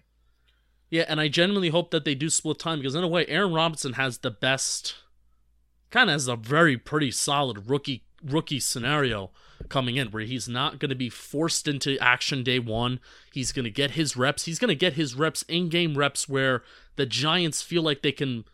Yeah, 0.89 1.05
and 1.07 1.19
I 1.19 1.27
genuinely 1.27 1.69
hope 1.69 1.91
that 1.91 2.05
they 2.05 2.13
do 2.15 2.29
split 2.29 2.59
time 2.59 2.79
because 2.79 2.93
in 2.95 3.03
a 3.03 3.07
way, 3.07 3.25
Aaron 3.27 3.51
Robinson 3.53 3.93
has 3.93 4.19
the 4.19 4.29
best, 4.31 4.95
kind 5.89 6.09
of 6.09 6.13
has 6.13 6.27
a 6.27 6.35
very 6.35 6.77
pretty 6.77 7.09
solid 7.11 7.69
rookie 7.69 8.03
rookie 8.23 8.59
scenario 8.59 9.31
coming 9.69 9.97
in 9.97 10.07
where 10.11 10.23
he's 10.23 10.47
not 10.47 10.79
going 10.79 10.89
to 10.89 10.95
be 10.95 11.09
forced 11.09 11.67
into 11.67 11.97
action 11.99 12.43
day 12.43 12.59
one. 12.59 12.99
He's 13.33 13.51
going 13.51 13.65
to 13.65 13.71
get 13.71 13.91
his 13.91 14.15
reps. 14.15 14.45
He's 14.45 14.59
going 14.59 14.69
to 14.69 14.75
get 14.75 14.93
his 14.93 15.15
reps 15.15 15.41
in 15.43 15.69
game 15.69 15.97
reps 15.97 16.29
where 16.29 16.63
the 16.95 17.05
Giants 17.05 17.61
feel 17.61 17.81
like 17.81 18.01
they 18.01 18.11
can 18.11 18.45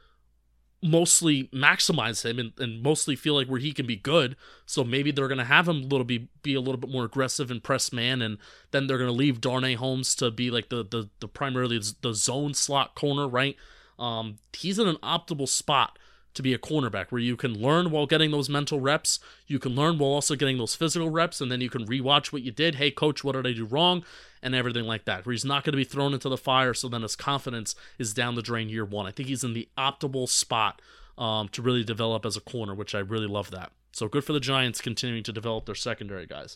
mostly 0.81 1.45
maximize 1.45 2.23
him 2.23 2.39
and, 2.39 2.53
and 2.57 2.81
mostly 2.81 3.15
feel 3.15 3.35
like 3.35 3.47
where 3.47 3.59
he 3.59 3.71
can 3.71 3.85
be 3.85 3.95
good. 3.95 4.35
So 4.65 4.83
maybe 4.83 5.11
they're 5.11 5.27
gonna 5.27 5.45
have 5.45 5.67
him 5.67 5.77
a 5.77 5.85
little 5.85 6.05
be 6.05 6.29
be 6.41 6.53
a 6.53 6.61
little 6.61 6.79
bit 6.79 6.89
more 6.89 7.05
aggressive 7.05 7.51
and 7.51 7.63
press 7.63 7.91
man, 7.91 8.21
and 8.21 8.37
then 8.71 8.87
they're 8.87 8.97
gonna 8.97 9.11
leave 9.11 9.41
Darnay 9.41 9.75
Holmes 9.75 10.15
to 10.15 10.31
be 10.31 10.49
like 10.51 10.69
the 10.69 10.83
the 10.83 11.09
the 11.19 11.27
primarily 11.27 11.79
the 12.01 12.13
zone 12.13 12.53
slot 12.53 12.95
corner, 12.95 13.27
right? 13.27 13.55
Um, 13.97 14.37
he's 14.53 14.79
in 14.79 14.87
an 14.87 14.97
optimal 14.97 15.47
spot 15.47 15.99
to 16.33 16.43
be 16.43 16.53
a 16.53 16.57
cornerback 16.57 17.07
where 17.11 17.19
you 17.19 17.35
can 17.35 17.59
learn 17.59 17.91
while 17.91 18.05
getting 18.05 18.31
those 18.31 18.49
mental 18.49 18.79
reps, 18.79 19.19
you 19.47 19.59
can 19.59 19.75
learn 19.75 19.97
while 19.97 20.11
also 20.11 20.35
getting 20.35 20.57
those 20.57 20.75
physical 20.75 21.09
reps, 21.09 21.41
and 21.41 21.51
then 21.51 21.59
you 21.59 21.69
can 21.69 21.85
rewatch 21.85 22.31
what 22.31 22.43
you 22.43 22.51
did. 22.51 22.75
Hey, 22.75 22.91
coach, 22.91 23.23
what 23.23 23.33
did 23.33 23.47
I 23.47 23.51
do 23.51 23.65
wrong? 23.65 24.05
And 24.41 24.56
everything 24.56 24.86
like 24.86 25.04
that, 25.04 25.25
where 25.25 25.34
he's 25.34 25.43
not 25.43 25.65
going 25.65 25.73
to 25.73 25.78
be 25.78 25.84
thrown 25.84 26.13
into 26.13 26.30
the 26.30 26.38
fire, 26.38 26.73
so 26.73 26.88
then 26.88 27.02
his 27.02 27.17
confidence 27.17 27.75
is 27.97 28.13
down 28.13 28.36
the 28.36 28.41
drain 28.41 28.69
year 28.69 28.86
one. 28.86 29.06
I 29.06 29.12
think 29.12 29.28
he's 29.28 29.43
in 29.43 29.54
the 29.54 29.67
optimal 29.78 30.30
spot 30.30 30.82
um, 31.17 31.49
to 31.49 31.62
really 31.62 31.84
develop 31.84 32.25
as 32.25 32.38
a 32.38 32.41
corner, 32.41 32.73
which 32.73 32.95
I 32.95 32.99
really 32.99 33.28
love 33.28 33.52
that. 33.52 33.71
So 33.91 34.08
good 34.08 34.23
for 34.23 34.32
the 34.32 34.39
Giants 34.39 34.80
continuing 34.80 35.23
to 35.23 35.34
develop 35.34 35.65
their 35.65 35.75
secondary 35.75 36.25
guys. 36.25 36.56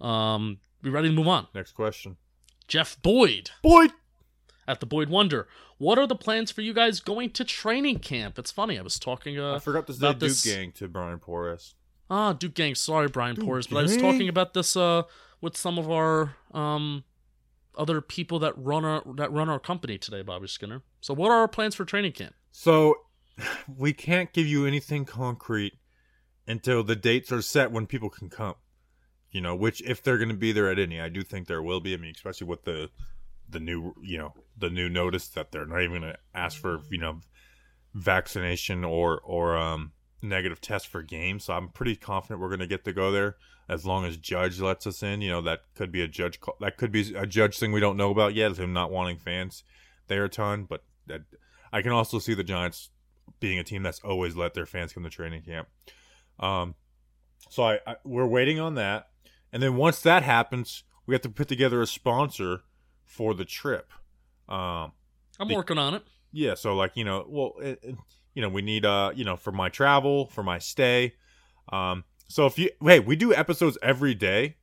Um, 0.00 0.58
we 0.82 0.90
ready 0.90 1.08
to 1.08 1.14
move 1.14 1.28
on? 1.28 1.46
Next 1.54 1.72
question. 1.72 2.16
Jeff 2.68 3.00
Boyd 3.02 3.50
Boyd. 3.62 3.92
at 4.66 4.80
the 4.80 4.86
Boyd 4.86 5.10
Wonder. 5.10 5.46
What 5.76 5.98
are 5.98 6.06
the 6.06 6.14
plans 6.16 6.50
for 6.50 6.62
you 6.62 6.72
guys 6.72 7.00
going 7.00 7.30
to 7.30 7.44
training 7.44 7.98
camp? 7.98 8.38
It's 8.38 8.50
funny. 8.50 8.78
I 8.78 8.82
was 8.82 8.98
talking 8.98 9.38
uh, 9.38 9.56
I 9.56 9.58
forgot 9.58 9.86
to 9.88 9.92
say 9.92 10.08
Duke 10.12 10.18
this. 10.20 10.44
Gang 10.44 10.72
to 10.72 10.88
Brian 10.88 11.18
Porras. 11.18 11.74
Ah, 12.10 12.32
Duke 12.32 12.54
Gang. 12.54 12.74
Sorry, 12.74 13.08
Brian 13.08 13.34
Duke 13.34 13.44
Porras, 13.44 13.66
but 13.66 13.78
I 13.78 13.82
was 13.82 13.96
talking 13.96 14.28
about 14.28 14.54
this 14.54 14.76
uh 14.76 15.02
with 15.44 15.56
some 15.56 15.78
of 15.78 15.90
our 15.90 16.34
um 16.52 17.04
other 17.76 18.00
people 18.00 18.38
that 18.38 18.54
run 18.56 18.84
our 18.84 19.02
that 19.14 19.30
run 19.30 19.48
our 19.48 19.60
company 19.60 19.98
today, 19.98 20.22
Bobby 20.22 20.48
Skinner. 20.48 20.82
So, 21.00 21.14
what 21.14 21.30
are 21.30 21.38
our 21.38 21.48
plans 21.48 21.74
for 21.74 21.84
training 21.84 22.12
camp? 22.12 22.34
So 22.50 22.94
we 23.76 23.92
can't 23.92 24.32
give 24.32 24.46
you 24.46 24.66
anything 24.66 25.04
concrete 25.04 25.74
until 26.48 26.82
the 26.82 26.96
dates 26.96 27.30
are 27.30 27.42
set 27.42 27.70
when 27.70 27.86
people 27.86 28.08
can 28.08 28.28
come. 28.30 28.54
You 29.30 29.40
know, 29.40 29.54
which 29.54 29.82
if 29.82 30.02
they're 30.02 30.18
going 30.18 30.28
to 30.28 30.34
be 30.34 30.52
there 30.52 30.70
at 30.70 30.78
any, 30.78 31.00
I 31.00 31.08
do 31.08 31.22
think 31.22 31.46
there 31.46 31.62
will 31.62 31.80
be. 31.80 31.92
I 31.92 31.98
mean, 31.98 32.14
especially 32.16 32.46
with 32.46 32.64
the 32.64 32.90
the 33.48 33.60
new, 33.60 33.92
you 34.00 34.16
know, 34.16 34.32
the 34.56 34.70
new 34.70 34.88
notice 34.88 35.28
that 35.28 35.52
they're 35.52 35.66
not 35.66 35.82
even 35.82 36.00
going 36.00 36.12
to 36.12 36.18
ask 36.34 36.58
for, 36.58 36.80
you 36.90 36.98
know, 36.98 37.20
vaccination 37.92 38.84
or 38.84 39.20
or 39.20 39.56
um 39.56 39.92
negative 40.22 40.60
test 40.60 40.86
for 40.86 41.02
games. 41.02 41.44
So 41.44 41.52
I'm 41.52 41.68
pretty 41.68 41.96
confident 41.96 42.40
we're 42.40 42.48
going 42.48 42.60
to 42.60 42.66
get 42.66 42.84
to 42.86 42.92
go 42.92 43.10
there 43.10 43.36
as 43.68 43.84
long 43.86 44.04
as 44.04 44.16
Judge 44.16 44.60
lets 44.60 44.86
us 44.86 45.02
in. 45.02 45.20
You 45.22 45.30
know, 45.30 45.42
that 45.42 45.60
could 45.74 45.90
be 45.92 46.02
a 46.02 46.08
judge 46.08 46.40
call. 46.40 46.56
That 46.60 46.76
could 46.76 46.92
be 46.92 47.14
a 47.14 47.26
judge 47.26 47.58
thing 47.58 47.72
we 47.72 47.80
don't 47.80 47.96
know 47.96 48.10
about 48.10 48.34
yet. 48.34 48.52
Is 48.52 48.58
him 48.58 48.72
not 48.72 48.90
wanting 48.90 49.18
fans 49.18 49.64
there 50.08 50.24
a 50.24 50.28
ton, 50.28 50.64
but 50.64 50.84
that 51.06 51.22
I 51.72 51.82
can 51.82 51.92
also 51.92 52.18
see 52.18 52.34
the 52.34 52.44
Giants 52.44 52.90
being 53.40 53.58
a 53.58 53.64
team 53.64 53.82
that's 53.82 54.00
always 54.00 54.36
let 54.36 54.54
their 54.54 54.66
fans 54.66 54.92
come 54.92 55.02
to 55.04 55.10
training 55.10 55.42
camp. 55.42 55.68
Um, 56.38 56.74
so 57.48 57.62
I, 57.64 57.78
I 57.86 57.96
we're 58.04 58.26
waiting 58.26 58.60
on 58.60 58.74
that, 58.74 59.08
and 59.52 59.62
then 59.62 59.76
once 59.76 60.00
that 60.02 60.22
happens, 60.22 60.84
we 61.06 61.14
have 61.14 61.22
to 61.22 61.28
put 61.28 61.48
together 61.48 61.80
a 61.82 61.86
sponsor 61.86 62.62
for 63.04 63.34
the 63.34 63.44
trip. 63.44 63.92
Um, 64.48 64.92
I'm 65.40 65.48
working 65.48 65.78
on 65.78 65.94
it. 65.94 66.02
yeah, 66.32 66.54
so 66.54 66.74
like 66.74 66.92
you 66.96 67.04
know, 67.04 67.24
well, 67.28 67.52
it, 67.60 67.78
it- 67.82 67.96
you 68.34 68.42
know, 68.42 68.48
we 68.48 68.62
need 68.62 68.84
uh, 68.84 69.12
you 69.14 69.24
know, 69.24 69.36
for 69.36 69.52
my 69.52 69.68
travel, 69.68 70.26
for 70.26 70.42
my 70.42 70.58
stay. 70.58 71.14
Um, 71.72 72.02
so 72.28 72.46
if 72.46 72.58
you 72.58 72.70
hey, 72.82 73.00
we 73.00 73.16
do 73.16 73.34
episodes 73.34 73.78
every 73.82 74.14
day. 74.14 74.56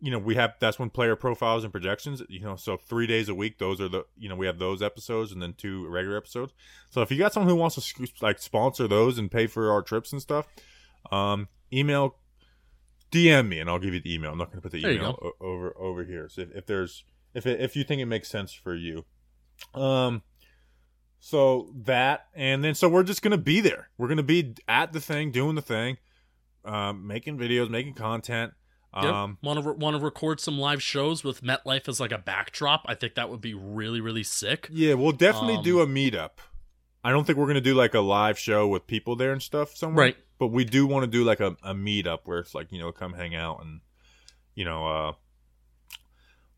You 0.00 0.10
know, 0.10 0.18
we 0.18 0.34
have 0.34 0.54
that's 0.60 0.78
when 0.78 0.90
player 0.90 1.16
profiles 1.16 1.64
and 1.64 1.72
projections. 1.72 2.20
You 2.28 2.40
know, 2.40 2.56
so 2.56 2.76
three 2.76 3.06
days 3.06 3.30
a 3.30 3.34
week. 3.34 3.58
Those 3.58 3.80
are 3.80 3.88
the 3.88 4.04
you 4.18 4.28
know 4.28 4.36
we 4.36 4.44
have 4.44 4.58
those 4.58 4.82
episodes 4.82 5.32
and 5.32 5.40
then 5.40 5.54
two 5.56 5.86
regular 5.88 6.18
episodes. 6.18 6.52
So 6.90 7.00
if 7.00 7.10
you 7.10 7.16
got 7.16 7.32
someone 7.32 7.48
who 7.48 7.56
wants 7.56 7.76
to 7.76 8.06
like 8.20 8.38
sponsor 8.38 8.86
those 8.86 9.18
and 9.18 9.30
pay 9.30 9.46
for 9.46 9.72
our 9.72 9.80
trips 9.80 10.12
and 10.12 10.20
stuff, 10.20 10.46
um, 11.10 11.48
email, 11.72 12.16
DM 13.10 13.48
me 13.48 13.60
and 13.60 13.70
I'll 13.70 13.78
give 13.78 13.94
you 13.94 14.00
the 14.00 14.12
email. 14.12 14.32
I'm 14.32 14.38
not 14.38 14.48
going 14.50 14.58
to 14.58 14.62
put 14.68 14.72
the 14.72 14.86
email 14.96 15.18
o- 15.22 15.32
over 15.46 15.74
over 15.78 16.04
here. 16.04 16.28
So 16.28 16.42
if, 16.42 16.50
if 16.54 16.66
there's 16.66 17.04
if 17.32 17.46
it, 17.46 17.60
if 17.60 17.74
you 17.74 17.84
think 17.84 18.02
it 18.02 18.06
makes 18.06 18.28
sense 18.28 18.52
for 18.52 18.74
you, 18.74 19.06
um, 19.74 20.22
so 21.20 21.70
that, 21.84 22.26
and 22.34 22.62
then 22.62 22.74
so 22.74 22.88
we're 22.88 23.04
just 23.04 23.22
gonna 23.22 23.38
be 23.38 23.60
there. 23.60 23.88
We're 23.96 24.08
gonna 24.08 24.22
be 24.22 24.54
at 24.68 24.92
the 24.92 25.00
thing, 25.00 25.30
doing 25.30 25.54
the 25.54 25.62
thing, 25.62 25.96
um, 26.64 27.06
making 27.06 27.38
videos, 27.38 27.68
making 27.70 27.94
content. 27.94 28.52
Um, 28.92 29.38
want 29.42 29.60
to 29.60 29.70
re- 29.70 29.76
want 29.76 29.96
to 29.96 30.02
record 30.02 30.38
some 30.38 30.56
live 30.56 30.80
shows 30.80 31.24
with 31.24 31.42
MetLife 31.42 31.88
as 31.88 31.98
like 31.98 32.12
a 32.12 32.18
backdrop. 32.18 32.84
I 32.86 32.94
think 32.94 33.16
that 33.16 33.28
would 33.28 33.40
be 33.40 33.52
really 33.52 34.00
really 34.00 34.22
sick. 34.22 34.68
yeah, 34.70 34.94
we'll 34.94 35.10
definitely 35.12 35.56
Um, 35.56 35.62
do 35.64 35.80
a 35.80 35.86
meetup. 35.86 36.38
I 37.02 37.10
don't 37.10 37.26
think 37.26 37.36
we're 37.36 37.48
gonna 37.48 37.60
do 37.60 37.74
like 37.74 37.92
a 37.94 38.00
live 38.00 38.38
show 38.38 38.68
with 38.68 38.86
people 38.86 39.16
there 39.16 39.32
and 39.32 39.42
stuff 39.42 39.74
somewhere. 39.76 40.06
Right. 40.06 40.16
But 40.38 40.48
we 40.48 40.64
do 40.64 40.86
want 40.86 41.04
to 41.04 41.10
do 41.10 41.24
like 41.24 41.40
a, 41.40 41.56
a 41.64 41.74
meetup 41.74 42.20
where 42.24 42.38
it's 42.38 42.54
like 42.54 42.70
you 42.70 42.78
know 42.78 42.92
come 42.92 43.14
hang 43.14 43.34
out 43.34 43.62
and 43.64 43.80
you 44.54 44.64
know 44.64 44.86
uh, 44.86 45.12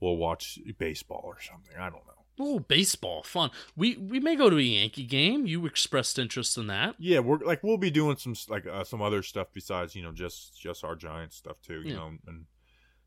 we'll 0.01 0.16
watch 0.19 0.59
baseball 0.79 1.23
or 1.25 1.40
something. 1.40 1.77
I 1.79 1.88
don't 1.88 2.07
know. 2.07 2.15
Oh, 2.38 2.59
baseball, 2.59 3.22
fun. 3.22 3.51
We 3.77 3.96
we 3.96 4.20
may 4.20 4.37
go 4.37 4.51
to 4.51 4.59
a 4.59 4.61
Yankee 4.61 5.05
game. 5.05 5.46
You 5.46 5.64
expressed 5.66 6.18
interest 6.18 6.59
in 6.59 6.66
that. 6.66 6.94
Yeah, 6.99 7.20
we're 7.20 7.38
like 7.38 7.62
we'll 7.62 7.79
be 7.79 7.90
doing 7.90 8.16
some 8.16 8.35
like 8.49 8.66
uh, 8.66 8.85
some 8.85 9.01
other 9.01 9.22
stuff 9.22 9.49
besides 9.55 9.94
you 9.96 10.03
know 10.03 10.12
just 10.12 10.61
just 10.61 10.85
our 10.85 10.94
giant 10.96 11.33
stuff 11.33 11.61
too. 11.62 11.81
You 11.83 11.90
Yeah. 11.90 11.94
know 11.96 12.12
and 12.27 12.44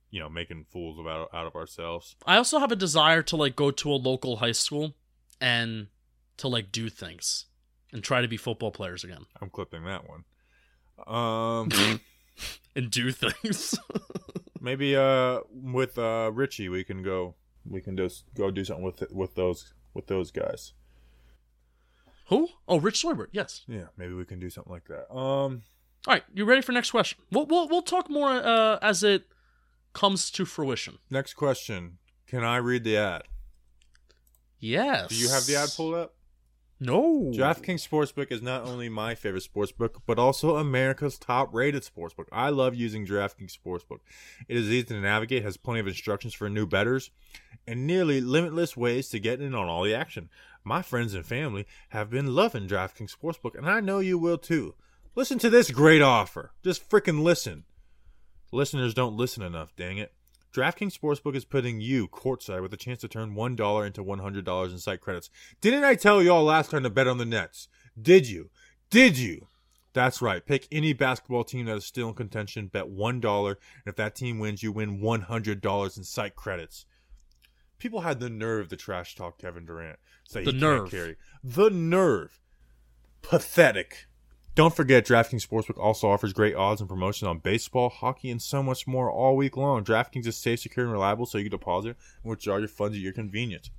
you 0.10 0.20
know 0.20 0.30
making 0.30 0.66
fools 0.72 0.98
of 0.98 1.06
out, 1.06 1.30
out 1.34 1.46
of 1.46 1.56
ourselves. 1.56 2.16
I 2.26 2.38
also 2.38 2.58
have 2.60 2.72
a 2.72 2.76
desire 2.76 3.22
to 3.24 3.36
like 3.36 3.56
go 3.56 3.70
to 3.70 3.92
a 3.92 3.96
local 3.96 4.38
high 4.38 4.52
school 4.54 4.96
and 5.40 5.88
to 6.38 6.48
like 6.48 6.72
do 6.72 6.90
things 6.90 7.46
and 7.94 8.04
try 8.04 8.22
to 8.22 8.28
be 8.28 8.38
football 8.38 8.72
players 8.72 9.04
again 9.04 9.26
I'm 9.42 9.50
clipping 9.52 9.84
that 9.86 10.06
one. 10.10 10.24
Um, 11.08 11.70
and 12.76 12.90
do 12.90 13.12
things. 13.12 13.78
maybe 14.62 14.96
uh 14.96 15.40
with 15.52 15.98
uh 15.98 16.30
Richie 16.34 16.68
we 16.70 16.84
can 16.84 17.02
go 17.04 17.36
we 17.70 17.82
can 17.82 17.96
just 17.96 18.26
go 18.36 18.52
do 18.52 18.66
something 18.66 18.84
with 18.84 19.04
with 19.12 19.36
those 19.36 19.74
with 19.94 20.08
those 20.08 20.32
guys. 20.32 20.74
Who? 22.28 22.48
Oh, 22.68 22.80
Rich 22.80 23.04
Sorbert. 23.04 23.30
Yes. 23.32 23.64
Yeah, 23.68 23.86
maybe 23.98 24.14
we 24.14 24.26
can 24.26 24.40
do 24.40 24.50
something 24.50 24.72
like 24.72 24.88
that. 24.88 25.12
Um, 25.12 25.64
All 26.06 26.14
right, 26.14 26.24
you 26.34 26.46
ready 26.46 26.62
for 26.62 26.72
next 26.74 26.92
question? 26.92 27.20
We'll 27.32 27.46
we'll, 27.46 27.68
we'll 27.68 27.82
talk 27.82 28.10
more 28.10 28.30
uh, 28.32 28.78
as 28.82 29.04
it 29.04 29.24
comes 29.94 30.30
to 30.32 30.46
fruition. 30.46 31.00
next 31.10 31.34
question. 31.34 31.98
Can 32.28 32.44
I 32.44 32.58
read 32.58 32.84
the 32.84 32.98
ad? 32.98 33.24
Yes. 34.60 35.10
Do 35.10 35.16
you 35.16 35.30
have 35.30 35.46
the 35.46 35.56
ad 35.56 35.70
pulled 35.76 35.96
up? 35.96 36.14
No. 36.80 37.32
DraftKings 37.34 37.86
Sportsbook 37.88 38.32
is 38.32 38.42
not 38.42 38.64
only 38.64 38.88
my 38.88 39.14
favorite 39.14 39.48
sportsbook, 39.54 39.96
but 40.06 40.18
also 40.18 40.56
America's 40.56 41.18
top 41.18 41.54
rated 41.54 41.84
sportsbook. 41.84 42.28
I 42.32 42.50
love 42.50 42.74
using 42.74 43.06
DraftKings 43.06 43.58
Sportsbook. 43.58 44.00
It 44.48 44.56
is 44.56 44.68
easy 44.68 44.84
to 44.86 45.02
navigate, 45.02 45.44
has 45.44 45.58
plenty 45.58 45.82
of 45.82 45.88
instructions 45.88 46.34
for 46.34 46.50
new 46.50 46.66
bettors, 46.66 47.12
and 47.68 47.86
nearly 47.86 48.22
limitless 48.22 48.78
ways 48.78 49.10
to 49.10 49.20
get 49.20 49.42
in 49.42 49.54
on 49.54 49.68
all 49.68 49.84
the 49.84 49.94
action. 49.94 50.30
My 50.64 50.82
friends 50.82 51.14
and 51.14 51.26
family 51.26 51.66
have 51.90 52.10
been 52.10 52.34
loving 52.34 52.68
DraftKings 52.68 53.16
Sportsbook, 53.16 53.58
and 53.58 53.70
I 53.70 53.82
know 53.82 54.00
you 54.00 54.18
will 54.18 54.38
too. 54.38 54.76
Listen 55.16 55.38
to 55.40 55.50
this 55.50 55.72
great 55.72 56.02
offer. 56.02 56.54
Just 56.64 56.90
freaking 56.90 57.24
listen. 57.24 57.66
Listeners 58.54 58.94
don't 58.94 59.18
listen 59.18 59.44
enough, 59.44 59.76
dang 59.76 59.98
it. 59.98 60.14
DraftKings 60.54 60.98
Sportsbook 60.98 61.36
is 61.36 61.46
putting 61.46 61.80
you 61.80 62.08
courtside 62.08 62.62
with 62.62 62.74
a 62.74 62.78
chance 62.78 63.02
to 63.02 63.08
turn 63.08 63.36
$1 63.36 63.86
into 63.86 64.04
$100 64.04 64.72
in 64.72 64.78
site 64.80 65.00
credits. 65.02 65.30
Didn't 65.62 65.84
I 65.84 65.96
tell 65.96 66.24
y'all 66.24 66.44
last 66.44 66.72
time 66.72 66.84
to 66.84 66.90
bet 66.90 67.08
on 67.08 67.18
the 67.20 67.26
Nets? 67.26 67.68
Did 68.02 68.28
you? 68.28 68.50
Did 68.90 69.18
you? 69.18 69.48
That's 69.94 70.22
right. 70.22 70.46
Pick 70.46 70.68
any 70.72 70.94
basketball 70.94 71.44
team 71.44 71.66
that 71.66 71.78
is 71.78 71.86
still 71.86 72.10
in 72.10 72.16
contention, 72.16 72.68
bet 72.68 72.86
$1, 72.86 73.48
and 73.48 73.58
if 73.86 73.96
that 73.96 74.16
team 74.16 74.40
wins, 74.40 74.64
you 74.64 74.72
win 74.72 75.00
$100 75.02 75.98
in 75.98 76.04
site 76.04 76.36
credits. 76.36 76.86
People 77.78 78.02
had 78.02 78.20
the 78.20 78.30
nerve 78.30 78.68
to 78.70 78.76
trash 78.76 79.16
talk 79.16 79.38
Kevin 79.38 79.66
Durant. 79.66 79.98
Say 80.26 80.44
The 80.44 80.52
he 80.52 80.60
nerve. 80.60 80.80
can't 80.82 80.92
carry. 80.92 81.16
The 81.44 81.70
nerve. 81.70 82.40
Pathetic. 83.22 84.08
Don't 84.56 84.76
forget, 84.76 85.06
DraftKings 85.06 85.48
Sportsbook 85.48 85.78
also 85.78 86.10
offers 86.10 86.34
great 86.34 86.56
odds 86.56 86.82
and 86.82 86.90
promotions 86.90 87.28
on 87.28 87.40
baseball, 87.40 87.88
hockey, 87.88 88.30
and 88.30 88.42
so 88.42 88.62
much 88.62 88.86
more 88.86 89.10
all 89.10 89.38
week 89.38 89.56
long. 89.56 89.86
DraftKings 89.86 90.28
is 90.28 90.36
safe, 90.36 90.60
secure, 90.60 90.86
and 90.86 90.92
reliable, 90.92 91.26
so 91.26 91.38
you 91.38 91.46
can 91.46 91.52
deposit 91.52 91.96
and 92.24 92.30
withdraw 92.30 92.58
your 92.58 92.68
funds 92.68 92.98
at 92.98 93.02
your 93.02 93.14
convenience. 93.14 93.70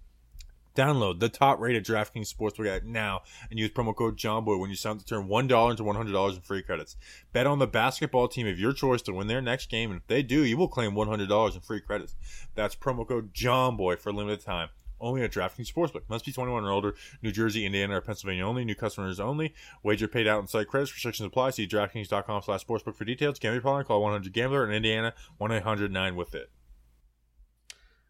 Download 0.77 1.19
the 1.19 1.29
top-rated 1.29 1.85
DraftKings 1.85 2.33
Sportsbook 2.33 2.69
app 2.69 2.85
now 2.85 3.23
and 3.51 3.59
use 3.59 3.71
promo 3.71 3.95
code 3.95 4.17
JOHNBOY 4.17 4.59
when 4.59 4.71
you 4.71 4.77
sign 4.77 4.93
up 4.93 4.99
to 5.01 5.05
turn 5.05 5.29
$1 5.29 5.71
into 5.71 5.83
$100 5.83 6.35
in 6.35 6.41
free 6.41 6.63
credits. 6.63 6.97
Bet 7.33 7.47
on 7.47 7.59
the 7.59 7.67
basketball 7.67 8.29
team 8.29 8.47
of 8.47 8.59
your 8.59 8.73
choice 8.73 9.03
to 9.03 9.13
win 9.13 9.27
their 9.27 9.43
next 9.43 9.69
game, 9.69 9.91
and 9.91 10.01
if 10.01 10.07
they 10.07 10.23
do, 10.23 10.45
you 10.45 10.57
will 10.57 10.69
claim 10.69 10.93
$100 10.93 11.55
in 11.55 11.61
free 11.61 11.81
credits. 11.81 12.15
That's 12.55 12.77
promo 12.77 13.07
code 13.07 13.35
JOHNBOY 13.35 13.99
for 13.99 14.11
a 14.11 14.13
limited 14.13 14.45
time. 14.45 14.69
Only 15.01 15.23
at 15.23 15.33
DraftKings 15.33 15.73
Sportsbook. 15.73 16.03
Must 16.09 16.25
be 16.25 16.33
21 16.33 16.65
or 16.65 16.71
older. 16.71 16.95
New 17.23 17.33
Jersey, 17.33 17.65
Indiana, 17.65 17.97
or 17.97 18.01
Pennsylvania 18.01 18.47
only. 18.47 18.65
New 18.65 18.75
customers 18.75 19.19
only. 19.19 19.55
Wager 19.83 20.09
paid 20.09 20.27
out 20.27 20.41
in 20.41 20.47
site 20.47 20.69
credits. 20.69 20.93
Restrictions 20.93 21.27
apply. 21.27 21.51
See 21.51 21.67
DraftKings.com 21.67 22.43
slash 22.43 22.65
sportsbook 22.65 22.97
for 22.97 23.05
details. 23.05 23.39
Gambling 23.39 23.63
problem. 23.63 23.85
Call 23.85 24.03
100-GAMBLER. 24.03 24.69
In 24.69 24.75
Indiana, 24.75 25.15
1-800-9-WITH-IT. 25.41 26.51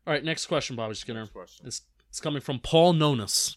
All 0.06 0.14
right, 0.14 0.24
next 0.24 0.46
question, 0.46 0.76
Bobby 0.76 0.94
Skinner. 0.94 1.20
Next 1.20 1.32
question. 1.32 1.66
It's, 1.66 1.82
it's 2.08 2.20
coming 2.20 2.40
from 2.40 2.58
Paul 2.58 2.94
Nonus. 2.94 3.56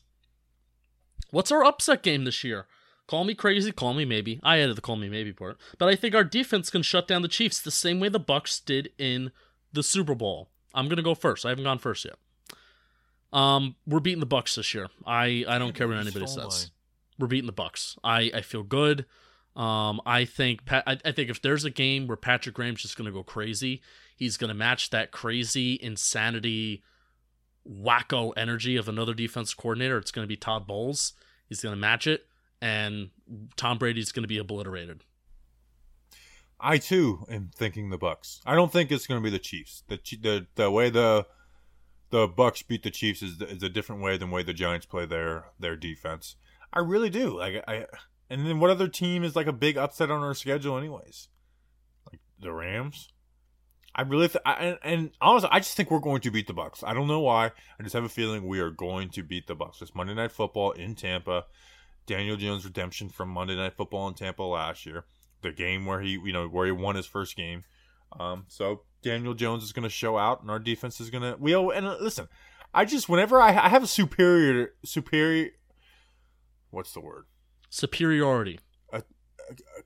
What's 1.32 1.52
our 1.52 1.64
upset 1.64 2.04
game 2.04 2.26
this 2.26 2.44
year? 2.44 2.68
Call 3.08 3.24
me 3.24 3.34
crazy, 3.34 3.72
call 3.72 3.94
me 3.94 4.06
maybe. 4.06 4.40
I 4.44 4.60
added 4.60 4.78
the 4.78 4.82
call 4.82 4.96
me 4.96 5.10
maybe 5.10 5.34
part. 5.34 5.58
But 5.78 5.90
I 5.90 5.96
think 5.96 6.16
our 6.16 6.24
defense 6.24 6.70
can 6.70 6.84
shut 6.84 7.08
down 7.08 7.22
the 7.22 7.28
Chiefs 7.28 7.60
the 7.60 7.72
same 7.72 8.00
way 8.00 8.10
the 8.10 8.20
Bucks 8.20 8.60
did 8.60 8.92
in 8.98 9.32
the 9.74 9.84
Super 9.84 10.16
Bowl. 10.16 10.50
I'm 10.74 10.88
gonna 10.88 11.02
go 11.02 11.16
first. 11.16 11.46
I 11.46 11.50
haven't 11.50 11.66
gone 11.66 11.80
first 11.80 12.06
yet. 12.06 12.16
Um, 13.34 13.76
we're 13.88 14.00
beating 14.00 14.20
the 14.20 14.26
Bucks 14.28 14.56
this 14.56 14.74
year. 14.74 14.88
I 15.06 15.44
I 15.48 15.58
don't 15.58 15.74
care 15.74 15.88
what 15.88 15.98
anybody 15.98 16.28
stole 16.28 16.52
says. 16.52 16.62
mine. 16.62 16.72
We're 17.20 17.28
beating 17.28 17.48
the 17.48 17.52
Bucks. 17.52 17.98
I 18.04 18.32
I 18.34 18.42
feel 18.42 18.64
good. 18.64 19.06
Um, 19.56 20.02
I 20.06 20.26
think 20.26 20.66
Pat, 20.66 20.84
I, 20.88 20.98
I 21.04 21.12
think 21.12 21.30
if 21.30 21.42
there's 21.42 21.66
a 21.66 21.70
game 21.70 22.08
where 22.08 22.18
Patrick 22.18 22.56
Graham's 22.56 22.82
just 22.82 22.98
gonna 22.98 23.12
go 23.12 23.24
crazy, 23.24 23.82
he's 24.16 24.38
gonna 24.38 24.54
match 24.54 24.92
that 24.92 25.12
crazy 25.12 25.80
insanity, 25.82 26.84
wacko 27.68 28.34
energy 28.38 28.78
of 28.78 28.88
another 28.88 29.14
defense 29.14 29.54
coordinator. 29.54 29.98
It's 29.98 30.12
gonna 30.12 30.28
be 30.28 30.38
Todd 30.38 30.68
Bowles. 30.68 31.14
He's 31.50 31.62
gonna 31.62 31.76
match 31.76 32.06
it, 32.08 32.28
and 32.62 33.10
Tom 33.58 33.80
Brady's 33.80 34.12
gonna 34.12 34.28
be 34.28 34.38
obliterated. 34.38 35.04
I 36.60 36.78
too 36.78 37.26
am 37.30 37.52
thinking 37.54 37.90
the 37.90 37.98
Bucks. 37.98 38.42
I 38.46 38.56
don't 38.56 38.72
think 38.72 38.90
it's 38.90 39.06
going 39.06 39.20
to 39.20 39.24
be 39.24 39.30
the 39.30 39.38
Chiefs. 39.38 39.84
The 39.90 40.00
the 40.22 40.48
the 40.56 40.72
way 40.72 40.90
the 40.90 41.26
the 42.14 42.28
Bucks 42.28 42.62
beat 42.62 42.84
the 42.84 42.92
Chiefs 42.92 43.24
is 43.24 43.42
is 43.42 43.64
a 43.64 43.70
different 43.70 44.04
way 44.04 44.18
than 44.18 44.30
way 44.30 44.44
the 44.44 44.54
Giants 44.54 44.86
play 44.86 45.08
their 45.08 45.46
their 45.60 45.76
defense. 45.76 46.36
I 46.72 46.80
really 46.80 47.10
do. 47.10 47.40
Like 47.40 47.64
I 47.68 47.88
and 48.30 48.46
then 48.46 48.60
what 48.60 48.70
other 48.70 48.88
team 48.88 49.24
is 49.24 49.36
like 49.36 49.48
a 49.48 49.52
big 49.52 49.78
upset 49.78 50.12
on 50.12 50.22
our 50.22 50.36
schedule 50.36 50.78
anyways? 50.78 51.30
Like 52.12 52.22
the 52.40 52.54
Rams. 52.54 53.10
I 53.96 54.04
really 54.04 54.28
th- 54.28 54.44
I, 54.46 54.54
and, 54.54 54.80
and 54.84 55.12
honestly, 55.22 55.50
I 55.52 55.60
just 55.60 55.76
think 55.76 55.90
we're 55.90 56.00
going 56.00 56.22
to 56.22 56.30
beat 56.30 56.46
the 56.46 56.54
Bucks. 56.54 56.84
I 56.84 56.94
don't 56.94 57.08
know 57.08 57.20
why. 57.20 57.48
I 57.80 57.84
just 57.84 57.94
have 57.94 58.04
a 58.04 58.10
feeling 58.10 58.48
we 58.48 58.60
are 58.60 58.72
going 58.72 59.10
to 59.10 59.24
beat 59.24 59.48
the 59.48 59.56
Bucks. 59.56 59.82
It's 59.82 59.96
Monday 59.96 60.14
Night 60.14 60.32
Football 60.32 60.72
in 60.72 60.94
Tampa. 60.94 61.46
Daniel 62.06 62.38
Jones 62.38 62.64
redemption 62.64 63.10
from 63.10 63.30
Monday 63.30 63.56
Night 63.56 63.74
Football 63.74 64.08
in 64.08 64.14
Tampa 64.14 64.44
last 64.44 64.86
year. 64.86 65.06
The 65.42 65.52
game 65.52 65.88
where 65.88 66.02
he, 66.02 66.12
you 66.12 66.34
know, 66.34 66.48
where 66.48 66.68
he 66.68 66.72
won 66.72 66.96
his 66.96 67.08
first 67.08 67.36
game. 67.36 67.64
Um, 68.20 68.46
so 68.50 68.82
Daniel 69.04 69.34
Jones 69.34 69.64
is 69.64 69.72
going 69.74 69.84
to 69.84 69.90
show 69.90 70.18
out, 70.18 70.42
and 70.42 70.50
our 70.50 70.60
defense 70.60 71.00
is 71.00 71.10
going 71.10 71.22
to. 71.24 71.38
We 71.40 71.56
oh, 71.56 71.70
and 71.70 71.86
uh, 71.86 71.98
listen, 72.00 72.28
I 72.74 72.86
just 72.86 73.08
whenever 73.08 73.40
I, 73.40 73.50
I 73.50 73.70
have 73.70 73.84
a 73.84 73.88
superior 73.88 74.74
superior, 74.84 75.50
what's 76.72 76.94
the 76.94 77.02
word? 77.02 77.26
Superiority. 77.70 78.60
A 78.92 79.04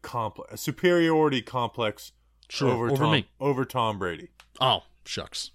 complex, 0.03 0.53
a 0.53 0.57
superiority 0.57 1.41
complex 1.41 2.11
Sure, 2.49 2.69
over, 2.69 2.85
over 2.91 2.95
Tom, 3.03 3.11
me. 3.11 3.27
over 3.39 3.65
Tom 3.65 3.97
Brady. 3.97 4.29
Oh 4.61 4.83
shucks. 5.03 5.51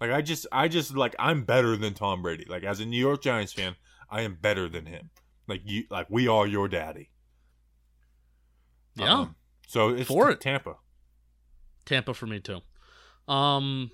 Like 0.00 0.10
I 0.10 0.22
just, 0.22 0.46
I 0.50 0.68
just 0.68 0.96
like 0.96 1.14
I'm 1.18 1.44
better 1.44 1.76
than 1.76 1.92
Tom 1.94 2.22
Brady. 2.22 2.46
Like 2.48 2.64
as 2.64 2.80
a 2.80 2.86
New 2.86 2.98
York 2.98 3.22
Giants 3.22 3.52
fan, 3.52 3.76
I 4.10 4.22
am 4.22 4.38
better 4.40 4.68
than 4.68 4.86
him. 4.86 5.10
Like 5.46 5.60
you, 5.64 5.84
like 5.90 6.06
we 6.08 6.26
are 6.26 6.46
your 6.46 6.68
daddy. 6.68 7.10
Yeah. 8.96 9.12
Um, 9.12 9.36
so 9.66 9.90
it's 9.90 10.08
For 10.08 10.28
t- 10.28 10.32
it. 10.32 10.40
Tampa. 10.40 10.76
Tampa 11.84 12.14
for 12.14 12.26
me 12.26 12.40
too. 12.40 12.60
Um, 13.28 13.90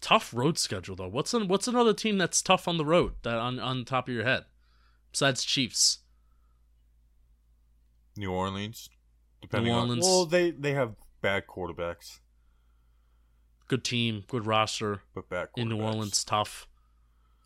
tough 0.00 0.32
road 0.34 0.58
schedule 0.58 0.96
though. 0.96 1.08
What's 1.08 1.32
an, 1.34 1.48
what's 1.48 1.66
another 1.66 1.94
team 1.94 2.18
that's 2.18 2.42
tough 2.42 2.68
on 2.68 2.76
the 2.76 2.84
road 2.84 3.14
that 3.22 3.36
on 3.36 3.58
on 3.58 3.84
top 3.84 4.08
of 4.08 4.14
your 4.14 4.24
head 4.24 4.44
besides 5.10 5.44
Chiefs? 5.44 5.98
New 8.16 8.30
Orleans. 8.32 8.88
Depending 9.42 9.72
New 9.72 9.78
on 9.78 9.82
Orleans. 9.88 10.04
well, 10.04 10.26
they 10.26 10.50
they 10.50 10.72
have 10.72 10.94
bad 11.20 11.46
quarterbacks, 11.46 12.20
Good 13.68 13.82
team, 13.82 14.24
good 14.28 14.46
roster 14.46 15.00
but 15.14 15.28
bad 15.28 15.48
in 15.56 15.68
New 15.68 15.80
Orleans. 15.80 16.22
Tough. 16.24 16.68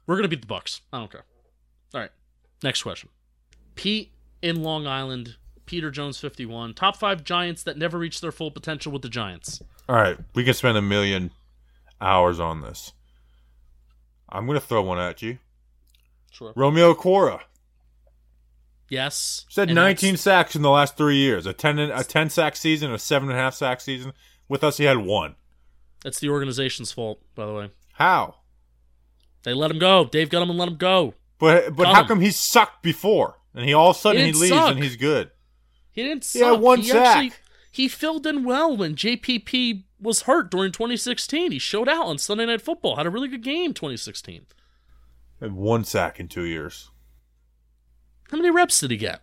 We're 0.07 0.17
gonna 0.17 0.29
beat 0.29 0.43
the 0.43 0.47
Bucks. 0.47 0.83
I 0.93 0.99
don't 0.99 1.11
care. 1.11 1.25
All 1.95 2.01
right. 2.01 2.11
Next 2.63 2.83
question. 2.83 3.09
Pete 3.75 4.13
in 4.43 4.63
Long 4.63 4.87
Island. 4.87 5.37
Peter 5.67 5.91
Jones, 5.91 6.19
fifty-one. 6.19 6.75
Top 6.75 6.97
five 6.97 7.23
Giants 7.25 7.63
that 7.63 7.79
never 7.79 7.97
reached 7.97 8.21
their 8.21 8.33
full 8.33 8.51
potential 8.51 8.93
with 8.93 9.03
the 9.03 9.09
Giants. 9.09 9.63
All 9.91 9.97
right, 9.97 10.17
we 10.37 10.45
can 10.45 10.55
spend 10.55 10.79
a 10.79 10.83
million 10.83 11.33
hours 12.01 12.39
on 12.39 12.61
this. 12.63 12.93
I'm 14.29 14.47
gonna 14.47 14.61
throw 14.61 14.83
one 14.83 15.01
at 15.01 15.21
you. 15.21 15.39
Sure. 16.31 16.53
Romeo 16.55 16.95
Okwara 16.95 17.41
Yes. 18.89 19.47
said 19.49 19.69
and 19.69 19.75
19 19.75 20.11
that's- 20.13 20.21
sacks 20.21 20.55
in 20.55 20.63
the 20.63 20.71
last 20.71 20.97
three 20.97 21.17
years. 21.17 21.45
A 21.45 21.53
10 21.53 21.81
a 21.81 22.05
10 22.05 22.31
sack 22.31 22.55
season, 22.55 22.93
a 22.93 22.99
seven 23.01 23.31
and 23.31 23.37
a 23.37 23.43
half 23.43 23.55
sack 23.55 23.81
season. 23.81 24.13
With 24.49 24.63
us, 24.63 24.77
he 24.77 24.85
had 24.85 24.99
one. 24.99 25.35
That's 26.05 26.21
the 26.21 26.29
organization's 26.29 26.93
fault, 26.93 27.21
by 27.35 27.47
the 27.47 27.53
way. 27.53 27.71
How? 27.95 28.37
They 29.43 29.55
let 29.55 29.73
him 29.73 29.81
go. 29.81 30.05
Dave 30.05 30.31
got 30.31 30.43
him 30.43 30.51
and 30.51 30.59
let 30.59 30.69
him 30.69 30.77
go. 30.77 31.15
But 31.41 31.75
but 31.75 31.83
Got 31.85 31.95
how 31.97 32.03
him. 32.03 32.07
come 32.07 32.21
he 32.21 32.31
sucked 32.31 32.81
before 32.85 33.41
and 33.57 33.65
he 33.65 33.75
all 33.75 33.91
of 33.91 33.97
a 33.97 33.99
sudden 33.99 34.21
He 34.21 34.27
he, 34.29 34.33
leaves 34.35 34.55
suck. 34.55 34.71
and 34.71 34.83
he's 34.85 34.95
good? 34.95 35.33
He 35.91 36.05
didn't 36.05 36.25
He 36.25 36.39
had 36.39 36.61
one 36.61 36.79
he 36.81 36.89
sack. 36.91 37.17
Actually, 37.17 37.33
he 37.71 37.89
filled 37.89 38.27
in 38.27 38.45
well 38.45 38.77
when 38.77 38.95
JPP 38.97 39.85
was 40.01 40.23
hurt 40.23 40.51
during 40.51 40.73
2016. 40.73 41.53
He 41.53 41.59
showed 41.59 41.89
out 41.89 42.07
on 42.07 42.19
Sunday 42.19 42.47
Night 42.47 42.63
Football. 42.63 42.97
Had 42.97 43.07
a 43.07 43.11
really 43.11 43.29
good 43.29 43.43
game 43.43 43.73
2016. 43.75 44.47
Had 45.41 45.53
one 45.53 45.85
sack 45.85 46.19
in 46.21 46.29
two 46.29 46.45
years. 46.45 46.91
How 48.31 48.37
many 48.37 48.51
reps 48.51 48.81
did 48.81 48.91
he 48.91 48.97
get? 48.97 49.23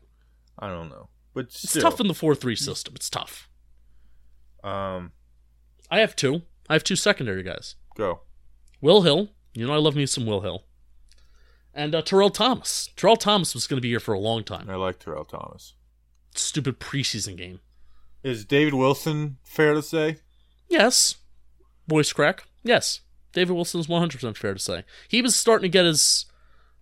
I 0.59 0.67
don't 0.69 0.89
know, 0.89 1.09
but 1.33 1.45
It's 1.45 1.73
tough 1.73 1.99
in 1.99 2.07
the 2.07 2.13
4-3 2.13 2.57
system. 2.57 2.93
It's 2.95 3.09
tough. 3.09 3.49
um, 4.63 5.11
I 5.89 5.99
have 5.99 6.15
two. 6.15 6.41
I 6.69 6.73
have 6.73 6.83
two 6.83 6.95
secondary 6.97 7.43
guys. 7.43 7.75
go. 7.95 8.21
Will 8.81 9.01
Hill. 9.03 9.29
You 9.53 9.65
know 9.65 9.73
I 9.73 9.77
love 9.77 9.95
me 9.95 10.05
some 10.05 10.25
Will 10.25 10.41
Hill. 10.41 10.63
And 11.73 11.95
uh, 11.95 12.01
Terrell 12.01 12.29
Thomas. 12.29 12.89
Terrell 12.95 13.15
Thomas 13.17 13.53
was 13.53 13.67
going 13.67 13.77
to 13.77 13.81
be 13.81 13.89
here 13.89 13.99
for 13.99 14.13
a 14.13 14.19
long 14.19 14.43
time. 14.43 14.69
I 14.69 14.75
like 14.75 14.99
Terrell 14.99 15.25
Thomas. 15.25 15.75
Stupid 16.35 16.79
preseason 16.79 17.37
game. 17.37 17.59
Is 18.23 18.45
David 18.45 18.73
Wilson 18.73 19.37
fair 19.43 19.73
to 19.73 19.81
say? 19.81 20.17
Yes. 20.67 21.15
Voice 21.87 22.11
crack. 22.11 22.43
Yes. 22.63 23.01
David 23.33 23.53
Wilson's 23.53 23.87
100% 23.87 24.35
fair 24.35 24.53
to 24.53 24.59
say. 24.59 24.83
He 25.07 25.21
was 25.21 25.35
starting 25.35 25.63
to 25.63 25.69
get 25.69 25.85
his 25.85 26.25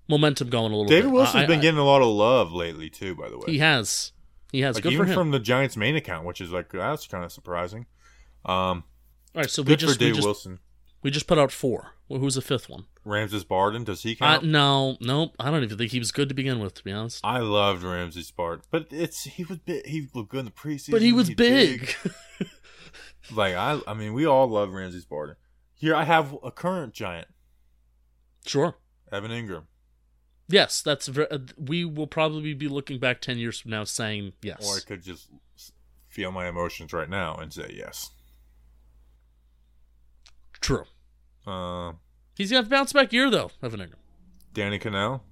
momentum 0.07 0.49
going 0.49 0.71
a 0.71 0.75
little 0.75 0.89
David 0.89 1.05
bit. 1.09 1.13
Wilson's 1.13 1.43
I- 1.43 1.47
been 1.47 1.59
I- 1.59 1.61
getting 1.61 1.79
a 1.79 1.83
lot 1.85 2.01
of 2.01 2.07
love 2.07 2.51
lately 2.51 2.89
too. 2.89 3.15
By 3.15 3.29
the 3.29 3.37
way, 3.37 3.45
He 3.47 3.57
has. 3.59 4.11
He 4.51 4.61
has. 4.61 4.75
like 4.75 4.83
Good 4.83 4.93
even 4.93 5.05
for 5.05 5.11
him. 5.11 5.15
from 5.17 5.31
the 5.31 5.39
Giants 5.39 5.75
main 5.75 5.95
account, 5.95 6.25
which 6.25 6.39
is 6.41 6.51
like 6.51 6.71
that's 6.71 7.07
kind 7.07 7.23
of 7.25 7.31
surprising. 7.31 7.85
Um, 8.45 8.83
All 9.35 9.41
right, 9.41 9.49
so 9.49 9.61
we 9.63 9.67
good 9.69 9.79
just, 9.79 9.93
for 9.93 9.99
David 9.99 10.11
we 10.13 10.15
just 10.17 10.25
Wilson. 10.25 10.59
we 11.03 11.11
just 11.11 11.27
put 11.27 11.37
out 11.37 11.51
four. 11.51 11.95
Well, 12.07 12.19
who's 12.19 12.35
the 12.35 12.41
fifth 12.41 12.69
one? 12.69 12.85
Ramses 13.05 13.43
Barden. 13.43 13.83
Does 13.83 14.03
he 14.03 14.13
Uh, 14.19 14.39
count? 14.39 14.43
no, 14.45 14.97
nope. 14.99 15.35
I 15.39 15.51
don't 15.51 15.63
even 15.63 15.77
think 15.77 15.91
he 15.91 15.99
was 15.99 16.11
good 16.11 16.27
to 16.29 16.35
begin 16.35 16.59
with, 16.59 16.73
to 16.73 16.83
be 16.83 16.91
honest. 16.91 17.21
I 17.23 17.39
loved 17.39 17.83
Ramses 17.83 18.31
Barden, 18.31 18.65
but 18.71 18.87
it's 18.91 19.23
he 19.23 19.43
was 19.43 19.59
big, 19.59 19.85
he 19.85 20.07
looked 20.13 20.29
good 20.31 20.39
in 20.39 20.45
the 20.45 20.51
preseason. 20.51 20.91
But 20.91 21.01
he 21.01 21.13
was 21.13 21.27
He's 21.27 21.35
big. 21.37 21.95
Like 23.31 23.55
I, 23.55 23.79
I 23.87 23.95
mean, 23.95 24.13
we 24.13 24.25
all 24.27 24.47
love 24.47 24.71
Ramses 24.71 25.05
Barden. 25.05 25.35
Here, 25.73 25.95
I 25.95 26.03
have 26.03 26.35
a 26.43 26.51
current 26.51 26.93
giant, 26.93 27.27
sure. 28.45 28.75
Evan 29.11 29.31
Engram, 29.31 29.63
Yes, 30.47 30.83
that's 30.83 31.07
ver- 31.07 31.27
uh, 31.31 31.39
we 31.57 31.85
will 31.85 32.05
probably 32.05 32.53
be 32.53 32.67
looking 32.67 32.99
back 32.99 33.21
10 33.21 33.39
years 33.39 33.59
from 33.59 33.71
now 33.71 33.83
saying 33.83 34.33
yes. 34.43 34.63
or 34.67 34.77
I 34.77 34.79
could 34.79 35.01
just 35.03 35.29
feel 36.07 36.31
my 36.31 36.47
emotions 36.47 36.93
right 36.93 37.09
now 37.09 37.35
and 37.35 37.51
say 37.51 37.73
yes. 37.75 38.11
True. 40.61 40.85
Uh, 41.47 41.93
He's 42.35 42.51
got 42.51 42.65
a 42.65 42.69
bounce 42.69 42.93
back 42.93 43.11
year 43.13 43.29
though, 43.29 43.51
Evan 43.63 43.79
Engram. 43.79 43.93
Danny 44.53 44.77
Cannell. 44.79 45.23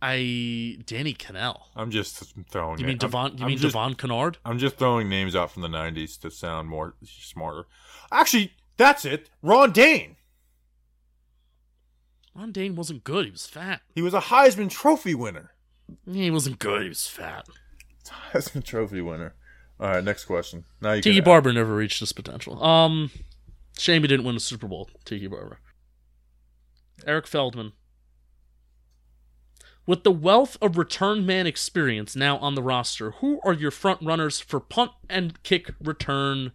I 0.00 0.78
Danny 0.86 1.12
Cannell. 1.12 1.68
I'm 1.74 1.90
just 1.90 2.22
throwing. 2.50 2.78
You 2.78 2.86
mean 2.86 2.96
it. 2.96 3.02
I'm- 3.04 3.10
Devon? 3.10 3.38
You 3.38 3.44
I'm 3.44 3.48
mean 3.48 3.58
just, 3.58 3.74
Devon 3.74 3.94
Kennard? 3.94 4.38
I'm 4.44 4.58
just 4.58 4.76
throwing 4.76 5.08
names 5.08 5.34
out 5.34 5.50
from 5.50 5.62
the 5.62 5.68
'90s 5.68 6.20
to 6.20 6.30
sound 6.30 6.68
more 6.68 6.94
smarter. 7.04 7.64
Actually, 8.12 8.52
that's 8.76 9.04
it. 9.04 9.28
Ron 9.42 9.72
Dayne. 9.72 10.16
Ron 12.34 12.52
Dayne 12.52 12.76
wasn't 12.76 13.02
good. 13.02 13.24
He 13.24 13.32
was 13.32 13.46
fat. 13.46 13.80
He 13.96 14.02
was 14.02 14.14
a 14.14 14.20
Heisman 14.20 14.70
Trophy 14.70 15.14
winner. 15.16 15.50
He 16.06 16.30
wasn't 16.30 16.60
good. 16.60 16.82
He 16.82 16.88
was 16.88 17.08
fat. 17.08 17.48
Heisman 18.32 18.62
Trophy 18.62 19.00
winner. 19.00 19.34
All 19.80 19.88
right, 19.90 20.04
next 20.04 20.26
question. 20.26 20.64
Now 20.80 20.92
you 20.92 21.02
Tiki 21.02 21.20
Barber 21.20 21.52
never 21.52 21.74
reached 21.74 21.98
his 22.00 22.12
potential. 22.12 22.62
Um, 22.62 23.10
shame 23.78 24.02
he 24.02 24.08
didn't 24.08 24.26
win 24.26 24.36
a 24.36 24.40
Super 24.40 24.66
Bowl. 24.66 24.88
Tiki 25.04 25.26
Barber. 25.26 25.58
Eric 27.06 27.26
Feldman. 27.26 27.72
With 29.86 30.04
the 30.04 30.12
wealth 30.12 30.58
of 30.60 30.76
return 30.76 31.24
man 31.24 31.46
experience 31.46 32.14
now 32.14 32.36
on 32.38 32.54
the 32.54 32.62
roster, 32.62 33.12
who 33.12 33.40
are 33.42 33.54
your 33.54 33.70
front 33.70 34.00
runners 34.02 34.38
for 34.38 34.60
punt 34.60 34.90
and 35.08 35.42
kick 35.42 35.70
return 35.82 36.52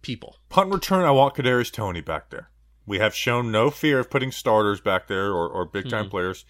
people? 0.00 0.36
punt 0.48 0.72
return. 0.72 1.04
I 1.04 1.10
want 1.10 1.34
Kadarius 1.34 1.70
Toney 1.70 2.00
back 2.00 2.30
there. 2.30 2.48
We 2.86 2.98
have 2.98 3.14
shown 3.14 3.52
no 3.52 3.70
fear 3.70 3.98
of 4.00 4.10
putting 4.10 4.32
starters 4.32 4.80
back 4.80 5.06
there 5.06 5.32
or, 5.32 5.48
or 5.48 5.64
big 5.64 5.88
time 5.88 6.04
mm-hmm. 6.04 6.10
players. 6.10 6.44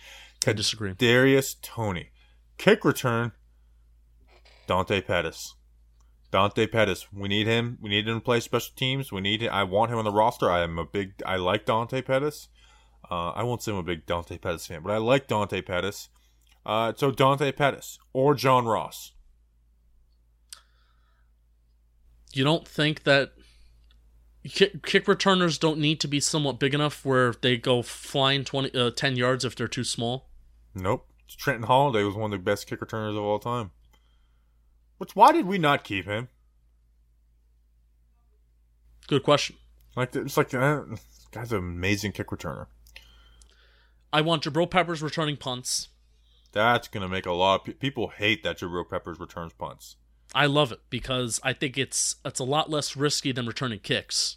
I 0.46 0.52
disagree. 0.52 0.94
Darius 0.94 1.54
Toney. 1.60 2.10
Kick 2.58 2.84
return. 2.84 3.32
Dante 4.66 5.00
Pettis. 5.00 5.54
Dante 6.32 6.66
Pettis. 6.66 7.06
We 7.12 7.28
need 7.28 7.46
him. 7.46 7.78
We 7.80 7.90
need 7.90 8.08
him 8.08 8.16
to 8.18 8.24
play 8.24 8.40
special 8.40 8.72
teams. 8.74 9.12
We 9.12 9.20
need. 9.20 9.46
I 9.46 9.62
want 9.64 9.92
him 9.92 9.98
on 9.98 10.04
the 10.04 10.10
roster. 10.10 10.50
I 10.50 10.62
am 10.62 10.78
a 10.78 10.84
big. 10.84 11.12
I 11.24 11.36
like 11.36 11.66
Dante 11.66 12.02
Pettis. 12.02 12.48
Uh, 13.08 13.30
I 13.30 13.42
won't 13.42 13.62
say 13.62 13.70
I'm 13.70 13.78
a 13.78 13.82
big 13.82 14.06
Dante 14.06 14.38
Pettis 14.38 14.66
fan, 14.66 14.82
but 14.82 14.90
I 14.90 14.96
like 14.96 15.28
Dante 15.28 15.60
Pettis. 15.60 16.08
Uh, 16.64 16.94
so 16.96 17.10
Dante 17.10 17.52
Pettis 17.52 17.98
or 18.14 18.34
John 18.34 18.64
Ross. 18.64 19.12
You 22.32 22.44
don't 22.44 22.66
think 22.66 23.02
that 23.02 23.32
kick, 24.48 24.82
kick 24.86 25.06
returners 25.06 25.58
don't 25.58 25.78
need 25.78 26.00
to 26.00 26.08
be 26.08 26.20
somewhat 26.20 26.58
big 26.58 26.72
enough 26.72 27.04
where 27.04 27.34
they 27.42 27.58
go 27.58 27.82
flying 27.82 28.44
20, 28.44 28.74
uh, 28.74 28.90
10 28.90 29.16
yards 29.16 29.44
if 29.44 29.54
they're 29.54 29.68
too 29.68 29.84
small? 29.84 30.30
Nope. 30.74 31.06
Trindon 31.28 31.64
Holliday 31.64 32.04
was 32.04 32.14
one 32.14 32.32
of 32.32 32.38
the 32.38 32.42
best 32.42 32.66
kick 32.66 32.80
returners 32.80 33.16
of 33.16 33.22
all 33.22 33.38
time. 33.38 33.72
Which 35.02 35.16
why 35.16 35.32
did 35.32 35.46
we 35.46 35.58
not 35.58 35.82
keep 35.82 36.04
him? 36.06 36.28
Good 39.08 39.24
question. 39.24 39.56
Like 39.96 40.14
it's 40.14 40.36
like 40.36 40.54
uh, 40.54 40.82
this 40.90 41.26
guy's 41.32 41.50
an 41.50 41.58
amazing 41.58 42.12
kick 42.12 42.28
returner. 42.28 42.66
I 44.12 44.20
want 44.20 44.44
Jabril 44.44 44.70
Peppers 44.70 45.02
returning 45.02 45.36
punts. 45.36 45.88
That's 46.52 46.86
gonna 46.86 47.08
make 47.08 47.26
a 47.26 47.32
lot 47.32 47.62
of 47.62 47.66
pe- 47.66 47.72
people 47.72 48.10
hate 48.16 48.44
that 48.44 48.58
Jabril 48.58 48.88
Peppers 48.88 49.18
returns 49.18 49.52
punts. 49.54 49.96
I 50.36 50.46
love 50.46 50.70
it 50.70 50.78
because 50.88 51.40
I 51.42 51.52
think 51.52 51.76
it's 51.76 52.14
it's 52.24 52.38
a 52.38 52.44
lot 52.44 52.70
less 52.70 52.96
risky 52.96 53.32
than 53.32 53.44
returning 53.44 53.80
kicks. 53.80 54.36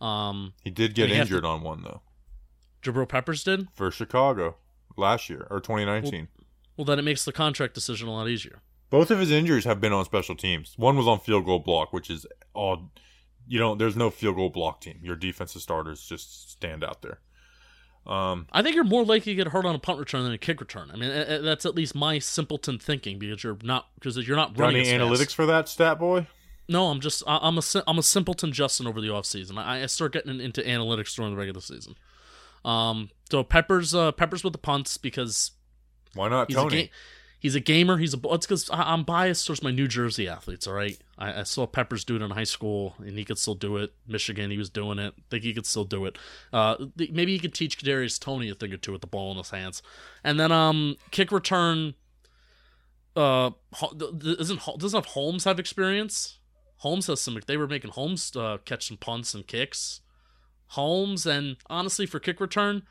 Um, 0.00 0.52
He 0.62 0.70
did 0.70 0.94
get 0.94 1.08
have 1.08 1.16
to- 1.16 1.20
injured 1.22 1.44
on 1.44 1.62
one 1.62 1.82
though 1.82 2.02
Jabril 2.80 3.08
Peppers 3.08 3.42
did. 3.42 3.66
for 3.74 3.90
Chicago 3.90 4.54
last 4.96 5.28
year 5.28 5.48
or 5.50 5.58
2019. 5.58 6.28
Well, 6.76 6.84
then 6.84 7.00
it 7.00 7.02
makes 7.02 7.24
the 7.24 7.32
contract 7.32 7.74
decision 7.74 8.06
a 8.06 8.12
lot 8.12 8.28
easier. 8.28 8.60
Both 8.90 9.10
of 9.10 9.18
his 9.20 9.30
injuries 9.30 9.64
have 9.64 9.80
been 9.80 9.92
on 9.92 10.04
special 10.04 10.34
teams. 10.34 10.74
One 10.76 10.96
was 10.96 11.06
on 11.06 11.20
field 11.20 11.44
goal 11.46 11.60
block, 11.60 11.92
which 11.92 12.10
is 12.10 12.26
all 12.54 12.90
you 13.46 13.58
don't. 13.58 13.78
There's 13.78 13.96
no 13.96 14.10
field 14.10 14.36
goal 14.36 14.50
block 14.50 14.80
team. 14.80 14.98
Your 15.02 15.16
defensive 15.16 15.62
starters 15.62 16.04
just 16.04 16.50
stand 16.50 16.84
out 16.84 17.02
there. 17.02 17.20
Um, 18.06 18.46
I 18.50 18.62
think 18.62 18.74
you're 18.74 18.84
more 18.84 19.04
likely 19.04 19.32
to 19.32 19.36
get 19.36 19.48
hurt 19.48 19.64
on 19.64 19.74
a 19.74 19.78
punt 19.78 19.98
return 19.98 20.24
than 20.24 20.32
a 20.32 20.38
kick 20.38 20.60
return. 20.60 20.90
I 20.92 20.96
mean, 20.96 21.44
that's 21.44 21.66
at 21.66 21.74
least 21.74 21.94
my 21.94 22.18
simpleton 22.18 22.78
thinking 22.78 23.18
because 23.18 23.44
you're 23.44 23.58
not 23.62 23.88
because 23.94 24.16
you're 24.16 24.36
not 24.36 24.54
got 24.54 24.64
running 24.64 24.86
any 24.86 24.90
as 24.90 25.00
fast. 25.00 25.22
analytics 25.22 25.34
for 25.34 25.46
that 25.46 25.68
stat 25.68 25.98
boy? 25.98 26.26
No, 26.68 26.86
I'm 26.86 27.00
just 27.00 27.22
I- 27.26 27.40
I'm 27.42 27.58
a 27.58 27.62
I'm 27.86 27.98
a 27.98 28.02
simpleton 28.02 28.52
Justin 28.52 28.86
over 28.86 29.00
the 29.00 29.08
offseason. 29.08 29.58
I, 29.58 29.82
I 29.82 29.86
start 29.86 30.12
getting 30.12 30.40
into 30.40 30.62
analytics 30.62 31.14
during 31.14 31.32
the 31.32 31.36
regular 31.36 31.60
season. 31.60 31.94
Um, 32.64 33.10
so 33.30 33.42
Peppers 33.42 33.94
uh, 33.94 34.12
Peppers 34.12 34.42
with 34.44 34.52
the 34.52 34.58
punts 34.58 34.96
because 34.96 35.52
Why 36.14 36.28
not 36.28 36.48
Toney? 36.50 36.90
He's 37.40 37.54
a 37.54 37.60
gamer. 37.60 37.96
He's 37.96 38.12
a 38.12 38.18
it's 38.24 38.46
because 38.46 38.68
I'm 38.70 39.02
biased 39.02 39.46
towards 39.46 39.62
my 39.62 39.70
New 39.70 39.88
Jersey 39.88 40.28
athletes. 40.28 40.66
All 40.66 40.74
right, 40.74 40.98
I, 41.18 41.40
I 41.40 41.42
saw 41.44 41.66
Peppers 41.66 42.04
do 42.04 42.14
it 42.16 42.22
in 42.22 42.30
high 42.30 42.44
school, 42.44 42.94
and 42.98 43.16
he 43.16 43.24
could 43.24 43.38
still 43.38 43.54
do 43.54 43.78
it. 43.78 43.94
Michigan, 44.06 44.50
he 44.50 44.58
was 44.58 44.68
doing 44.68 44.98
it. 44.98 45.14
think 45.30 45.42
he 45.42 45.54
could 45.54 45.64
still 45.64 45.84
do 45.84 46.04
it. 46.04 46.18
Uh, 46.52 46.76
th- 46.98 47.10
maybe 47.12 47.32
he 47.32 47.38
could 47.38 47.54
teach 47.54 47.78
Kadarius 47.78 48.20
Toney 48.20 48.50
a 48.50 48.54
thing 48.54 48.74
or 48.74 48.76
two 48.76 48.92
with 48.92 49.00
the 49.00 49.06
ball 49.06 49.32
in 49.32 49.38
his 49.38 49.50
hands, 49.50 49.82
and 50.22 50.38
then 50.38 50.52
um 50.52 50.96
kick 51.10 51.32
return. 51.32 51.94
Uh, 53.16 53.50
isn't 54.38 54.60
doesn't 54.78 55.06
Holmes 55.06 55.44
have 55.44 55.58
experience? 55.58 56.38
Holmes 56.76 57.06
has 57.06 57.22
some. 57.22 57.40
They 57.46 57.56
were 57.56 57.66
making 57.66 57.92
Holmes 57.92 58.36
uh, 58.36 58.58
catch 58.66 58.88
some 58.88 58.98
punts 58.98 59.32
and 59.32 59.46
kicks. 59.46 60.02
Holmes 60.68 61.24
and 61.24 61.56
honestly, 61.70 62.04
for 62.04 62.20
kick 62.20 62.38
return, 62.38 62.82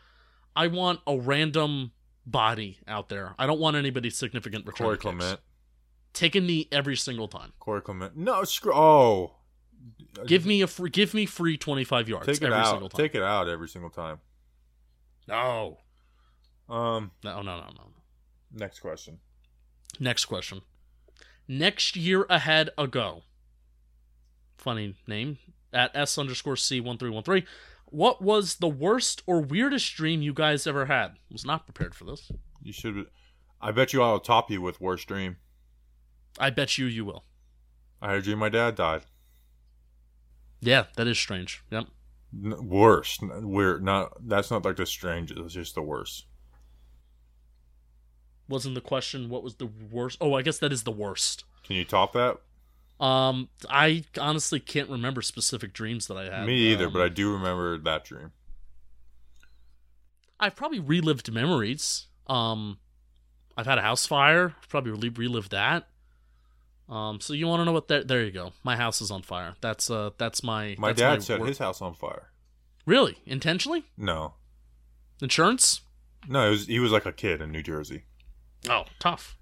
I 0.55 0.67
want 0.67 1.01
a 1.05 1.17
random 1.17 1.91
body 2.32 2.80
out 2.88 3.09
there. 3.09 3.36
I 3.39 3.45
don't 3.45 3.59
want 3.59 3.75
anybody 3.75 4.09
significant 4.09 4.65
return 4.65 4.86
Corey 4.86 4.97
kicks. 4.97 5.03
Clement. 5.03 5.39
Take 6.13 6.36
a 6.36 6.41
knee 6.41 6.67
every 6.71 6.95
single 6.97 7.27
time. 7.27 7.53
Corey 7.59 7.82
Clement. 7.82 8.15
No, 8.17 8.43
screw. 8.43 8.73
Oh, 8.73 9.36
Give 10.27 10.45
me 10.45 10.61
a 10.61 10.67
free. 10.67 10.89
Give 10.89 11.13
me 11.13 11.25
free 11.25 11.55
twenty 11.57 11.84
five 11.86 12.09
yards 12.09 12.25
take 12.25 12.38
it 12.41 12.43
every 12.45 12.57
out. 12.57 12.71
single 12.71 12.89
time. 12.89 12.97
Take 12.97 13.15
it 13.15 13.21
out 13.23 13.47
every 13.47 13.69
single 13.69 13.89
time. 13.89 14.19
no, 15.27 15.77
Um, 16.67 17.11
no, 17.23 17.41
no, 17.41 17.57
no, 17.57 17.67
no. 17.75 17.91
next 18.53 18.80
question. 18.80 19.19
Next 19.99 20.25
question. 20.25 20.61
Next 21.47 21.95
year 21.95 22.25
ahead 22.30 22.69
ago. 22.77 23.23
Funny 24.57 24.95
name 25.07 25.38
at 25.71 25.91
s 25.95 26.17
underscore 26.17 26.57
c 26.57 26.82
one 26.82 26.97
three 26.97 27.09
one 27.09 27.23
three. 27.23 27.45
What 27.91 28.21
was 28.21 28.55
the 28.55 28.67
worst 28.67 29.23
or 29.25 29.41
weirdest 29.41 29.95
dream 29.95 30.21
you 30.21 30.33
guys 30.33 30.67
ever 30.67 30.85
had? 30.85 31.11
I 31.11 31.31
Was 31.31 31.45
not 31.45 31.65
prepared 31.65 31.95
for 31.95 32.05
this. 32.05 32.31
You 32.61 32.71
should. 32.71 33.07
I 33.61 33.71
bet 33.71 33.93
you 33.93 34.01
I'll 34.01 34.19
top 34.19 34.51
you 34.51 34.61
with 34.61 34.79
worst 34.79 35.07
dream. 35.07 35.37
I 36.39 36.49
bet 36.51 36.77
you 36.77 36.85
you 36.85 37.03
will. 37.05 37.23
I 38.01 38.09
had 38.09 38.19
a 38.19 38.21
dream 38.21 38.37
my 38.39 38.49
dad 38.49 38.75
died. 38.75 39.01
Yeah, 40.61 40.85
that 40.95 41.07
is 41.07 41.17
strange. 41.17 41.63
Yep. 41.71 41.85
N- 42.33 42.67
worst. 42.67 43.21
Weird. 43.23 43.83
Not. 43.83 44.13
That's 44.27 44.51
not 44.51 44.63
like 44.63 44.75
the 44.75 44.85
strangest. 44.85 45.39
It's 45.39 45.53
just 45.53 45.75
the 45.75 45.81
worst. 45.81 46.25
Wasn't 48.47 48.75
the 48.75 48.81
question 48.81 49.29
what 49.29 49.43
was 49.43 49.55
the 49.55 49.69
worst? 49.91 50.17
Oh, 50.21 50.33
I 50.33 50.41
guess 50.41 50.59
that 50.59 50.73
is 50.73 50.83
the 50.83 50.91
worst. 50.91 51.43
Can 51.63 51.75
you 51.75 51.85
top 51.85 52.13
that? 52.13 52.37
Um, 52.99 53.47
I 53.69 54.03
honestly 54.19 54.59
can't 54.59 54.89
remember 54.89 55.21
specific 55.21 55.71
dreams 55.73 56.07
that 56.07 56.17
I 56.17 56.25
had. 56.25 56.45
Me 56.45 56.55
either, 56.73 56.87
Um, 56.87 56.93
but 56.93 57.01
I 57.01 57.07
do 57.09 57.31
remember 57.31 57.77
that 57.77 58.03
dream. 58.03 58.31
I've 60.39 60.55
probably 60.55 60.79
relived 60.79 61.31
memories. 61.31 62.07
Um, 62.27 62.77
I've 63.57 63.65
had 63.65 63.77
a 63.77 63.81
house 63.81 64.05
fire. 64.05 64.55
Probably 64.69 64.91
re- 65.09 65.09
relived 65.27 65.51
that. 65.51 65.87
Um, 66.87 67.19
so 67.21 67.33
you 67.33 67.45
want 67.47 67.61
to 67.61 67.65
know 67.65 67.71
what? 67.71 67.87
There, 67.87 68.03
there 68.03 68.23
you 68.23 68.31
go. 68.31 68.53
My 68.63 68.75
house 68.75 68.99
is 69.01 69.11
on 69.11 69.21
fire. 69.21 69.55
That's 69.61 69.89
uh, 69.89 70.09
that's 70.17 70.43
my. 70.43 70.75
My 70.79 70.89
that's 70.89 70.99
dad 70.99 71.23
set 71.23 71.39
wor- 71.39 71.47
his 71.47 71.57
house 71.59 71.81
on 71.81 71.93
fire. 71.93 72.31
Really 72.85 73.17
intentionally? 73.25 73.83
No, 73.97 74.33
Insurance? 75.21 75.81
no, 76.27 76.47
it 76.47 76.49
was, 76.49 76.65
he 76.67 76.79
was 76.79 76.91
like 76.91 77.05
a 77.05 77.11
kid 77.13 77.39
in 77.41 77.51
New 77.51 77.61
Jersey. 77.61 78.03
Oh, 78.67 78.85
tough. 78.97 79.37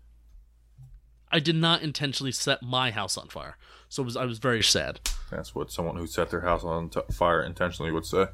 I 1.32 1.40
did 1.40 1.56
not 1.56 1.82
intentionally 1.82 2.32
set 2.32 2.64
my 2.64 2.92
house 2.92 3.18
on 3.18 3.28
fire, 3.28 3.58
so 3.90 4.02
it 4.02 4.06
was 4.06 4.16
I 4.18 4.26
was 4.26 4.40
very 4.40 4.64
sad. 4.64 5.00
That's 5.30 5.54
what 5.54 5.72
someone 5.72 5.98
who 5.98 6.08
set 6.08 6.30
their 6.30 6.42
house 6.42 6.64
on 6.64 6.90
t- 6.90 7.02
fire 7.12 7.42
intentionally 7.44 7.92
would 7.92 8.06
say. 8.06 8.28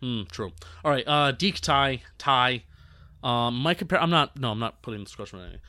Hmm, 0.00 0.22
true. 0.30 0.52
All 0.84 0.90
right, 0.90 1.04
uh, 1.06 1.32
Deke 1.32 1.60
Ty 1.60 2.02
Ty. 2.18 2.64
Um, 3.22 3.56
my 3.58 3.74
compare. 3.74 4.00
I'm 4.00 4.08
not. 4.10 4.38
No, 4.38 4.50
I'm 4.52 4.58
not 4.58 4.80
putting 4.82 5.00
this 5.04 5.14
question 5.14 5.38
on 5.40 5.44
anything. 5.46 5.60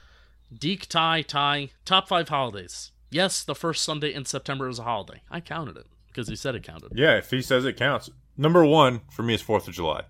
Deke 0.58 0.88
Ty 0.88 1.22
Ty. 1.24 1.70
Top 1.84 2.08
five 2.08 2.30
holidays. 2.30 2.92
Yes, 3.10 3.44
the 3.44 3.56
first 3.56 3.84
Sunday 3.84 4.14
in 4.14 4.24
September 4.24 4.70
is 4.70 4.80
a 4.80 4.84
holiday. 4.84 5.22
I 5.30 5.42
counted 5.42 5.76
it 5.76 5.86
because 6.08 6.30
he 6.30 6.36
said 6.38 6.56
it 6.56 6.64
counted. 6.64 6.94
Yeah, 6.96 7.18
if 7.18 7.30
he 7.30 7.42
says 7.42 7.66
it 7.66 7.76
counts, 7.76 8.10
number 8.38 8.66
one 8.66 9.02
for 9.12 9.24
me 9.24 9.34
is 9.34 9.42
Fourth 9.42 9.68
of 9.68 9.74
July, 9.74 10.04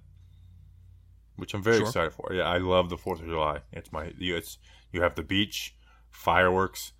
which 1.35 1.55
I'm 1.55 1.63
very 1.63 1.77
Sure. 1.77 1.87
excited 1.87 2.13
for. 2.13 2.31
Yeah, 2.31 2.43
I 2.43 2.57
love 2.59 2.89
the 2.89 2.97
Fourth 2.97 3.21
of 3.21 3.25
July. 3.25 3.61
It's 3.71 3.91
my 3.91 4.13
it's 4.19 4.59
you 4.91 5.01
have 5.01 5.15
the 5.15 5.23
beach, 5.23 5.73
fireworks, 6.11 6.93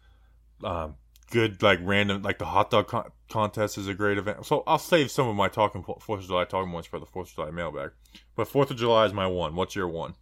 um, 0.64 0.96
good 1.30 1.62
like 1.62 1.80
random 1.82 2.22
like 2.22 2.38
the 2.40 2.46
hot 2.46 2.70
dog 2.70 2.88
con- 2.88 3.12
contest 3.30 3.78
is 3.78 3.88
a 3.88 3.94
great 3.94 4.18
event. 4.18 4.46
So 4.46 4.64
I'll 4.68 4.78
save 4.78 5.12
some 5.12 5.28
of 5.28 5.36
my 5.36 5.48
talking 5.48 5.84
Fourth 5.84 6.10
of 6.10 6.28
July 6.28 6.46
talking 6.46 6.72
points 6.72 6.88
for 6.88 7.00
the 7.00 7.06
Fourth 7.06 7.30
of 7.30 7.36
July 7.36 7.52
mailbag. 7.52 7.92
But 8.36 8.48
Fourth 8.48 8.72
of 8.72 8.78
July 8.78 9.06
is 9.06 9.14
my 9.14 9.28
one. 9.28 9.56
What's 9.56 9.76
your 9.76 9.88
one? 9.88 10.16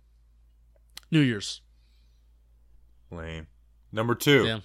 New 1.11 1.21
Year's. 1.21 1.61
Lame. 3.11 3.47
Number 3.91 4.15
two. 4.15 4.45
Yeah. 4.45 4.59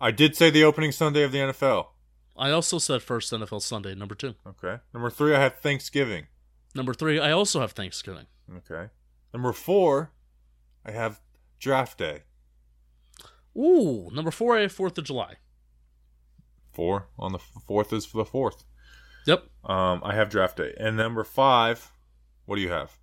I 0.00 0.10
did 0.10 0.36
say 0.36 0.50
the 0.50 0.64
opening 0.64 0.92
Sunday 0.92 1.22
of 1.22 1.32
the 1.32 1.38
NFL. 1.38 1.88
I 2.36 2.50
also 2.50 2.78
said 2.78 3.02
first 3.02 3.32
NFL 3.32 3.60
Sunday, 3.60 3.94
number 3.94 4.14
two. 4.14 4.34
Okay. 4.46 4.80
Number 4.94 5.10
three, 5.10 5.34
I 5.34 5.40
have 5.40 5.56
Thanksgiving. 5.56 6.26
Number 6.74 6.94
three, 6.94 7.18
I 7.18 7.32
also 7.32 7.60
have 7.60 7.72
Thanksgiving. 7.72 8.26
Okay. 8.58 8.90
Number 9.34 9.52
four, 9.52 10.12
I 10.84 10.92
have 10.92 11.20
draft 11.58 11.98
day. 11.98 12.22
Ooh, 13.60 14.08
number 14.12 14.30
four, 14.30 14.56
I 14.56 14.62
have 14.62 14.72
Fourth 14.72 14.96
of 14.96 15.04
July. 15.04 15.34
Four 16.72 17.08
on 17.18 17.32
the 17.32 17.38
fourth 17.38 17.92
is 17.92 18.06
for 18.06 18.18
the 18.18 18.24
fourth. 18.24 18.64
Yep. 19.26 19.44
Um, 19.64 20.00
I 20.02 20.14
have 20.14 20.30
draft 20.30 20.56
day. 20.56 20.72
And 20.78 20.96
number 20.96 21.24
five, 21.24 21.92
what 22.46 22.56
do 22.56 22.62
you 22.62 22.70
have? 22.70 22.96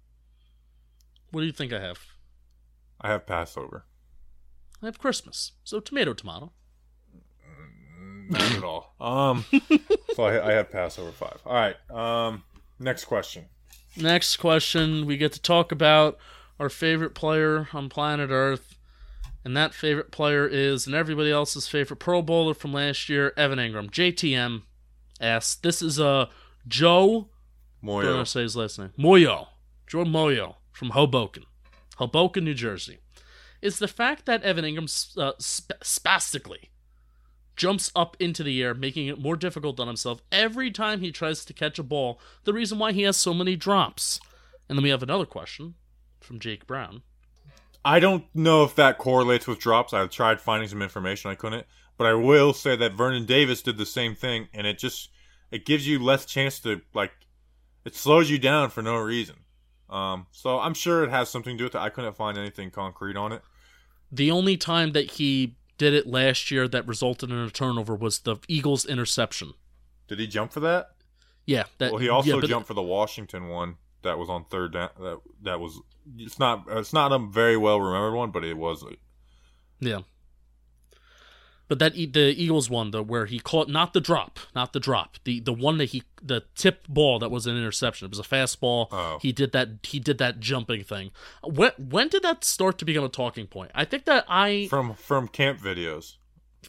What 1.31 1.41
do 1.41 1.45
you 1.45 1.53
think 1.53 1.73
I 1.73 1.79
have? 1.79 1.99
I 2.99 3.09
have 3.09 3.27
Passover. 3.27 3.85
I 4.81 4.87
have 4.87 4.97
Christmas. 4.97 5.51
So 5.63 5.79
tomato, 5.79 6.13
tomato. 6.13 6.53
Not 8.29 8.51
at 8.51 8.63
all. 8.63 8.95
Um, 8.99 9.45
so 10.15 10.23
I, 10.23 10.49
I 10.49 10.51
have 10.53 10.71
Passover 10.71 11.11
five. 11.11 11.39
All 11.45 11.53
right. 11.53 11.75
Um, 11.91 12.43
next 12.79 13.05
question. 13.05 13.45
Next 13.95 14.37
question, 14.37 15.05
we 15.05 15.17
get 15.17 15.33
to 15.33 15.41
talk 15.41 15.71
about 15.71 16.17
our 16.59 16.69
favorite 16.69 17.15
player 17.15 17.67
on 17.73 17.89
planet 17.89 18.29
Earth. 18.31 18.76
And 19.47 19.55
that 19.55 19.73
favorite 19.73 20.11
player 20.11 20.45
is, 20.45 20.87
and 20.87 20.93
everybody 20.93 21.31
else's 21.31 21.69
favorite 21.69 22.01
Pro 22.01 22.21
Bowler 22.21 22.53
from 22.53 22.73
last 22.73 23.07
year, 23.07 23.31
Evan 23.37 23.59
Engram. 23.59 23.89
JTM 23.89 24.63
asks, 25.21 25.55
this 25.55 25.81
is 25.81 26.01
uh, 26.01 26.25
Joe, 26.67 27.29
don't 27.81 28.03
know 28.03 28.17
Moyo. 28.17 28.19
to 28.19 28.25
say 28.25 28.41
his 28.41 28.57
last 28.57 28.77
name, 28.77 28.91
Moyo. 28.99 29.47
Joe 29.87 30.03
Moyo 30.03 30.55
from 30.73 30.89
Hoboken, 30.89 31.45
Hoboken, 31.95 32.43
New 32.43 32.55
Jersey. 32.55 32.97
Is 33.61 33.79
the 33.79 33.87
fact 33.87 34.25
that 34.25 34.43
Evan 34.43 34.65
Engram 34.65 35.17
uh, 35.17 35.31
sp- 35.39 35.79
spastically 35.81 36.69
jumps 37.55 37.89
up 37.95 38.17
into 38.19 38.43
the 38.43 38.61
air, 38.61 38.73
making 38.73 39.07
it 39.07 39.17
more 39.17 39.37
difficult 39.37 39.79
on 39.79 39.87
himself 39.87 40.21
every 40.29 40.71
time 40.71 40.99
he 40.99 41.13
tries 41.13 41.45
to 41.45 41.53
catch 41.53 41.79
a 41.79 41.83
ball, 41.83 42.19
the 42.43 42.51
reason 42.51 42.79
why 42.79 42.91
he 42.91 43.03
has 43.03 43.15
so 43.15 43.33
many 43.33 43.55
drops. 43.55 44.19
And 44.67 44.77
then 44.77 44.83
we 44.83 44.89
have 44.89 45.03
another 45.03 45.25
question 45.25 45.75
from 46.19 46.37
Jake 46.37 46.67
Brown. 46.67 47.03
I 47.87 48.01
don't 48.01 48.25
know 48.35 48.65
if 48.65 48.75
that 48.75 48.97
correlates 48.97 49.47
with 49.47 49.59
drops. 49.59 49.93
I've 49.93 50.09
tried 50.09 50.41
finding 50.41 50.67
some 50.67 50.81
information. 50.81 51.31
I 51.31 51.35
couldn't. 51.35 51.65
But 51.97 52.07
I 52.07 52.15
will 52.15 52.51
say 52.51 52.75
that 52.75 52.93
Vernon 52.93 53.25
Davis 53.25 53.61
did 53.61 53.77
the 53.77 53.85
same 53.85 54.13
thing, 54.13 54.49
and 54.53 54.67
it 54.67 54.77
just 54.77 55.09
it 55.51 55.65
gives 55.65 55.87
you 55.87 55.97
less 55.97 56.25
chance 56.25 56.59
to 56.59 56.81
like 56.93 57.13
it 57.85 57.95
slows 57.95 58.29
you 58.29 58.39
down 58.39 58.71
for 58.71 58.81
no 58.81 58.97
reason. 58.97 59.37
Um, 59.89 60.27
so 60.31 60.59
I'm 60.59 60.73
sure 60.73 61.05
it 61.05 61.09
has 61.11 61.29
something 61.29 61.53
to 61.53 61.57
do 61.57 61.63
with 61.63 61.75
it. 61.75 61.79
I 61.79 61.87
couldn't 61.87 62.17
find 62.17 62.37
anything 62.37 62.71
concrete 62.71 63.15
on 63.15 63.31
it. 63.31 63.41
The 64.11 64.31
only 64.31 64.57
time 64.57 64.91
that 64.91 65.11
he 65.11 65.55
did 65.77 65.93
it 65.93 66.05
last 66.05 66.51
year 66.51 66.67
that 66.67 66.85
resulted 66.85 67.31
in 67.31 67.37
a 67.37 67.49
turnover 67.49 67.95
was 67.95 68.19
the 68.19 68.35
Eagles' 68.49 68.85
interception. 68.85 69.53
Did 70.09 70.19
he 70.19 70.27
jump 70.27 70.51
for 70.51 70.59
that? 70.59 70.91
Yeah, 71.45 71.63
that. 71.77 71.93
Well, 71.93 72.01
he 72.01 72.09
also 72.09 72.31
yeah, 72.35 72.41
but- 72.41 72.49
jumped 72.49 72.67
for 72.67 72.73
the 72.73 72.81
Washington 72.81 73.47
one 73.47 73.77
that 74.03 74.17
was 74.17 74.29
on 74.29 74.45
third 74.45 74.73
down. 74.73 74.89
That 74.99 75.19
that 75.43 75.59
was 75.59 75.79
it's 76.17 76.39
not 76.39 76.65
it's 76.69 76.93
not 76.93 77.11
a 77.11 77.19
very 77.19 77.57
well 77.57 77.79
remembered 77.81 78.15
one, 78.15 78.31
but 78.31 78.43
it 78.43 78.57
was. 78.57 78.83
Yeah. 79.79 80.01
But 81.67 81.79
that 81.79 81.95
the 81.95 82.33
Eagles 82.37 82.69
one 82.69 82.91
though, 82.91 83.01
where 83.01 83.25
he 83.25 83.39
caught 83.39 83.67
not 83.67 83.91
the 83.93 83.99
drop, 83.99 84.39
not 84.55 84.71
the 84.71 84.79
drop, 84.79 85.17
the 85.25 85.41
the 85.41 85.51
one 85.51 85.77
that 85.79 85.89
he 85.89 86.03
the 86.21 86.43
tip 86.55 86.87
ball 86.87 87.19
that 87.19 87.29
was 87.29 87.45
an 87.45 87.57
interception. 87.57 88.05
It 88.05 88.09
was 88.11 88.19
a 88.19 88.23
fastball. 88.23 88.87
Oh. 88.91 89.19
He 89.21 89.33
did 89.33 89.51
that. 89.51 89.69
He 89.83 89.99
did 89.99 90.17
that 90.19 90.39
jumping 90.39 90.83
thing. 90.85 91.11
When 91.43 91.71
when 91.77 92.07
did 92.07 92.23
that 92.23 92.45
start 92.45 92.77
to 92.77 92.85
become 92.85 93.03
a 93.03 93.09
talking 93.09 93.47
point? 93.47 93.71
I 93.75 93.83
think 93.83 94.05
that 94.05 94.23
I 94.29 94.67
From 94.69 94.93
from 94.93 95.27
camp 95.27 95.59
videos. 95.59 96.15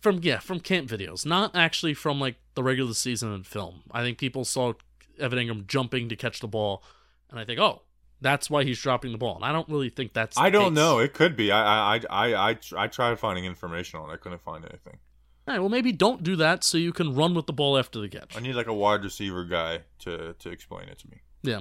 from 0.01 0.19
yeah 0.21 0.41
from 0.41 0.59
camp 0.59 0.89
videos, 0.89 1.25
not 1.25 1.55
actually 1.55 1.95
from 1.95 2.19
like 2.19 2.35
the 2.55 2.65
regular 2.65 2.93
season 2.95 3.33
and 3.33 3.47
film. 3.47 3.83
I 3.93 4.03
think 4.03 4.19
people 4.19 4.45
saw 4.45 4.73
Evan 5.21 5.39
Engram 5.39 5.69
jumping 5.69 6.09
to 6.09 6.17
catch 6.17 6.41
the 6.41 6.49
ball, 6.49 6.83
and 7.31 7.39
I 7.39 7.45
think 7.45 7.61
oh 7.61 7.83
that's 8.21 8.51
why 8.51 8.65
he's 8.65 8.81
dropping 8.81 9.13
the 9.13 9.19
ball. 9.19 9.37
And 9.37 9.45
I 9.45 9.53
don't 9.53 9.69
really 9.69 9.91
think 9.91 10.13
that's. 10.13 10.35
the 10.37 10.43
I 10.43 10.51
don't 10.51 10.71
case. 10.71 10.77
know. 10.77 10.99
It 10.99 11.15
could 11.15 11.37
be. 11.37 11.53
I 11.53 11.95
I 11.95 11.97
I 11.97 12.01
I 12.11 12.51
I, 12.51 12.57
I 12.77 12.87
tried 12.89 13.19
finding 13.19 13.45
information 13.45 14.01
on 14.01 14.11
it. 14.11 14.15
I 14.15 14.17
couldn't 14.17 14.43
find 14.43 14.65
anything. 14.65 14.99
All 15.47 15.55
right, 15.55 15.61
well 15.61 15.69
maybe 15.71 15.93
don't 15.93 16.23
do 16.23 16.37
that 16.37 16.63
so 16.63 16.77
you 16.77 16.93
can 16.93 17.15
run 17.15 17.35
with 17.35 17.47
the 17.47 17.53
ball 17.53 17.79
after 17.79 18.01
the 18.01 18.09
catch. 18.09 18.37
I 18.37 18.41
need 18.41 18.55
like 18.55 18.67
a 18.67 18.75
wide 18.75 19.03
receiver 19.05 19.45
guy 19.45 19.83
to 20.01 20.35
to 20.35 20.51
explain 20.51 20.89
it 20.89 20.99
to 20.99 21.09
me. 21.11 21.19
Yeah. 21.43 21.61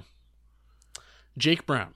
Jake 1.38 1.66
Brown. 1.66 1.94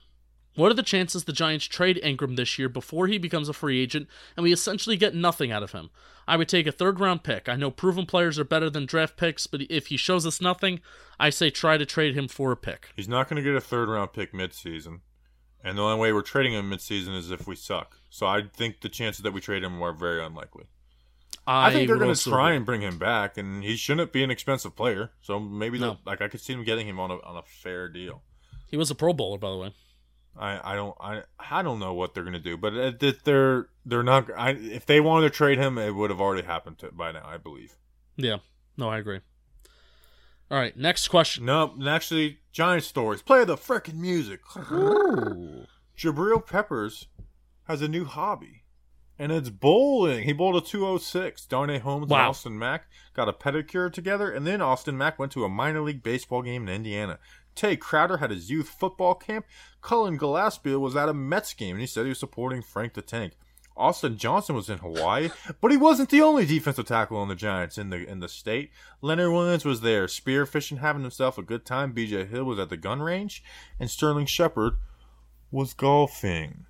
What 0.54 0.70
are 0.70 0.74
the 0.74 0.82
chances 0.82 1.24
the 1.24 1.32
Giants 1.32 1.64
trade 1.64 2.00
Engram 2.04 2.36
this 2.36 2.58
year 2.58 2.68
before 2.68 3.06
he 3.06 3.16
becomes 3.18 3.48
a 3.48 3.54
free 3.54 3.80
agent 3.80 4.06
and 4.36 4.44
we 4.44 4.52
essentially 4.52 4.96
get 4.96 5.14
nothing 5.14 5.50
out 5.50 5.62
of 5.62 5.72
him? 5.72 5.90
I 6.28 6.36
would 6.36 6.48
take 6.48 6.66
a 6.66 6.72
third 6.72 7.00
round 7.00 7.22
pick. 7.24 7.48
I 7.48 7.56
know 7.56 7.70
proven 7.70 8.06
players 8.06 8.38
are 8.38 8.44
better 8.44 8.68
than 8.70 8.86
draft 8.86 9.16
picks, 9.16 9.46
but 9.46 9.62
if 9.70 9.86
he 9.88 9.96
shows 9.96 10.26
us 10.26 10.40
nothing, 10.40 10.80
I 11.18 11.30
say 11.30 11.50
try 11.50 11.78
to 11.78 11.86
trade 11.86 12.14
him 12.14 12.28
for 12.28 12.52
a 12.52 12.56
pick. 12.56 12.90
He's 12.94 13.08
not 13.08 13.28
going 13.28 13.42
to 13.42 13.48
get 13.48 13.56
a 13.56 13.60
third 13.60 13.88
round 13.88 14.12
pick 14.12 14.32
midseason, 14.32 15.00
and 15.64 15.78
the 15.78 15.82
only 15.82 15.98
way 15.98 16.12
we're 16.12 16.22
trading 16.22 16.52
him 16.52 16.70
midseason 16.70 17.16
is 17.16 17.30
if 17.30 17.46
we 17.48 17.56
suck. 17.56 17.96
So 18.10 18.26
I 18.26 18.42
think 18.42 18.82
the 18.82 18.88
chances 18.88 19.22
that 19.22 19.32
we 19.32 19.40
trade 19.40 19.64
him 19.64 19.82
are 19.82 19.92
very 19.92 20.22
unlikely. 20.24 20.64
I, 21.44 21.72
think 21.72 21.88
they're 21.88 21.96
going 21.96 22.14
to 22.14 22.30
try 22.30 22.52
and 22.52 22.64
bring 22.64 22.82
him 22.82 22.98
back, 22.98 23.36
and 23.36 23.64
he 23.64 23.74
shouldn't 23.74 24.12
be 24.12 24.22
an 24.22 24.30
expensive 24.30 24.76
player. 24.76 25.10
So 25.22 25.40
maybe 25.40 25.78
No. 25.78 25.98
like 26.06 26.20
I 26.22 26.28
could 26.28 26.40
see 26.40 26.52
him 26.52 26.62
getting 26.62 26.86
him 26.86 27.00
on 27.00 27.10
a 27.10 27.14
on 27.22 27.36
a 27.36 27.42
fair 27.42 27.88
deal. 27.88 28.22
He 28.68 28.76
was 28.76 28.90
a 28.90 28.94
Pro 28.94 29.12
Bowler, 29.12 29.38
by 29.38 29.50
the 29.50 29.56
way. 29.56 29.74
I, 30.36 30.72
I 30.72 30.74
don't 30.76 30.96
I 31.00 31.22
I 31.38 31.62
don't 31.62 31.78
know 31.78 31.92
what 31.94 32.14
they're 32.14 32.24
gonna 32.24 32.38
do, 32.38 32.56
but 32.56 32.72
uh, 32.74 32.92
it- 33.00 33.24
they're 33.24 33.68
they're 33.84 34.02
not. 34.02 34.30
I, 34.36 34.50
if 34.50 34.86
they 34.86 35.00
wanted 35.00 35.28
to 35.28 35.36
trade 35.36 35.58
him, 35.58 35.76
it 35.78 35.94
would 35.94 36.10
have 36.10 36.20
already 36.20 36.46
happened 36.46 36.78
to, 36.78 36.90
by 36.92 37.12
now. 37.12 37.22
I 37.26 37.36
believe. 37.36 37.74
Yeah. 38.16 38.38
No, 38.76 38.88
I 38.88 38.98
agree. 38.98 39.20
All 40.50 40.58
right, 40.58 40.76
next 40.76 41.08
question. 41.08 41.44
No, 41.46 41.74
actually, 41.86 42.38
Giant 42.52 42.84
stories. 42.84 43.22
Play 43.22 43.44
the 43.44 43.56
frickin' 43.56 43.94
music. 43.94 44.40
Jabril 45.96 46.46
Peppers 46.46 47.08
has 47.64 47.80
a 47.82 47.88
new 47.88 48.04
hobby, 48.04 48.64
and 49.18 49.32
it's 49.32 49.50
bowling. 49.50 50.24
He 50.24 50.32
bowled 50.32 50.56
a 50.56 50.60
206. 50.66 51.46
Darnay 51.46 51.78
Holmes 51.78 52.04
and 52.04 52.10
Austin 52.28 52.58
Mack 52.58 52.86
got 53.14 53.28
a 53.28 53.32
pedicure 53.32 53.92
together, 53.92 54.30
and 54.30 54.46
then 54.46 54.60
Austin 54.60 54.96
Mack 54.98 55.18
went 55.18 55.32
to 55.32 55.44
a 55.44 55.48
minor 55.48 55.80
league 55.80 56.02
baseball 56.02 56.42
game 56.42 56.68
in 56.68 56.74
Indiana. 56.74 57.18
Tae 57.54 57.76
Crowder 57.76 58.16
had 58.18 58.30
his 58.30 58.50
youth 58.50 58.68
football 58.68 59.14
camp. 59.14 59.46
Cullen 59.80 60.18
Gillaspia 60.18 60.78
was 60.80 60.96
at 60.96 61.08
a 61.08 61.14
Mets 61.14 61.54
game, 61.54 61.72
and 61.76 61.80
he 61.80 61.86
said 61.86 62.04
he 62.04 62.10
was 62.10 62.18
supporting 62.18 62.62
Frank 62.62 62.94
the 62.94 63.02
Tank. 63.02 63.32
Austin 63.76 64.18
Johnson 64.18 64.54
was 64.54 64.68
in 64.68 64.78
Hawaii, 64.78 65.30
but 65.62 65.70
he 65.70 65.76
wasn't 65.78 66.10
the 66.10 66.20
only 66.20 66.44
defensive 66.44 66.84
tackle 66.86 67.16
on 67.16 67.28
the 67.28 67.34
Giants 67.34 67.78
in 67.78 67.88
the 67.90 68.06
in 68.06 68.20
the 68.20 68.28
state. 68.28 68.70
Leonard 69.00 69.32
Williams 69.32 69.64
was 69.64 69.80
there, 69.80 70.06
spearfishing, 70.06 70.78
having 70.78 71.02
himself 71.02 71.38
a 71.38 71.42
good 71.42 71.64
time. 71.64 71.92
B.J. 71.92 72.26
Hill 72.26 72.44
was 72.44 72.58
at 72.58 72.68
the 72.68 72.76
gun 72.76 73.00
range, 73.00 73.42
and 73.80 73.90
Sterling 73.90 74.26
Shepard 74.26 74.74
was 75.50 75.72
golfing. 75.72 76.66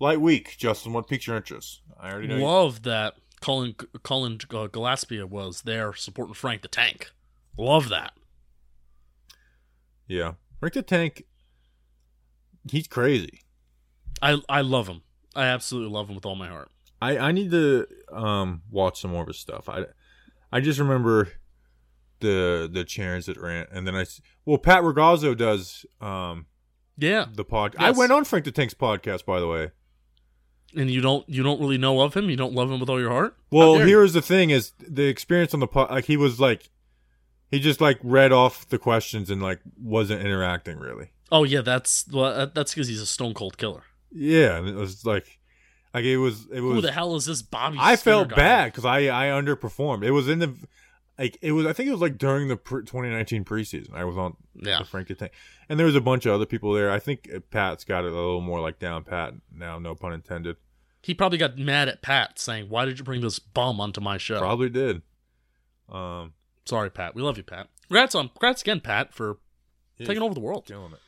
Light 0.00 0.20
week, 0.20 0.56
Justin. 0.58 0.92
What 0.94 1.06
piques 1.06 1.26
your 1.26 1.36
interest? 1.36 1.80
I 2.00 2.10
already 2.10 2.28
know. 2.28 2.36
you- 2.38 2.44
Love 2.44 2.82
that 2.84 3.14
Colin 3.40 3.74
Colin 4.02 4.34
uh, 4.50 4.66
Gillaspia 4.68 5.26
was 5.28 5.62
there 5.62 5.92
supporting 5.92 6.34
Frank 6.34 6.62
the 6.62 6.68
Tank. 6.68 7.10
Love 7.58 7.88
that. 7.90 8.12
Yeah, 10.06 10.34
Frank 10.60 10.74
the 10.74 10.82
Tank. 10.82 11.24
He's 12.70 12.86
crazy. 12.86 13.40
I 14.20 14.40
I 14.48 14.60
love 14.60 14.88
him. 14.88 15.02
I 15.34 15.46
absolutely 15.46 15.92
love 15.92 16.08
him 16.08 16.14
with 16.14 16.26
all 16.26 16.36
my 16.36 16.48
heart. 16.48 16.70
I 17.00 17.18
I 17.18 17.32
need 17.32 17.50
to 17.50 17.86
um 18.12 18.62
watch 18.70 19.00
some 19.00 19.10
more 19.10 19.22
of 19.22 19.28
his 19.28 19.38
stuff. 19.38 19.68
I 19.68 19.86
I 20.52 20.60
just 20.60 20.78
remember 20.78 21.28
the 22.20 22.70
the 22.72 22.84
chairs 22.84 23.26
that 23.26 23.36
ran, 23.36 23.66
and 23.72 23.86
then 23.86 23.96
I 23.96 24.04
well 24.44 24.58
Pat 24.58 24.82
Ragazzo 24.82 25.36
does 25.36 25.84
um 26.00 26.46
Yeah, 26.96 27.26
the 27.34 27.44
pod. 27.44 27.74
I 27.78 27.90
went 27.90 28.12
on 28.12 28.24
Frank 28.24 28.44
the 28.44 28.52
Tank's 28.52 28.74
podcast, 28.74 29.24
by 29.24 29.40
the 29.40 29.48
way. 29.48 29.70
and 30.76 30.90
you 30.90 31.00
don't 31.00 31.28
you 31.28 31.42
don't 31.42 31.60
really 31.60 31.78
know 31.78 32.00
of 32.00 32.14
him. 32.14 32.30
You 32.30 32.36
don't 32.36 32.54
love 32.54 32.70
him 32.70 32.78
with 32.78 32.88
all 32.88 33.00
your 33.00 33.10
heart. 33.10 33.36
Well, 33.50 33.80
you. 33.80 33.86
here's 33.86 34.12
the 34.12 34.22
thing: 34.22 34.50
is 34.50 34.72
the 34.78 35.04
experience 35.08 35.52
on 35.54 35.60
the 35.60 35.66
pod. 35.66 35.90
Like 35.90 36.04
he 36.04 36.16
was 36.16 36.38
like, 36.38 36.70
he 37.52 37.60
just 37.60 37.80
like 37.80 37.98
read 38.02 38.32
off 38.32 38.68
the 38.68 38.78
questions 38.78 39.30
and 39.30 39.40
like 39.40 39.60
wasn't 39.80 40.22
interacting 40.22 40.78
really. 40.78 41.10
Oh 41.30 41.44
yeah, 41.44 41.60
that's 41.60 42.04
well, 42.12 42.50
that's 42.52 42.74
because 42.74 42.88
he's 42.88 43.00
a 43.00 43.06
stone 43.06 43.34
cold 43.34 43.56
killer. 43.58 43.84
Yeah, 44.10 44.56
and 44.58 44.68
it 44.68 44.74
was 44.74 45.06
like, 45.06 45.38
like 45.94 46.04
it 46.04 46.16
was 46.16 46.46
it 46.52 46.60
was. 46.60 46.74
Who 46.74 46.80
the 46.80 46.90
hell 46.92 47.14
is 47.14 47.26
this 47.26 47.40
Bobby? 47.42 47.78
I 47.80 47.94
Skinner 47.94 48.16
felt 48.16 48.28
guy? 48.30 48.36
bad 48.36 48.64
because 48.66 48.84
I 48.84 48.98
I 49.06 49.40
underperformed. 49.40 50.04
It 50.04 50.10
was 50.10 50.28
in 50.28 50.40
the 50.40 50.54
like 51.18 51.38
it 51.40 51.52
was. 51.52 51.66
I 51.66 51.72
think 51.72 51.88
it 51.88 51.92
was 51.92 52.00
like 52.00 52.18
during 52.18 52.48
the 52.48 52.56
pre- 52.56 52.82
2019 52.82 53.44
preseason. 53.44 53.94
I 53.94 54.04
was 54.04 54.16
on 54.16 54.36
Yeah. 54.56 54.78
the 54.78 54.84
Frank 54.84 55.08
the 55.08 55.14
Tank, 55.14 55.32
and 55.68 55.78
there 55.78 55.86
was 55.86 55.94
a 55.96 56.00
bunch 56.00 56.26
of 56.26 56.32
other 56.34 56.46
people 56.46 56.72
there. 56.72 56.90
I 56.90 56.98
think 56.98 57.30
uh, 57.34 57.40
Pat's 57.50 57.84
got 57.84 58.04
it 58.04 58.12
a 58.12 58.16
little 58.16 58.40
more 58.40 58.60
like 58.60 58.78
down 58.78 59.04
pat 59.04 59.34
now. 59.54 59.78
No 59.78 59.94
pun 59.94 60.12
intended. 60.12 60.56
He 61.02 61.14
probably 61.14 61.38
got 61.38 61.56
mad 61.58 61.88
at 61.88 62.00
Pat 62.02 62.38
saying, 62.38 62.68
"Why 62.68 62.84
did 62.84 62.98
you 62.98 63.04
bring 63.04 63.20
this 63.22 63.38
bum 63.38 63.80
onto 63.80 64.00
my 64.00 64.18
show?" 64.18 64.38
Probably 64.38 64.68
did. 64.68 65.02
Um, 65.88 66.32
Sorry, 66.64 66.90
Pat. 66.90 67.14
We 67.14 67.22
love 67.22 67.36
you, 67.36 67.42
Pat. 67.42 67.68
Congrats 67.88 68.14
on 68.14 68.28
congrats 68.28 68.62
again, 68.62 68.80
Pat, 68.80 69.12
for 69.12 69.38
he's 69.96 70.06
taking 70.06 70.22
over 70.22 70.34
the 70.34 70.40
world. 70.40 70.64
killing 70.66 70.92
it. 70.92 70.98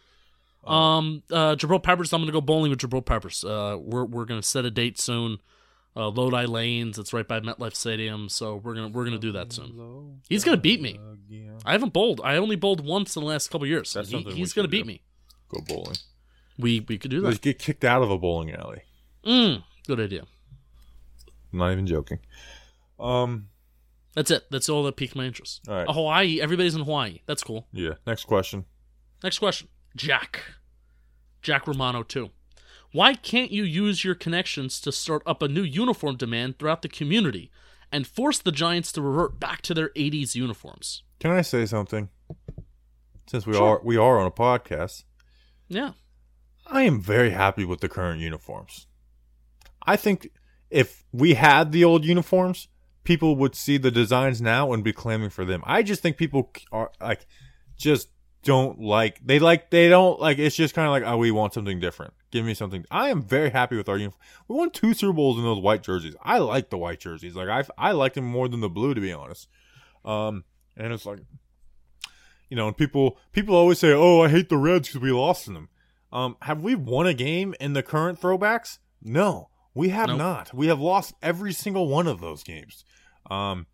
Um, 0.68 1.22
uh, 1.30 1.54
Jabril 1.56 1.82
Peppers. 1.82 2.12
I'm 2.12 2.20
gonna 2.22 2.32
go 2.32 2.40
bowling 2.40 2.70
with 2.70 2.80
Jabril 2.80 3.04
Peppers. 3.04 3.44
Uh, 3.44 3.76
we're 3.80 4.04
we're 4.04 4.24
gonna 4.24 4.42
set 4.42 4.64
a 4.64 4.70
date 4.70 4.98
soon. 4.98 5.38
Uh, 5.96 6.08
Lodi 6.08 6.46
Lanes. 6.46 6.98
It's 6.98 7.12
right 7.12 7.26
by 7.28 7.38
MetLife 7.40 7.74
Stadium, 7.76 8.28
so 8.28 8.56
we're 8.56 8.74
gonna 8.74 8.88
we're 8.88 9.04
gonna 9.04 9.18
do 9.18 9.32
that 9.32 9.52
soon. 9.52 10.20
He's 10.28 10.42
gonna 10.42 10.56
beat 10.56 10.80
me. 10.80 10.98
I 11.64 11.72
haven't 11.72 11.92
bowled. 11.92 12.20
I 12.24 12.36
only 12.36 12.56
bowled 12.56 12.84
once 12.84 13.14
in 13.14 13.22
the 13.22 13.28
last 13.28 13.50
couple 13.50 13.66
years. 13.66 13.92
That's 13.92 14.08
He- 14.08 14.16
something 14.16 14.34
he's 14.34 14.52
gonna 14.52 14.64
should 14.64 14.70
beat 14.70 14.82
do. 14.82 14.88
me. 14.88 15.02
Go 15.50 15.60
bowling. 15.68 15.96
We 16.58 16.80
we 16.80 16.98
could 16.98 17.10
do 17.10 17.20
Just 17.22 17.42
that. 17.42 17.42
get 17.42 17.58
kicked 17.58 17.84
out 17.84 18.02
of 18.02 18.10
a 18.10 18.18
bowling 18.18 18.52
alley. 18.52 18.82
Mm, 19.24 19.62
good 19.86 20.00
idea. 20.00 20.24
I'm 21.52 21.58
not 21.58 21.72
even 21.72 21.86
joking. 21.86 22.18
Um. 22.98 23.48
That's 24.14 24.30
it. 24.30 24.44
That's 24.50 24.68
all 24.68 24.84
that 24.84 24.96
piqued 24.96 25.16
my 25.16 25.24
interest. 25.24 25.60
All 25.68 25.74
right. 25.74 25.88
Hawaii. 25.90 26.40
Everybody's 26.40 26.74
in 26.74 26.82
Hawaii. 26.82 27.20
That's 27.26 27.42
cool. 27.42 27.66
Yeah. 27.72 27.94
Next 28.06 28.24
question. 28.24 28.64
Next 29.22 29.38
question. 29.38 29.68
Jack. 29.96 30.42
Jack 31.42 31.66
Romano, 31.66 32.02
too. 32.02 32.30
Why 32.92 33.14
can't 33.14 33.50
you 33.50 33.64
use 33.64 34.04
your 34.04 34.14
connections 34.14 34.80
to 34.82 34.92
start 34.92 35.22
up 35.26 35.42
a 35.42 35.48
new 35.48 35.62
uniform 35.62 36.16
demand 36.16 36.58
throughout 36.58 36.82
the 36.82 36.88
community 36.88 37.50
and 37.90 38.06
force 38.06 38.38
the 38.38 38.52
Giants 38.52 38.92
to 38.92 39.02
revert 39.02 39.40
back 39.40 39.62
to 39.62 39.74
their 39.74 39.90
80s 39.96 40.34
uniforms? 40.36 41.02
Can 41.18 41.32
I 41.32 41.42
say 41.42 41.66
something? 41.66 42.08
Since 43.26 43.46
we 43.46 43.54
Sure. 43.54 43.78
are 43.78 43.80
we 43.82 43.96
are 43.96 44.18
on 44.20 44.26
a 44.26 44.30
podcast, 44.30 45.04
Yeah. 45.68 45.92
I 46.66 46.82
am 46.82 47.00
very 47.00 47.30
happy 47.30 47.64
with 47.64 47.80
the 47.80 47.88
current 47.88 48.20
uniforms. 48.20 48.86
I 49.86 49.96
think 49.96 50.30
if 50.70 51.04
we 51.12 51.34
had 51.34 51.72
the 51.72 51.84
old 51.84 52.04
uniforms, 52.04 52.68
people 53.04 53.36
would 53.36 53.54
see 53.54 53.76
the 53.78 53.90
designs 53.90 54.40
now 54.40 54.72
and 54.72 54.82
be 54.82 54.92
clamoring 54.92 55.30
for 55.30 55.44
them. 55.44 55.62
I 55.64 55.82
just 55.82 56.02
think 56.02 56.16
people 56.16 56.50
are 56.72 56.90
like 57.00 57.26
just 57.76 58.08
don't 58.42 58.78
like 58.80 59.20
they 59.24 59.38
like 59.38 59.70
they 59.70 59.88
don't 59.88 60.20
like 60.20 60.38
it's 60.38 60.56
just 60.56 60.74
kind 60.74 60.86
of 60.86 60.92
like 60.92 61.02
oh 61.04 61.16
we 61.16 61.30
want 61.30 61.54
something 61.54 61.80
different. 61.80 62.12
Give 62.30 62.44
me 62.44 62.54
something. 62.54 62.84
I 62.90 63.10
am 63.10 63.22
very 63.22 63.50
happy 63.50 63.76
with 63.76 63.88
our 63.88 63.96
uniform. 63.96 64.20
We 64.48 64.56
won 64.56 64.70
two 64.70 64.92
Super 64.92 65.12
Bowls 65.12 65.38
in 65.38 65.44
those 65.44 65.60
white 65.60 65.82
jerseys. 65.82 66.16
I 66.22 66.38
like 66.38 66.70
the 66.70 66.78
white 66.78 67.00
jerseys. 67.00 67.36
Like 67.36 67.48
I 67.48 67.64
I 67.78 67.92
like 67.92 68.14
them 68.14 68.24
more 68.24 68.48
than 68.48 68.60
the 68.60 68.68
blue 68.68 68.94
to 68.94 69.00
be 69.00 69.12
honest. 69.12 69.48
Um 70.04 70.44
and 70.76 70.92
it's 70.92 71.06
like 71.06 71.20
you 72.50 72.56
know, 72.56 72.68
and 72.68 72.76
people 72.76 73.18
people 73.32 73.56
always 73.56 73.78
say, 73.78 73.92
"Oh, 73.92 74.20
I 74.22 74.28
hate 74.28 74.48
the 74.48 74.56
Reds 74.58 74.88
because 74.88 75.00
we 75.00 75.10
lost 75.10 75.48
in 75.48 75.54
them." 75.54 75.68
Um, 76.12 76.36
have 76.42 76.62
we 76.62 76.74
won 76.74 77.06
a 77.06 77.14
game 77.14 77.54
in 77.58 77.72
the 77.72 77.82
current 77.82 78.20
throwbacks? 78.20 78.78
No, 79.02 79.48
we 79.74 79.88
have 79.88 80.08
Nope. 80.08 80.18
not. 80.18 80.54
We 80.54 80.68
have 80.68 80.78
lost 80.78 81.14
every 81.22 81.52
single 81.52 81.88
one 81.88 82.06
of 82.06 82.20
those 82.20 82.44
games. 82.44 82.84
Um, 83.30 83.66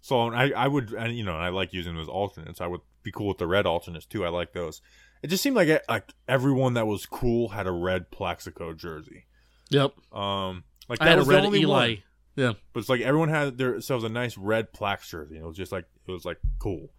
so 0.00 0.30
I 0.30 0.50
I 0.50 0.68
would 0.68 0.92
and 0.92 1.16
you 1.16 1.24
know 1.24 1.36
I 1.36 1.48
like 1.48 1.72
using 1.72 1.94
those 1.94 2.08
alternates. 2.08 2.60
I 2.60 2.66
would 2.66 2.80
be 3.02 3.12
cool 3.12 3.28
with 3.28 3.38
the 3.38 3.46
red 3.46 3.66
alternates 3.66 4.06
too. 4.06 4.24
I 4.24 4.28
like 4.28 4.52
those. 4.52 4.80
It 5.22 5.28
just 5.28 5.42
seemed 5.42 5.56
like 5.56 5.68
it, 5.68 5.84
like 5.88 6.12
everyone 6.28 6.74
that 6.74 6.86
was 6.86 7.06
cool 7.06 7.48
had 7.48 7.66
a 7.66 7.72
red 7.72 8.10
Plaxico 8.10 8.72
jersey. 8.72 9.26
Yep. 9.70 9.92
Um, 10.14 10.64
like 10.88 11.00
I 11.02 11.06
that 11.06 11.18
had 11.18 11.18
a 11.18 11.24
red 11.24 11.44
only 11.44 11.60
Eli. 11.60 11.88
one. 11.88 12.02
Yeah. 12.36 12.52
But 12.72 12.80
it's 12.80 12.88
like 12.88 13.00
everyone 13.00 13.28
had 13.28 13.58
themselves 13.58 14.04
a 14.04 14.08
nice 14.08 14.38
red 14.38 14.72
Plax 14.72 15.08
jersey. 15.08 15.34
And 15.34 15.44
it 15.44 15.48
was 15.48 15.56
just 15.56 15.72
like 15.72 15.86
it 16.06 16.12
was 16.12 16.24
like 16.24 16.38
cool. 16.58 16.90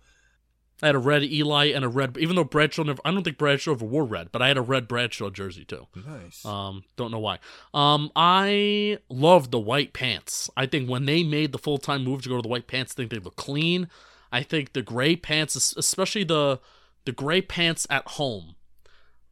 I 0.81 0.87
had 0.87 0.95
a 0.95 0.99
red 0.99 1.23
Eli 1.23 1.67
and 1.67 1.83
a 1.83 1.89
red, 1.89 2.17
even 2.17 2.35
though 2.35 2.43
Bradshaw 2.43 2.83
never, 2.83 3.01
I 3.03 3.11
don't 3.11 3.23
think 3.23 3.37
Bradshaw 3.37 3.71
ever 3.71 3.85
wore 3.85 4.05
red, 4.05 4.31
but 4.31 4.41
I 4.41 4.47
had 4.47 4.57
a 4.57 4.61
red 4.61 4.87
Bradshaw 4.87 5.29
jersey 5.29 5.65
too. 5.65 5.87
Nice. 6.07 6.45
Um, 6.45 6.83
don't 6.95 7.11
know 7.11 7.19
why. 7.19 7.39
Um, 7.73 8.11
I 8.15 8.99
love 9.09 9.51
the 9.51 9.59
white 9.59 9.93
pants. 9.93 10.49
I 10.55 10.65
think 10.65 10.89
when 10.89 11.05
they 11.05 11.23
made 11.23 11.51
the 11.51 11.57
full 11.57 11.79
time 11.79 12.03
move 12.03 12.21
to 12.21 12.29
go 12.29 12.37
to 12.37 12.41
the 12.41 12.47
white 12.47 12.67
pants, 12.67 12.93
I 12.93 12.95
think 12.95 13.11
they 13.11 13.19
look 13.19 13.35
clean. 13.35 13.89
I 14.31 14.43
think 14.43 14.73
the 14.73 14.81
gray 14.81 15.15
pants, 15.15 15.55
especially 15.75 16.23
the 16.23 16.59
the 17.05 17.11
gray 17.11 17.41
pants 17.41 17.87
at 17.89 18.07
home, 18.09 18.55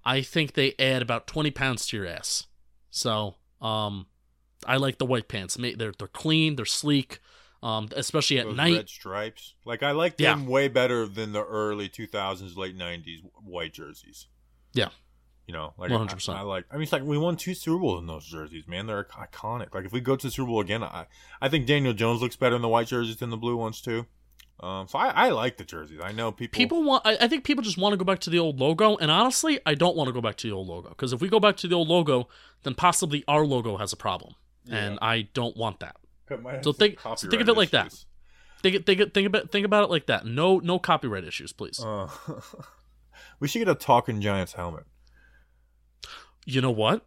I 0.03 0.21
think 0.21 0.53
they 0.53 0.73
add 0.79 1.01
about 1.01 1.27
twenty 1.27 1.51
pounds 1.51 1.85
to 1.87 1.97
your 1.97 2.07
ass. 2.07 2.47
So, 2.89 3.35
um, 3.61 4.07
I 4.65 4.77
like 4.77 4.97
the 4.97 5.05
white 5.05 5.27
pants. 5.27 5.55
They're 5.55 5.75
they're 5.75 6.07
clean, 6.07 6.55
they're 6.55 6.65
sleek. 6.65 7.19
Um, 7.63 7.89
especially 7.95 8.37
at 8.39 8.45
Those 8.45 8.55
night. 8.55 8.75
red 8.75 8.89
stripes. 8.89 9.55
Like 9.65 9.81
I 9.83 9.91
like 9.91 10.15
Yeah. 10.19 10.35
them 10.35 10.45
way 10.45 10.67
better 10.67 11.07
than 11.07 11.31
the 11.33 11.43
early 11.43 11.89
2000s, 11.89 12.55
late 12.55 12.77
90s 12.77 13.21
white 13.43 13.73
jerseys. 13.73 14.27
Yeah. 14.73 14.89
You 15.47 15.53
know, 15.53 15.73
like 15.77 15.89
100%. 15.89 16.35
I, 16.35 16.39
I 16.39 16.41
like. 16.41 16.65
I 16.69 16.75
mean, 16.75 16.83
it's 16.83 16.91
like 16.91 17.03
we 17.03 17.17
won 17.17 17.35
two 17.37 17.53
Super 17.53 17.79
Bowls 17.79 18.01
in 18.01 18.05
those 18.07 18.25
jerseys, 18.25 18.67
man. 18.67 18.85
They're 18.85 19.05
iconic. 19.05 19.73
Like 19.73 19.85
if 19.85 19.91
we 19.93 20.01
go 20.01 20.15
to 20.15 20.27
the 20.27 20.31
Super 20.31 20.47
Bowl 20.47 20.59
again, 20.59 20.83
I 20.83 21.07
I 21.41 21.47
think 21.49 21.65
Daniel 21.65 21.93
Jones 21.93 22.21
looks 22.21 22.35
better 22.35 22.55
in 22.55 22.61
the 22.61 22.67
white 22.67 22.87
jerseys 22.87 23.15
than 23.17 23.29
the 23.29 23.37
blue 23.37 23.55
ones 23.57 23.81
too. 23.81 24.05
Um, 24.59 24.87
so 24.87 24.97
I, 24.99 25.09
I 25.09 25.29
like 25.29 25.57
the 25.57 25.63
jerseys. 25.63 25.99
I 26.03 26.11
know 26.11 26.31
people. 26.31 26.57
People 26.57 26.83
want. 26.83 27.05
I, 27.05 27.15
I 27.21 27.27
think 27.27 27.43
people 27.43 27.63
just 27.63 27.77
want 27.77 27.93
to 27.93 27.97
go 27.97 28.03
back 28.03 28.19
to 28.19 28.29
the 28.29 28.39
old 28.39 28.59
logo, 28.59 28.97
and 28.97 29.09
honestly, 29.09 29.59
I 29.65 29.73
don't 29.75 29.95
want 29.95 30.07
to 30.09 30.13
go 30.13 30.19
back 30.21 30.35
to 30.37 30.47
the 30.47 30.53
old 30.53 30.67
logo 30.67 30.89
because 30.89 31.13
if 31.13 31.21
we 31.21 31.29
go 31.29 31.39
back 31.39 31.55
to 31.57 31.67
the 31.67 31.75
old 31.75 31.87
logo, 31.87 32.27
then 32.63 32.73
possibly 32.75 33.23
our 33.27 33.45
logo 33.45 33.77
has 33.77 33.93
a 33.93 33.97
problem, 33.97 34.33
and 34.69 34.99
I 35.01 35.29
don't 35.33 35.55
want 35.55 35.79
that. 35.79 35.95
So 36.63 36.73
think- 36.73 36.99
so 36.99 37.15
think 37.15 37.41
of 37.41 37.49
it 37.49 37.57
like 37.57 37.71
that. 37.71 37.93
Think 38.63 38.85
think 38.85 39.13
think 39.13 39.27
about 39.27 39.51
think 39.51 39.65
about 39.65 39.83
it 39.83 39.89
like 39.89 40.07
that. 40.07 40.25
No 40.25 40.57
no 40.59 40.79
copyright 40.79 41.23
issues, 41.23 41.53
please. 41.53 41.79
Uh, 41.79 42.09
we 43.39 43.47
should 43.47 43.59
get 43.59 43.67
a 43.69 43.75
talking 43.75 44.19
Giants 44.19 44.53
helmet. 44.53 44.85
you 46.45 46.61
know 46.61 46.71
what? 46.71 47.05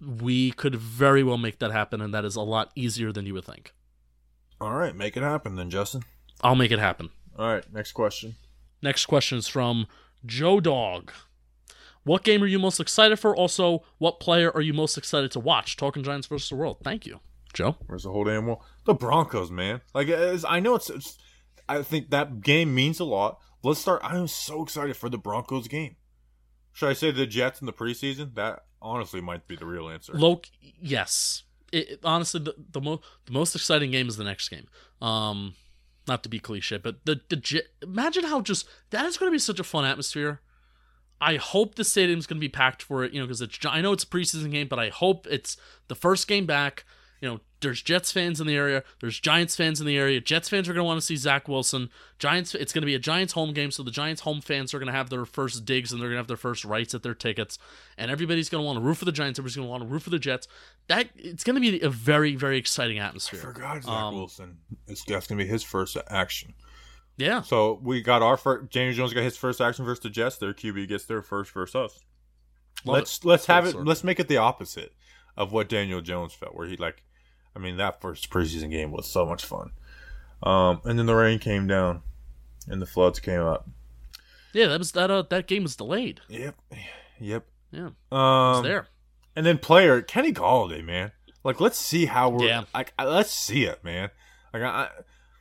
We 0.00 0.50
could 0.50 0.74
very 0.74 1.22
well 1.22 1.38
make 1.38 1.60
that 1.60 1.70
happen, 1.70 2.00
and 2.00 2.12
that 2.12 2.24
is 2.24 2.34
a 2.34 2.40
lot 2.40 2.72
easier 2.74 3.12
than 3.12 3.26
you 3.26 3.34
would 3.34 3.44
think. 3.44 3.72
All 4.60 4.74
right, 4.74 4.94
make 4.96 5.16
it 5.16 5.22
happen 5.22 5.54
then, 5.54 5.70
Justin. 5.70 6.02
I'll 6.40 6.56
make 6.56 6.72
it 6.72 6.80
happen. 6.80 7.10
All 7.38 7.46
right, 7.46 7.64
next 7.72 7.92
question. 7.92 8.34
Next 8.82 9.06
question 9.06 9.38
is 9.38 9.46
from 9.46 9.86
Joe 10.26 10.58
Dog. 10.58 11.12
What 12.04 12.24
game 12.24 12.42
are 12.42 12.46
you 12.48 12.58
most 12.58 12.80
excited 12.80 13.20
for? 13.20 13.36
Also, 13.36 13.84
what 13.98 14.18
player 14.18 14.50
are 14.50 14.60
you 14.60 14.72
most 14.74 14.98
excited 14.98 15.30
to 15.32 15.40
watch? 15.40 15.76
Talking 15.76 16.02
Giants 16.02 16.26
versus 16.26 16.48
the 16.48 16.56
World. 16.56 16.78
Thank 16.82 17.06
you, 17.06 17.20
Joe. 17.52 17.76
Where's 17.86 18.04
the 18.04 18.10
whole 18.10 18.24
damn 18.24 18.46
world? 18.46 18.62
The 18.84 18.94
Broncos, 18.94 19.50
man. 19.50 19.80
Like 19.94 20.08
as, 20.08 20.44
I 20.44 20.60
know 20.60 20.74
it's, 20.74 20.90
it's. 20.90 21.18
I 21.68 21.82
think 21.82 22.10
that 22.10 22.40
game 22.40 22.74
means 22.74 23.00
a 23.00 23.04
lot. 23.04 23.38
Let's 23.62 23.80
start. 23.80 24.00
I'm 24.04 24.26
so 24.26 24.62
excited 24.62 24.96
for 24.96 25.08
the 25.08 25.18
Broncos 25.18 25.68
game. 25.68 25.96
Should 26.72 26.88
I 26.88 26.92
say 26.94 27.10
the 27.10 27.26
Jets 27.26 27.60
in 27.60 27.66
the 27.66 27.72
preseason? 27.72 28.34
That 28.34 28.60
honestly 28.80 29.20
might 29.20 29.46
be 29.46 29.56
the 29.56 29.66
real 29.66 29.88
answer. 29.88 30.12
Loke, 30.14 30.46
yes. 30.60 31.44
It, 31.70 31.88
it- 31.90 32.00
honestly, 32.04 32.40
the 32.40 32.54
the, 32.72 32.80
mo- 32.80 33.00
the 33.26 33.32
most 33.32 33.54
exciting 33.54 33.90
game 33.90 34.08
is 34.08 34.16
the 34.16 34.24
next 34.24 34.48
game. 34.48 34.66
Um, 35.00 35.54
not 36.08 36.22
to 36.24 36.28
be 36.28 36.40
cliche, 36.40 36.78
but 36.78 37.04
the 37.04 37.20
the 37.28 37.36
J- 37.36 37.62
imagine 37.82 38.24
how 38.24 38.40
just 38.40 38.66
that 38.90 39.04
is 39.06 39.16
going 39.16 39.30
to 39.30 39.34
be 39.34 39.38
such 39.38 39.60
a 39.60 39.64
fun 39.64 39.84
atmosphere. 39.84 40.40
I 41.20 41.36
hope 41.36 41.76
the 41.76 41.84
stadium's 41.84 42.26
going 42.26 42.38
to 42.38 42.44
be 42.44 42.48
packed 42.48 42.82
for 42.82 43.04
it, 43.04 43.12
you 43.12 43.20
know, 43.20 43.26
because 43.26 43.40
it's 43.40 43.56
I 43.64 43.80
know 43.80 43.92
it's 43.92 44.02
a 44.02 44.08
preseason 44.08 44.50
game, 44.50 44.66
but 44.66 44.80
I 44.80 44.88
hope 44.88 45.26
it's 45.30 45.56
the 45.86 45.94
first 45.94 46.26
game 46.26 46.46
back. 46.46 46.84
You 47.22 47.28
know, 47.28 47.40
there's 47.60 47.80
Jets 47.80 48.10
fans 48.10 48.40
in 48.40 48.48
the 48.48 48.56
area, 48.56 48.82
there's 49.00 49.20
Giants 49.20 49.54
fans 49.54 49.80
in 49.80 49.86
the 49.86 49.96
area. 49.96 50.20
Jets 50.20 50.48
fans 50.48 50.68
are 50.68 50.72
going 50.72 50.80
to 50.82 50.86
want 50.86 51.00
to 51.00 51.06
see 51.06 51.14
Zach 51.14 51.46
Wilson. 51.46 51.88
Giants, 52.18 52.52
it's 52.54 52.72
going 52.72 52.82
to 52.82 52.86
be 52.86 52.96
a 52.96 52.98
Giants 52.98 53.34
home 53.34 53.52
game, 53.54 53.70
so 53.70 53.84
the 53.84 53.92
Giants 53.92 54.22
home 54.22 54.40
fans 54.40 54.74
are 54.74 54.80
going 54.80 54.88
to 54.88 54.92
have 54.92 55.08
their 55.08 55.24
first 55.24 55.64
digs 55.64 55.92
and 55.92 56.00
they're 56.00 56.08
going 56.08 56.16
to 56.16 56.20
have 56.20 56.26
their 56.26 56.36
first 56.36 56.64
rights 56.64 56.94
at 56.94 57.04
their 57.04 57.14
tickets, 57.14 57.58
and 57.96 58.10
everybody's 58.10 58.48
going 58.48 58.60
to 58.60 58.66
want 58.66 58.76
to 58.78 58.84
root 58.84 58.96
for 58.96 59.04
the 59.04 59.12
Giants. 59.12 59.38
Everybody's 59.38 59.54
going 59.54 59.68
to 59.68 59.70
want 59.70 59.84
to 59.84 59.88
root 59.88 60.02
for 60.02 60.10
the 60.10 60.18
Jets. 60.18 60.48
That 60.88 61.10
it's 61.14 61.44
going 61.44 61.54
to 61.54 61.60
be 61.60 61.80
a 61.80 61.88
very 61.88 62.34
very 62.34 62.58
exciting 62.58 62.98
I 62.98 63.06
atmosphere. 63.06 63.38
forgot 63.38 63.84
Zach 63.84 63.92
Um, 63.92 64.16
Wilson. 64.16 64.58
It's 64.88 65.04
that's 65.04 65.28
gonna 65.28 65.38
be 65.38 65.48
his 65.48 65.62
first 65.62 65.96
action. 66.08 66.54
Yeah, 67.18 67.42
So 67.42 67.78
we 67.84 68.02
got 68.02 68.22
our 68.22 68.36
first. 68.36 68.70
James 68.72 68.96
Jones 68.96 69.12
got 69.12 69.22
his 69.22 69.36
first 69.36 69.60
action 69.60 69.84
versus 69.84 70.02
the 70.02 70.10
Jets. 70.10 70.38
Their 70.38 70.54
QB 70.54 70.88
gets 70.88 71.04
their 71.04 71.22
first 71.22 71.52
versus 71.52 71.76
us. 71.76 72.00
Love 72.84 72.94
let's 72.94 73.18
it. 73.18 73.24
let's 73.24 73.46
have 73.46 73.66
it. 73.66 73.76
Let's 73.76 74.02
make 74.02 74.18
it 74.18 74.26
the 74.26 74.38
opposite 74.38 74.92
of 75.36 75.52
what 75.52 75.68
Daniel 75.68 76.00
Jones 76.00 76.32
felt, 76.34 76.54
where 76.56 76.66
he 76.66 76.76
like, 76.76 77.04
I 77.54 77.58
mean, 77.58 77.76
that 77.76 78.00
first 78.00 78.30
preseason 78.30 78.70
game 78.70 78.90
was 78.92 79.06
so 79.06 79.26
much 79.26 79.44
fun. 79.44 79.72
Um, 80.42 80.80
and 80.84 80.98
then 80.98 81.06
the 81.06 81.14
rain 81.14 81.38
came 81.38 81.66
down, 81.66 82.02
and 82.68 82.80
the 82.82 82.86
floods 82.86 83.20
came 83.20 83.40
up. 83.42 83.68
yeah. 84.52 84.66
That 84.68 84.78
was 84.78 84.92
that. 84.92 85.10
Uh, 85.10 85.22
that 85.30 85.46
game 85.46 85.62
was 85.62 85.76
delayed. 85.76 86.20
Yep, 86.28 86.56
yep. 87.20 87.44
Yeah, 87.70 87.90
Um, 88.10 88.62
there. 88.64 88.86
and 89.34 89.46
then 89.46 89.56
player 89.58 90.02
Kenny 90.02 90.32
Golladay, 90.32 90.84
man. 90.84 91.12
Like, 91.44 91.60
let's 91.60 91.78
see 91.78 92.06
how 92.06 92.28
we're. 92.30 92.46
Yeah. 92.46 92.64
Like, 92.74 92.92
let's 93.02 93.30
see 93.30 93.64
it, 93.64 93.82
man. 93.82 94.10
Like, 94.52 94.62
I, 94.62 94.88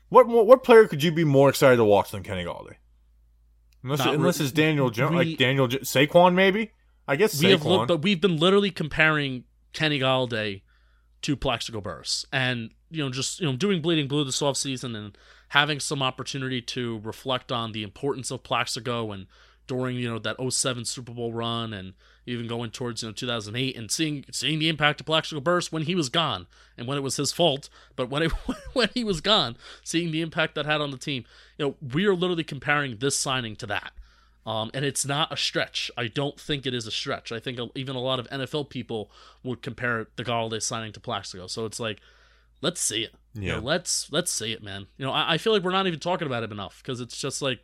what 0.09 0.28
what 0.28 0.45
what 0.47 0.64
player 0.64 0.88
could 0.88 1.03
you 1.03 1.12
be 1.12 1.24
more 1.26 1.49
excited 1.49 1.78
to 1.78 1.84
watch 1.84 2.12
than 2.12 2.24
Kenny 2.24 2.43
Golladay? 2.45 2.76
Unless 3.84 3.99
Not 3.99 4.14
unless 4.16 4.39
re- 4.39 4.45
it's 4.45 4.51
Daniel 4.53 4.89
Jones, 4.91 5.16
like 5.16 5.38
Daniel 5.38 5.68
J- 5.68 5.80
Saquon, 5.80 6.34
maybe. 6.36 6.72
I 7.07 7.16
guess 7.16 7.41
we 7.41 7.49
have 7.51 7.62
Saquon. 7.62 7.66
looked, 7.66 7.88
but 7.88 8.01
we've 8.03 8.22
been 8.22 8.38
literally 8.38 8.70
comparing 8.72 9.43
Kenny 9.74 9.99
Golladay 9.99 10.62
to 11.22 11.36
Plaxico 11.36 11.82
Burress, 11.82 12.26
and 12.32 12.72
you 12.89 13.03
know, 13.03 13.09
just 13.09 13.39
you 13.39 13.45
know, 13.45 13.55
doing 13.55 13.82
bleeding 13.82 14.07
blue 14.07 14.24
this 14.24 14.41
offseason 14.41 14.95
and 14.95 15.17
having 15.49 15.80
some 15.80 16.01
opportunity 16.01 16.61
to 16.61 16.99
reflect 16.99 17.51
on 17.51 17.72
the 17.72 17.84
importance 17.84 18.32
of 18.32 18.43
Plaxico 18.43 19.11
and 19.11 19.28
during 19.67 19.95
you 19.95 20.09
know 20.09 20.19
that 20.19 20.36
07 20.51 20.86
Super 20.86 21.13
Bowl 21.13 21.32
run 21.32 21.74
and 21.74 21.93
even 22.26 22.47
going 22.47 22.72
towards 22.72 23.01
you 23.01 23.09
know 23.09 23.13
2008 23.13 23.78
and 23.78 23.89
seeing 23.89 24.26
seeing 24.32 24.59
the 24.59 24.69
impact 24.69 24.99
of 24.99 25.05
Plaxico 25.05 25.39
Burress 25.39 25.72
when 25.72 25.84
he 25.84 25.95
was 25.95 26.09
gone 26.09 26.47
and 26.78 26.88
when 26.88 26.97
it 26.97 27.01
was 27.01 27.17
his 27.17 27.32
fault, 27.32 27.69
but 27.95 28.09
when 28.09 28.24
it 28.24 28.32
when 28.74 28.89
he 28.93 29.03
was 29.03 29.22
gone, 29.22 29.55
seeing 29.84 30.11
the 30.11 30.22
impact 30.22 30.55
that 30.55 30.65
had 30.65 30.82
on 30.82 30.91
the 30.91 30.97
team. 30.97 31.24
You 31.57 31.65
know, 31.65 31.76
we 31.93 32.05
are 32.05 32.15
literally 32.15 32.43
comparing 32.43 32.97
this 32.97 33.17
signing 33.17 33.55
to 33.57 33.67
that. 33.67 33.93
Um, 34.45 34.71
and 34.73 34.83
it's 34.83 35.05
not 35.05 35.31
a 35.31 35.37
stretch. 35.37 35.91
I 35.95 36.07
don't 36.07 36.39
think 36.39 36.65
it 36.65 36.73
is 36.73 36.87
a 36.87 36.91
stretch. 36.91 37.31
I 37.31 37.39
think 37.39 37.59
even 37.75 37.95
a 37.95 37.99
lot 38.01 38.19
of 38.19 38.27
NFL 38.29 38.69
people 38.69 39.11
would 39.43 39.61
compare 39.61 40.07
the 40.15 40.23
Golladay 40.23 40.61
signing 40.61 40.91
to 40.93 40.99
Plaxico. 40.99 41.45
So 41.47 41.65
it's 41.65 41.79
like, 41.79 41.99
let's 42.61 42.81
see 42.81 43.03
it. 43.03 43.13
You 43.35 43.43
Yeah. 43.43 43.55
know, 43.55 43.59
let's 43.61 44.11
let's 44.11 44.31
see 44.31 44.51
it, 44.51 44.63
man. 44.63 44.87
You 44.97 45.05
know, 45.05 45.11
I, 45.11 45.33
I 45.33 45.37
feel 45.37 45.53
like 45.53 45.61
we're 45.63 45.71
not 45.71 45.85
even 45.87 45.99
talking 45.99 46.25
about 46.25 46.43
him 46.43 46.51
enough 46.51 46.81
because 46.81 46.99
it's 46.99 47.17
just 47.19 47.41
like, 47.41 47.59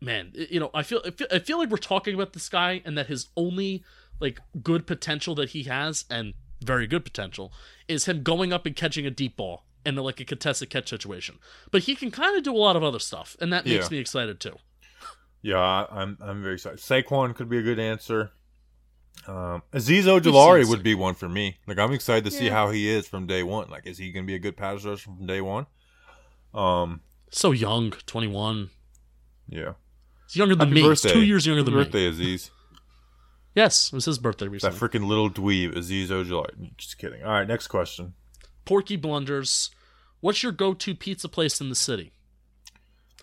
man, 0.00 0.32
you 0.34 0.60
know, 0.60 0.70
I 0.74 0.82
feel, 0.82 1.00
I 1.04 1.10
feel 1.10 1.26
I 1.32 1.38
feel 1.38 1.58
like 1.58 1.70
we're 1.70 1.76
talking 1.78 2.14
about 2.14 2.32
this 2.32 2.48
guy 2.48 2.82
and 2.84 2.96
that 2.96 3.06
his 3.06 3.28
only 3.36 3.82
like 4.20 4.38
good 4.62 4.86
potential 4.86 5.34
that 5.36 5.50
he 5.50 5.62
has 5.64 6.04
and 6.10 6.34
very 6.62 6.86
good 6.86 7.04
potential 7.04 7.52
is 7.88 8.04
him 8.04 8.22
going 8.22 8.52
up 8.52 8.66
and 8.66 8.76
catching 8.76 9.06
a 9.06 9.10
deep 9.10 9.36
ball 9.36 9.64
in 9.86 9.96
like 9.96 10.20
a 10.20 10.24
contested 10.26 10.68
catch 10.68 10.90
situation. 10.90 11.38
But 11.70 11.84
he 11.84 11.94
can 11.96 12.10
kind 12.10 12.36
of 12.36 12.42
do 12.42 12.54
a 12.54 12.58
lot 12.58 12.76
of 12.76 12.82
other 12.84 12.98
stuff, 12.98 13.34
and 13.40 13.50
that 13.52 13.64
makes 13.64 13.86
Yeah. 13.86 13.96
me 13.96 13.98
excited 13.98 14.38
too. 14.40 14.58
Yeah, 15.42 15.58
I, 15.58 15.86
I'm 15.90 16.18
I'm 16.20 16.42
very 16.42 16.54
excited. 16.54 16.78
Saquon 16.80 17.34
could 17.34 17.48
be 17.48 17.58
a 17.58 17.62
good 17.62 17.78
answer. 17.78 18.30
Um, 19.26 19.62
Azeez 19.72 20.04
Ojulari 20.04 20.68
would 20.68 20.82
be 20.82 20.94
one 20.94 21.14
for 21.14 21.28
me. 21.28 21.58
Like 21.66 21.78
I'm 21.78 21.92
excited 21.92 22.24
to 22.24 22.30
see 22.30 22.48
how 22.48 22.70
he 22.70 22.88
is 22.88 23.06
from 23.08 23.26
day 23.26 23.42
one. 23.42 23.68
Like, 23.70 23.86
is 23.86 23.98
he 23.98 24.12
gonna 24.12 24.26
be 24.26 24.34
a 24.34 24.38
good 24.38 24.56
pass 24.56 24.84
rusher 24.84 24.96
from 24.98 25.26
day 25.26 25.40
one? 25.40 25.66
Um, 26.54 27.00
So 27.30 27.52
young, 27.52 27.90
21. 27.90 28.70
yeah. 29.48 29.74
He's 30.26 30.36
younger 30.36 30.54
than 30.54 30.68
Happy 30.68 30.82
me. 30.82 30.88
birthday. 30.88 31.08
He's 31.08 31.14
two 31.14 31.24
years 31.24 31.46
younger 31.46 31.60
Happy 31.62 31.70
than 31.70 31.78
me. 31.78 31.84
birthday, 31.84 32.10
Azeez. 32.10 32.50
Yes, 33.54 33.88
it 33.88 33.92
was 33.94 34.04
his 34.04 34.18
birthday 34.18 34.46
recently. 34.46 34.78
That 34.78 34.90
freaking 34.90 35.06
little 35.08 35.28
dweeb, 35.30 35.74
Azeez 35.76 36.08
Ojulari. 36.08 36.76
Just 36.76 36.98
kidding. 36.98 37.22
All 37.24 37.32
right, 37.32 37.48
next 37.48 37.66
question. 37.68 38.14
Porky 38.64 38.96
Blunders. 38.96 39.70
What's 40.20 40.42
your 40.42 40.52
go-to 40.52 40.94
pizza 40.94 41.28
place 41.28 41.60
in 41.60 41.68
the 41.68 41.74
city? 41.74 42.12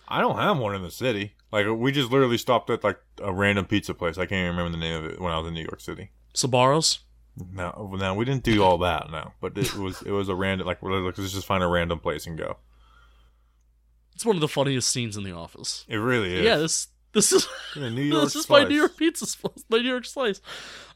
I 0.06 0.20
don't 0.20 0.36
have 0.36 0.58
one 0.58 0.74
in 0.74 0.82
the 0.82 0.90
city. 0.90 1.34
Like 1.50 1.66
we 1.68 1.92
just 1.92 2.10
literally 2.10 2.38
stopped 2.38 2.70
at 2.70 2.84
like 2.84 2.98
a 3.22 3.32
random 3.32 3.64
pizza 3.64 3.94
place. 3.94 4.18
I 4.18 4.26
can't 4.26 4.44
even 4.44 4.56
remember 4.56 4.72
the 4.72 4.82
name 4.82 5.04
of 5.04 5.10
it 5.10 5.20
when 5.20 5.32
I 5.32 5.38
was 5.38 5.48
in 5.48 5.54
New 5.54 5.62
York 5.62 5.80
City. 5.80 6.10
Sabaros? 6.34 6.98
No, 7.52 7.94
no, 7.98 8.14
we 8.14 8.24
didn't 8.24 8.42
do 8.42 8.62
all 8.62 8.78
that. 8.78 9.10
No, 9.10 9.32
but 9.40 9.56
it 9.56 9.74
was 9.76 10.02
it 10.02 10.10
was 10.10 10.28
a 10.28 10.34
random 10.34 10.66
like 10.66 10.78
let's 10.82 11.16
just 11.16 11.46
find 11.46 11.62
a 11.62 11.68
random 11.68 12.00
place 12.00 12.26
and 12.26 12.36
go. 12.36 12.56
It's 14.14 14.26
one 14.26 14.36
of 14.36 14.40
the 14.40 14.48
funniest 14.48 14.90
scenes 14.90 15.16
in 15.16 15.22
The 15.22 15.30
Office. 15.32 15.84
It 15.88 15.96
really 15.96 16.34
is. 16.34 16.44
Yeah, 16.44 16.56
this 16.56 16.88
this 17.12 17.32
is 17.32 17.48
In 17.76 17.84
a 17.84 17.90
New 17.90 18.02
York 18.12 18.24
this 18.24 18.36
is 18.36 18.50
my. 18.50 18.64
New 18.64 18.74
York 18.74 18.96
pizza 18.96 19.26
slice, 19.26 19.64
my 19.70 19.78
New 19.78 19.88
York 19.88 20.04
slice. 20.04 20.40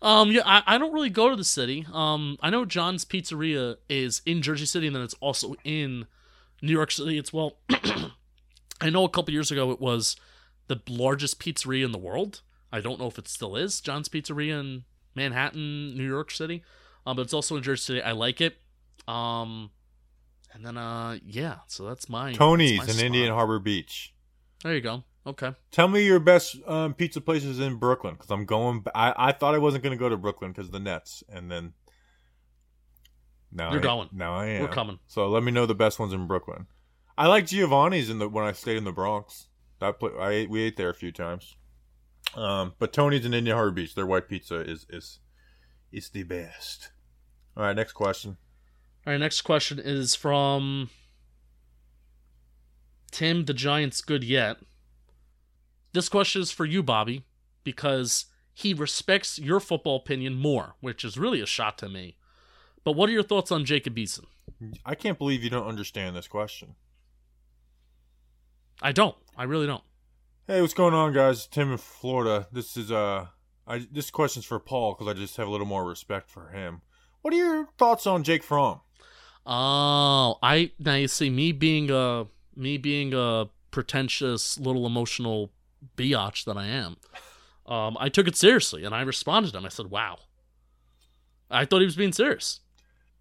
Um, 0.02 0.30
yeah, 0.32 0.42
I, 0.44 0.62
I 0.66 0.78
don't 0.78 0.92
really 0.92 1.10
go 1.10 1.30
to 1.30 1.36
the 1.36 1.44
city. 1.44 1.86
Um, 1.92 2.36
I 2.40 2.50
know 2.50 2.64
John's 2.64 3.04
Pizzeria 3.04 3.76
is 3.88 4.20
in 4.26 4.42
Jersey 4.42 4.66
City, 4.66 4.88
and 4.88 4.96
then 4.96 5.02
it's 5.02 5.14
also 5.20 5.54
in 5.64 6.06
New 6.60 6.72
York 6.72 6.90
City. 6.90 7.16
It's 7.16 7.32
well, 7.32 7.58
I 8.80 8.90
know 8.90 9.04
a 9.04 9.08
couple 9.08 9.32
years 9.32 9.50
ago 9.50 9.70
it 9.70 9.80
was 9.80 10.16
the 10.68 10.80
largest 10.88 11.40
pizzeria 11.40 11.84
in 11.84 11.92
the 11.92 11.98
world. 11.98 12.42
I 12.72 12.80
don't 12.80 12.98
know 12.98 13.06
if 13.06 13.18
it 13.18 13.28
still 13.28 13.56
is 13.56 13.80
John's 13.80 14.08
Pizzeria 14.08 14.60
in 14.60 14.84
Manhattan, 15.14 15.96
New 15.96 16.06
York 16.06 16.30
City, 16.30 16.62
um, 17.06 17.16
but 17.16 17.22
it's 17.22 17.34
also 17.34 17.56
in 17.56 17.62
Jersey 17.62 17.82
City. 17.82 18.02
I 18.02 18.12
like 18.12 18.40
it. 18.40 18.56
Um, 19.06 19.70
and 20.54 20.64
then 20.64 20.78
uh, 20.78 21.18
yeah, 21.24 21.56
so 21.66 21.84
that's 21.84 22.08
my 22.08 22.32
Tony's 22.32 22.78
that's 22.78 22.88
my 22.88 22.92
in 22.92 22.98
spot. 22.98 23.06
Indian 23.06 23.32
Harbor 23.32 23.58
Beach. 23.58 24.14
There 24.62 24.74
you 24.74 24.80
go. 24.80 25.04
Okay. 25.26 25.54
Tell 25.70 25.88
me 25.88 26.04
your 26.04 26.18
best 26.18 26.56
um, 26.66 26.94
pizza 26.94 27.20
places 27.20 27.60
in 27.60 27.76
Brooklyn 27.76 28.14
because 28.14 28.30
I'm 28.30 28.44
going. 28.44 28.84
I, 28.94 29.14
I 29.16 29.32
thought 29.32 29.54
I 29.54 29.58
wasn't 29.58 29.84
going 29.84 29.96
to 29.96 30.00
go 30.00 30.08
to 30.08 30.16
Brooklyn 30.16 30.52
because 30.52 30.70
the 30.70 30.80
Nets, 30.80 31.22
and 31.28 31.50
then 31.50 31.74
now 33.52 33.70
You're 33.70 33.80
I, 33.80 33.82
going. 33.82 34.08
Now 34.12 34.34
I 34.34 34.46
am. 34.46 34.62
We're 34.62 34.68
coming. 34.68 34.98
So 35.06 35.28
let 35.28 35.42
me 35.42 35.52
know 35.52 35.66
the 35.66 35.74
best 35.74 35.98
ones 35.98 36.12
in 36.12 36.26
Brooklyn. 36.26 36.66
I 37.16 37.26
like 37.26 37.46
Giovanni's 37.46 38.08
in 38.10 38.18
the 38.18 38.28
when 38.28 38.44
I 38.44 38.52
stayed 38.52 38.76
in 38.76 38.84
the 38.84 38.92
Bronx. 38.92 39.48
That 39.82 39.98
pla 39.98 40.10
I 40.10 40.30
ate, 40.30 40.50
we 40.50 40.62
ate 40.62 40.76
there 40.76 40.90
a 40.90 40.94
few 40.94 41.10
times. 41.10 41.56
Um, 42.36 42.74
but 42.78 42.92
Tony's 42.92 43.26
in 43.26 43.34
Indian 43.34 43.56
Harbor 43.56 43.72
Beach. 43.72 43.96
Their 43.96 44.06
white 44.06 44.28
pizza 44.28 44.60
is 44.60 44.86
is 44.88 45.18
is 45.90 46.08
the 46.10 46.22
best. 46.22 46.92
All 47.56 47.64
right, 47.64 47.74
next 47.74 47.92
question. 47.92 48.36
All 49.04 49.12
right, 49.12 49.18
next 49.18 49.40
question 49.40 49.80
is 49.80 50.14
from 50.14 50.88
Tim 53.10 53.46
the 53.46 53.54
Giants 53.54 54.02
good 54.02 54.22
yet. 54.22 54.58
This 55.92 56.08
question 56.08 56.42
is 56.42 56.52
for 56.52 56.64
you, 56.64 56.84
Bobby, 56.84 57.24
because 57.64 58.26
he 58.54 58.72
respects 58.74 59.40
your 59.40 59.58
football 59.58 59.96
opinion 59.96 60.36
more, 60.36 60.76
which 60.80 61.04
is 61.04 61.18
really 61.18 61.40
a 61.40 61.46
shot 61.46 61.76
to 61.78 61.88
me. 61.88 62.16
But 62.84 62.92
what 62.92 63.08
are 63.08 63.12
your 63.12 63.24
thoughts 63.24 63.50
on 63.50 63.64
Jacob 63.64 63.96
Eason? 63.96 64.26
I 64.86 64.94
can't 64.94 65.18
believe 65.18 65.42
you 65.42 65.50
don't 65.50 65.66
understand 65.66 66.14
this 66.14 66.28
question. 66.28 66.76
I 68.82 68.92
don't. 68.92 69.14
I 69.36 69.44
really 69.44 69.66
don't. 69.66 69.84
Hey, 70.48 70.60
what's 70.60 70.74
going 70.74 70.92
on, 70.92 71.12
guys? 71.12 71.46
Tim 71.46 71.70
in 71.70 71.78
Florida. 71.78 72.48
This 72.52 72.76
is 72.76 72.90
uh, 72.90 73.26
I 73.66 73.86
this 73.90 74.10
question's 74.10 74.44
for 74.44 74.58
Paul 74.58 74.94
because 74.94 75.08
I 75.08 75.18
just 75.18 75.36
have 75.36 75.46
a 75.46 75.50
little 75.50 75.66
more 75.66 75.84
respect 75.84 76.28
for 76.28 76.48
him. 76.48 76.82
What 77.22 77.32
are 77.32 77.36
your 77.36 77.68
thoughts 77.78 78.06
on 78.06 78.24
Jake 78.24 78.42
Fromm? 78.42 78.80
Oh, 79.46 80.38
I 80.42 80.72
now 80.80 80.94
you 80.94 81.08
see 81.08 81.30
me 81.30 81.52
being 81.52 81.90
a 81.90 82.26
me 82.56 82.76
being 82.76 83.14
a 83.14 83.48
pretentious 83.70 84.58
little 84.58 84.84
emotional 84.84 85.52
biatch 85.96 86.44
that 86.44 86.56
I 86.56 86.66
am. 86.66 86.96
Um, 87.64 87.96
I 88.00 88.08
took 88.08 88.26
it 88.26 88.36
seriously 88.36 88.84
and 88.84 88.92
I 88.92 89.02
responded 89.02 89.52
to 89.52 89.58
him. 89.58 89.64
I 89.64 89.68
said, 89.68 89.86
"Wow." 89.86 90.18
I 91.50 91.64
thought 91.66 91.80
he 91.80 91.86
was 91.86 91.96
being 91.96 92.12
serious. 92.12 92.60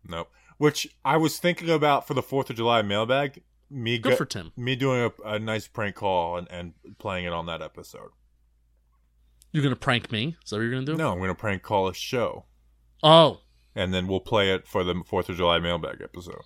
Nope. 0.08 0.32
Which 0.58 0.88
I 1.06 1.18
was 1.18 1.38
thinking 1.38 1.70
about 1.70 2.08
for 2.08 2.14
the 2.14 2.24
Fourth 2.24 2.50
of 2.50 2.56
July 2.56 2.82
mailbag. 2.82 3.44
Me 3.74 3.98
Good 3.98 4.12
go- 4.12 4.16
for 4.18 4.26
Tim. 4.26 4.52
me 4.58 4.76
doing 4.76 5.10
a, 5.26 5.30
a 5.30 5.40
nice 5.40 5.68
prank 5.68 5.96
call 5.96 6.38
and, 6.38 6.48
and 6.52 6.74
playing 7.00 7.26
it 7.26 7.32
on 7.34 7.46
that 7.46 7.62
episode. 7.62 8.10
You're 9.54 9.64
gonna 9.64 9.76
prank 9.76 10.12
me? 10.12 10.36
Is 10.44 10.50
that 10.50 10.58
what 10.58 10.62
you're 10.64 10.72
gonna 10.72 10.86
do? 10.86 10.96
No, 10.96 11.12
I'm 11.12 11.18
going 11.20 11.30
to 11.30 11.36
prank 11.36 11.62
call 11.64 11.88
a 11.88 11.94
show, 11.94 12.46
Oh, 13.04 13.40
and 13.76 13.94
then 13.94 14.08
we'll 14.08 14.20
play 14.20 14.54
it 14.54 14.68
for 14.68 14.84
the 14.84 15.02
Fourth 15.06 15.30
of 15.30 15.38
July 15.38 15.60
mailbag 15.60 16.02
episode. 16.02 16.42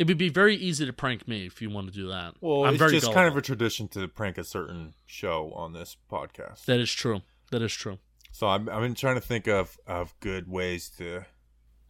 it 0.00 0.08
would 0.08 0.18
be 0.18 0.28
very 0.28 0.56
easy 0.56 0.84
to 0.86 0.92
prank 0.92 1.28
me 1.28 1.46
if 1.46 1.60
you 1.62 1.70
want 1.70 1.86
to 1.88 1.92
do 1.94 2.08
that. 2.08 2.34
Well, 2.40 2.64
I'm 2.64 2.70
it's 2.74 2.78
very 2.78 2.92
just 2.92 3.04
gullible. 3.04 3.14
kind 3.22 3.28
of 3.28 3.36
a 3.36 3.42
tradition 3.42 3.88
to 3.88 4.08
prank 4.08 4.36
a 4.38 4.44
certain 4.44 4.94
show 5.06 5.52
on 5.54 5.72
this 5.74 5.96
podcast. 6.10 6.64
That 6.64 6.80
is 6.80 6.90
true. 6.92 7.20
That 7.50 7.62
is 7.62 7.72
true. 7.72 7.98
So 8.32 8.46
I'm 8.48 8.68
I've 8.68 8.80
been 8.80 8.94
trying 8.94 9.14
to 9.16 9.20
think 9.20 9.46
of 9.48 9.78
of 9.86 10.12
good 10.20 10.48
ways 10.48 10.88
to 10.98 11.24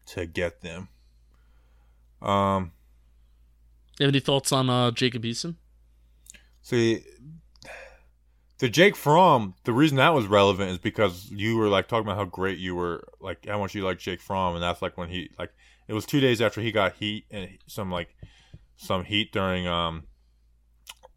to 0.07 0.27
get 0.27 0.61
them. 0.61 0.89
Um, 2.23 2.73
You 3.99 4.07
have 4.07 4.13
any 4.15 4.21
thoughts 4.21 4.53
on 4.53 4.69
uh, 4.71 4.91
Jacob 4.91 5.23
Eason? 5.23 5.57
see, 6.63 7.05
the 8.59 8.69
Jake 8.69 8.97
Fromm. 8.97 9.55
The 9.65 9.73
reason 9.73 9.97
that 9.99 10.15
was 10.15 10.27
relevant 10.27 10.71
is 10.71 10.79
because 10.79 11.31
you 11.31 11.57
were 11.57 11.69
like 11.69 11.89
talking 11.89 12.07
about 12.07 12.17
how 12.17 12.25
great 12.25 12.59
you 12.59 12.75
were, 12.75 13.05
like 13.21 13.47
how 13.47 13.59
much 13.59 13.75
you 13.75 13.85
like 13.85 13.99
Jake 13.99 14.21
Fromm, 14.21 14.55
and 14.55 14.63
that's 14.63 14.81
like 14.83 14.97
when 14.97 15.09
he 15.09 15.31
like 15.39 15.51
it 15.89 15.93
was 15.93 16.07
two 16.07 16.21
days 16.21 16.41
after 16.41 16.61
he 16.61 16.73
got 16.73 16.95
heat 16.95 17.27
and 17.31 17.49
some 17.67 17.91
like 17.91 18.15
some 18.77 19.05
heat 19.05 19.33
during 19.33 19.67
um 19.67 20.05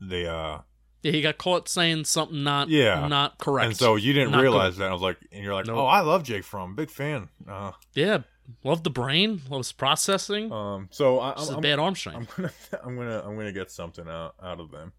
the 0.01 0.27
uh 0.31 0.61
Yeah, 1.03 1.11
he 1.11 1.21
got 1.21 1.37
caught 1.37 1.67
saying 1.69 2.05
something 2.05 2.43
not 2.43 2.69
Yeah. 2.69 3.07
not 3.07 3.37
correct. 3.37 3.65
and 3.67 3.77
so 3.77 3.95
you 3.95 4.13
didn't 4.13 4.31
Not 4.31 4.41
realize 4.41 4.73
good. 4.75 4.81
that 4.83 4.89
I 4.89 4.93
was 4.93 5.01
like 5.01 5.17
and 5.31 5.43
you're 5.43 5.53
like 5.53 5.65
Nope. 5.67 5.77
oh 5.77 5.85
I 5.85 6.01
love 6.01 6.23
Jake 6.23 6.43
Fromm 6.43 6.75
big 6.75 6.89
fan 6.91 7.29
uh 7.49 7.71
yeah, 7.95 8.19
love 8.63 8.83
the 8.83 8.89
brain, 8.89 9.41
loves 9.49 9.71
processing. 9.71 10.51
um 10.51 10.87
so 10.91 11.19
I, 11.19 11.33
I'm, 11.37 11.55
a 11.55 11.61
bad 11.61 11.79
arm 11.79 11.95
strength. 11.95 12.33
I'm 12.37 12.43
gonna 12.43 12.53
I'm 12.83 12.95
gonna 12.95 13.23
I'm 13.25 13.35
gonna 13.35 13.51
get 13.51 13.71
something 13.71 14.07
out 14.07 14.35
out 14.41 14.59
of 14.59 14.71
them. 14.71 14.93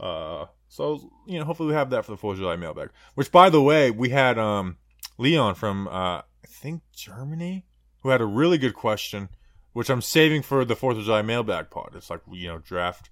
Uh, 0.00 0.46
so 0.68 1.10
you 1.26 1.38
know, 1.38 1.44
hopefully 1.44 1.68
we 1.68 1.74
have 1.74 1.90
that 1.90 2.04
for 2.04 2.12
the 2.12 2.16
Fourth 2.16 2.34
of 2.34 2.40
July 2.40 2.56
mailbag. 2.56 2.90
Which, 3.14 3.32
by 3.32 3.50
the 3.50 3.62
way, 3.62 3.90
we 3.90 4.10
had 4.10 4.38
um 4.38 4.76
Leon 5.18 5.54
from 5.54 5.88
uh 5.88 6.20
I 6.20 6.46
think 6.46 6.82
Germany 6.92 7.64
who 8.02 8.10
had 8.10 8.20
a 8.20 8.26
really 8.26 8.58
good 8.58 8.74
question, 8.74 9.28
which 9.72 9.90
I'm 9.90 10.02
saving 10.02 10.42
for 10.42 10.64
the 10.64 10.76
Fourth 10.76 10.98
of 10.98 11.04
July 11.04 11.22
mailbag 11.22 11.70
pod. 11.70 11.92
It's 11.94 12.10
like 12.10 12.20
you 12.30 12.48
know 12.48 12.58
draft. 12.58 13.10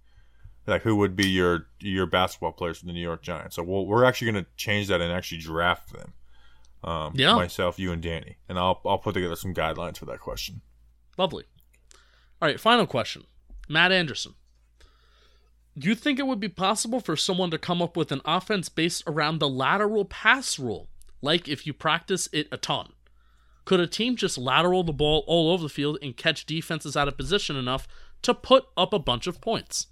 Like 0.66 0.82
who 0.82 0.96
would 0.96 1.14
be 1.14 1.28
your 1.28 1.68
your 1.80 2.06
basketball 2.06 2.52
players 2.52 2.78
for 2.78 2.86
the 2.86 2.92
New 2.92 3.00
York 3.00 3.22
Giants? 3.22 3.56
So 3.56 3.62
we'll, 3.62 3.86
we're 3.86 4.04
actually 4.04 4.32
going 4.32 4.44
to 4.44 4.50
change 4.56 4.88
that 4.88 5.00
and 5.00 5.12
actually 5.12 5.38
draft 5.38 5.92
them. 5.92 6.12
Um, 6.86 7.12
Yeah. 7.14 7.34
Myself, 7.34 7.78
you, 7.78 7.92
and 7.92 8.00
Danny, 8.00 8.36
and 8.48 8.58
I'll 8.58 8.80
I'll 8.86 8.98
put 8.98 9.14
together 9.14 9.36
some 9.36 9.52
guidelines 9.52 9.98
for 9.98 10.06
that 10.06 10.20
question. 10.20 10.60
Lovely. 11.18 11.44
All 12.40 12.48
right, 12.48 12.60
final 12.60 12.86
question. 12.86 13.24
Matt 13.68 13.90
Anderson. 13.92 14.34
Do 15.78 15.88
you 15.88 15.94
think 15.94 16.18
it 16.18 16.26
would 16.26 16.40
be 16.40 16.48
possible 16.48 17.00
for 17.00 17.16
someone 17.16 17.50
to 17.50 17.58
come 17.58 17.82
up 17.82 17.96
with 17.96 18.10
an 18.12 18.22
offense 18.24 18.68
based 18.68 19.02
around 19.06 19.38
the 19.40 19.48
lateral 19.48 20.04
pass 20.06 20.58
rule, 20.58 20.88
like 21.20 21.48
if 21.48 21.66
you 21.66 21.74
practice 21.74 22.28
it 22.32 22.48
a 22.50 22.56
ton? 22.56 22.92
Could 23.66 23.80
a 23.80 23.86
team 23.86 24.16
just 24.16 24.38
lateral 24.38 24.84
the 24.84 24.92
ball 24.92 25.24
all 25.26 25.50
over 25.50 25.64
the 25.64 25.68
field 25.68 25.98
and 26.00 26.16
catch 26.16 26.46
defenses 26.46 26.96
out 26.96 27.08
of 27.08 27.16
position 27.16 27.56
enough 27.56 27.88
to 28.22 28.32
put 28.32 28.64
up 28.76 28.92
a 28.92 28.98
bunch 28.98 29.26
of 29.26 29.40
points? 29.40 29.88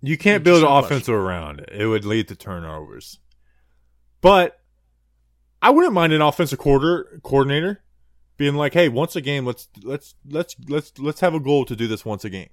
You 0.00 0.16
can't 0.16 0.42
build 0.42 0.62
an 0.62 0.68
offensive 0.70 1.14
around 1.14 1.60
it. 1.60 1.68
It 1.72 1.86
would 1.86 2.04
lead 2.04 2.28
to 2.28 2.34
turnovers. 2.36 3.18
But 4.20 4.58
I 5.60 5.70
wouldn't 5.70 5.92
mind 5.92 6.12
an 6.12 6.22
offensive 6.22 6.58
quarter 6.58 7.20
coordinator 7.22 7.82
being 8.36 8.54
like, 8.54 8.74
"Hey, 8.74 8.88
once 8.88 9.16
a 9.16 9.20
game, 9.20 9.44
let's 9.44 9.68
let's 9.82 10.14
let's 10.28 10.56
let's 10.68 10.98
let's 10.98 11.20
have 11.20 11.34
a 11.34 11.40
goal 11.40 11.64
to 11.64 11.76
do 11.76 11.86
this 11.86 12.04
once 12.04 12.24
a 12.24 12.30
game. 12.30 12.50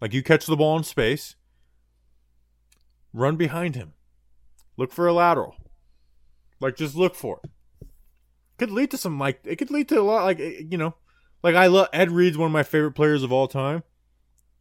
Like 0.00 0.14
you 0.14 0.22
catch 0.22 0.46
the 0.46 0.56
ball 0.56 0.76
in 0.78 0.84
space, 0.84 1.36
run 3.12 3.36
behind 3.36 3.74
him, 3.74 3.92
look 4.76 4.92
for 4.92 5.06
a 5.06 5.12
lateral, 5.12 5.56
like 6.60 6.76
just 6.76 6.94
look 6.94 7.14
for 7.14 7.40
it. 7.44 7.50
Could 8.56 8.70
lead 8.70 8.90
to 8.92 8.96
some 8.96 9.18
like 9.18 9.40
it 9.44 9.56
could 9.56 9.70
lead 9.70 9.88
to 9.90 10.00
a 10.00 10.02
lot 10.02 10.24
like 10.24 10.40
eh, 10.40 10.62
you 10.68 10.78
know, 10.78 10.94
like 11.42 11.54
I 11.54 11.66
love 11.66 11.88
Ed 11.92 12.10
Reed's 12.10 12.38
one 12.38 12.46
of 12.46 12.52
my 12.52 12.62
favorite 12.62 12.92
players 12.92 13.22
of 13.22 13.32
all 13.32 13.48
time. 13.48 13.82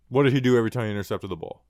What 0.09 0.23
did 0.23 0.33
he 0.33 0.41
do 0.41 0.57
every 0.57 0.71
time 0.71 0.85
he 0.85 0.91
intercepted 0.91 1.29
the 1.29 1.35
ball? 1.35 1.63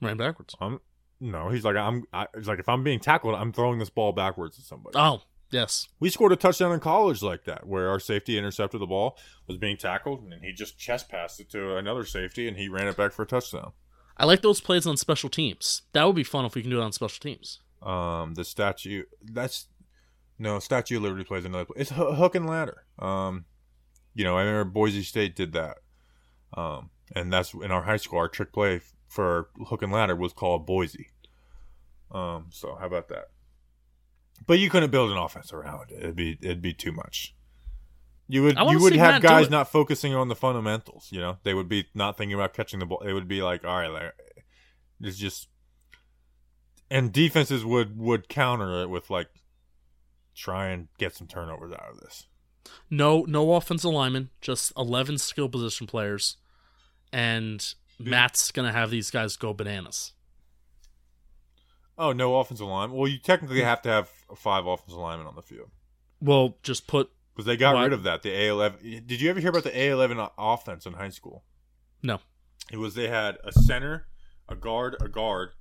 Ran 0.00 0.16
backwards. 0.16 0.54
I'm 0.60 0.80
no, 1.20 1.48
he's 1.48 1.64
like 1.64 1.76
I'm. 1.76 2.04
I, 2.12 2.26
he's 2.36 2.48
like 2.48 2.58
if 2.58 2.68
I'm 2.68 2.84
being 2.84 3.00
tackled, 3.00 3.34
I'm 3.34 3.52
throwing 3.52 3.78
this 3.78 3.90
ball 3.90 4.12
backwards 4.12 4.58
at 4.58 4.64
somebody. 4.64 4.98
Oh, 4.98 5.22
yes. 5.50 5.88
we 6.00 6.10
scored 6.10 6.32
a 6.32 6.36
touchdown 6.36 6.72
in 6.72 6.80
college 6.80 7.22
like 7.22 7.44
that, 7.44 7.66
where 7.66 7.88
our 7.88 8.00
safety 8.00 8.38
intercepted 8.38 8.80
the 8.80 8.86
ball, 8.86 9.16
was 9.46 9.56
being 9.56 9.76
tackled, 9.76 10.22
and 10.22 10.42
he 10.42 10.52
just 10.52 10.78
chest 10.78 11.08
passed 11.08 11.40
it 11.40 11.50
to 11.50 11.76
another 11.76 12.04
safety, 12.04 12.48
and 12.48 12.56
he 12.56 12.68
ran 12.68 12.86
it 12.88 12.96
back 12.96 13.12
for 13.12 13.22
a 13.22 13.26
touchdown. 13.26 13.72
I 14.16 14.24
like 14.24 14.42
those 14.42 14.60
plays 14.60 14.86
on 14.86 14.96
special 14.96 15.30
teams. 15.30 15.82
That 15.92 16.04
would 16.04 16.16
be 16.16 16.24
fun 16.24 16.44
if 16.44 16.54
we 16.54 16.62
can 16.62 16.70
do 16.70 16.80
it 16.80 16.84
on 16.84 16.92
special 16.92 17.20
teams. 17.20 17.60
Um, 17.82 18.34
the 18.34 18.44
statue 18.44 19.04
that's 19.22 19.68
no 20.38 20.58
Statue 20.58 20.96
of 20.98 21.02
Liberty 21.02 21.24
plays 21.24 21.44
another. 21.44 21.64
Play. 21.64 21.80
It's 21.80 21.90
hook 21.90 22.34
and 22.34 22.48
ladder. 22.48 22.84
Um, 22.98 23.44
you 24.14 24.24
know, 24.24 24.36
I 24.36 24.42
remember 24.42 24.70
Boise 24.70 25.02
State 25.02 25.36
did 25.36 25.52
that. 25.52 25.78
Um, 26.54 26.90
and 27.14 27.32
that's 27.32 27.54
in 27.54 27.70
our 27.70 27.82
high 27.82 27.96
school. 27.96 28.18
Our 28.18 28.28
trick 28.28 28.52
play 28.52 28.80
for 29.08 29.48
hook 29.66 29.82
and 29.82 29.92
ladder 29.92 30.14
was 30.14 30.32
called 30.32 30.66
Boise. 30.66 31.08
Um, 32.10 32.46
so 32.50 32.76
how 32.78 32.86
about 32.86 33.08
that? 33.08 33.30
But 34.46 34.60
you 34.60 34.70
couldn't 34.70 34.90
build 34.90 35.10
an 35.10 35.18
offense 35.18 35.52
around 35.52 35.90
it. 35.90 35.98
It'd 35.98 36.16
be 36.16 36.38
it'd 36.40 36.62
be 36.62 36.72
too 36.72 36.92
much. 36.92 37.34
You 38.28 38.42
would 38.42 38.58
you 38.58 38.78
would 38.80 38.94
have 38.94 39.22
guys 39.22 39.48
not 39.48 39.72
focusing 39.72 40.14
on 40.14 40.28
the 40.28 40.36
fundamentals. 40.36 41.08
You 41.10 41.20
know, 41.20 41.38
they 41.42 41.54
would 41.54 41.68
be 41.68 41.86
not 41.94 42.16
thinking 42.16 42.34
about 42.34 42.52
catching 42.52 42.78
the 42.78 42.86
ball. 42.86 43.00
They 43.02 43.12
would 43.14 43.26
be 43.26 43.42
like, 43.42 43.64
all 43.64 43.78
right, 43.78 43.88
like, 43.88 44.12
it's 45.00 45.16
just. 45.16 45.48
And 46.90 47.12
defenses 47.12 47.64
would 47.64 47.98
would 47.98 48.28
counter 48.28 48.82
it 48.82 48.90
with 48.90 49.10
like, 49.10 49.28
try 50.34 50.68
and 50.68 50.88
get 50.98 51.14
some 51.14 51.26
turnovers 51.26 51.72
out 51.72 51.90
of 51.90 52.00
this. 52.00 52.26
No, 52.90 53.22
no 53.22 53.54
offensive 53.54 53.90
linemen, 53.90 54.30
just 54.40 54.72
eleven 54.76 55.18
skill 55.18 55.48
position 55.48 55.86
players, 55.86 56.36
and 57.12 57.74
Matt's 57.98 58.50
gonna 58.52 58.72
have 58.72 58.90
these 58.90 59.10
guys 59.10 59.36
go 59.36 59.52
bananas. 59.52 60.12
Oh, 61.96 62.12
no 62.12 62.36
offensive 62.38 62.66
line. 62.66 62.92
Well, 62.92 63.08
you 63.08 63.18
technically 63.18 63.62
have 63.62 63.82
to 63.82 63.88
have 63.88 64.08
five 64.36 64.66
offensive 64.66 64.98
linemen 64.98 65.26
on 65.26 65.34
the 65.34 65.42
field 65.42 65.70
Well, 66.20 66.56
just 66.62 66.86
put 66.86 67.10
because 67.34 67.46
they 67.46 67.56
got 67.56 67.74
Why- 67.74 67.84
rid 67.84 67.92
of 67.92 68.02
that. 68.04 68.22
The 68.22 68.30
A 68.30 68.48
eleven. 68.48 69.04
Did 69.06 69.20
you 69.20 69.30
ever 69.30 69.40
hear 69.40 69.50
about 69.50 69.64
the 69.64 69.76
A 69.76 69.88
eleven 69.90 70.18
offense 70.38 70.86
in 70.86 70.94
high 70.94 71.08
school? 71.10 71.44
no. 72.02 72.20
It 72.70 72.76
was 72.76 72.94
they 72.94 73.08
had 73.08 73.38
a 73.44 73.52
center, 73.52 74.08
a 74.46 74.54
guard, 74.54 74.94
a 75.00 75.08
guard, 75.08 75.52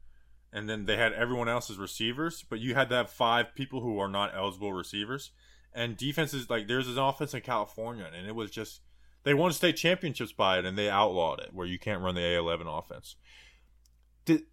and 0.51 0.67
then 0.69 0.87
they 0.87 0.97
had 0.97 1.13
everyone 1.13 1.47
else 1.47 1.69
as 1.69 1.77
receivers. 1.77 2.43
But 2.49 2.59
you 2.59 2.75
had 2.75 2.89
to 2.89 2.95
have 2.95 3.09
five 3.09 3.55
people 3.55 3.79
who 3.79 3.97
are 3.99 4.09
not 4.09 4.35
eligible 4.35 4.73
receivers. 4.73 5.31
And 5.73 5.95
defenses 5.95 6.49
like 6.49 6.67
there's 6.67 6.89
an 6.89 6.97
offense 6.97 7.33
in 7.33 7.41
California, 7.41 8.09
and 8.13 8.27
it 8.27 8.35
was 8.35 8.51
just 8.51 8.81
they 9.27 9.33
won 9.33 9.51
state 9.51 9.75
championships 9.75 10.31
by 10.31 10.57
it, 10.57 10.65
and 10.65 10.77
they 10.77 10.89
outlawed 10.89 11.39
it 11.41 11.49
where 11.53 11.67
you 11.67 11.77
can't 11.77 12.01
run 12.01 12.15
the 12.15 12.21
A 12.23 12.37
eleven 12.39 12.65
offense. 12.67 13.15
Did 14.25 14.43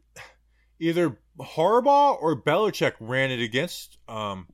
either 0.80 1.18
Harbaugh 1.38 2.20
or 2.20 2.40
Belichick 2.40 2.94
ran 3.00 3.30
it 3.30 3.40
against 3.40 3.98
um, 4.08 4.48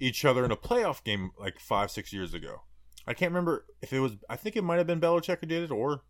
each 0.00 0.24
other 0.24 0.44
in 0.44 0.50
a 0.50 0.56
playoff 0.56 1.02
game 1.04 1.30
like 1.38 1.58
five 1.58 1.90
six 1.90 2.12
years 2.12 2.34
ago? 2.34 2.62
I 3.06 3.14
can't 3.14 3.30
remember 3.32 3.66
if 3.82 3.92
it 3.92 4.00
was. 4.00 4.12
I 4.30 4.36
think 4.36 4.56
it 4.56 4.64
might 4.64 4.78
have 4.78 4.86
been 4.86 5.00
Belichick 5.00 5.40
who 5.40 5.46
did 5.46 5.62
it, 5.64 5.70
or 5.70 6.02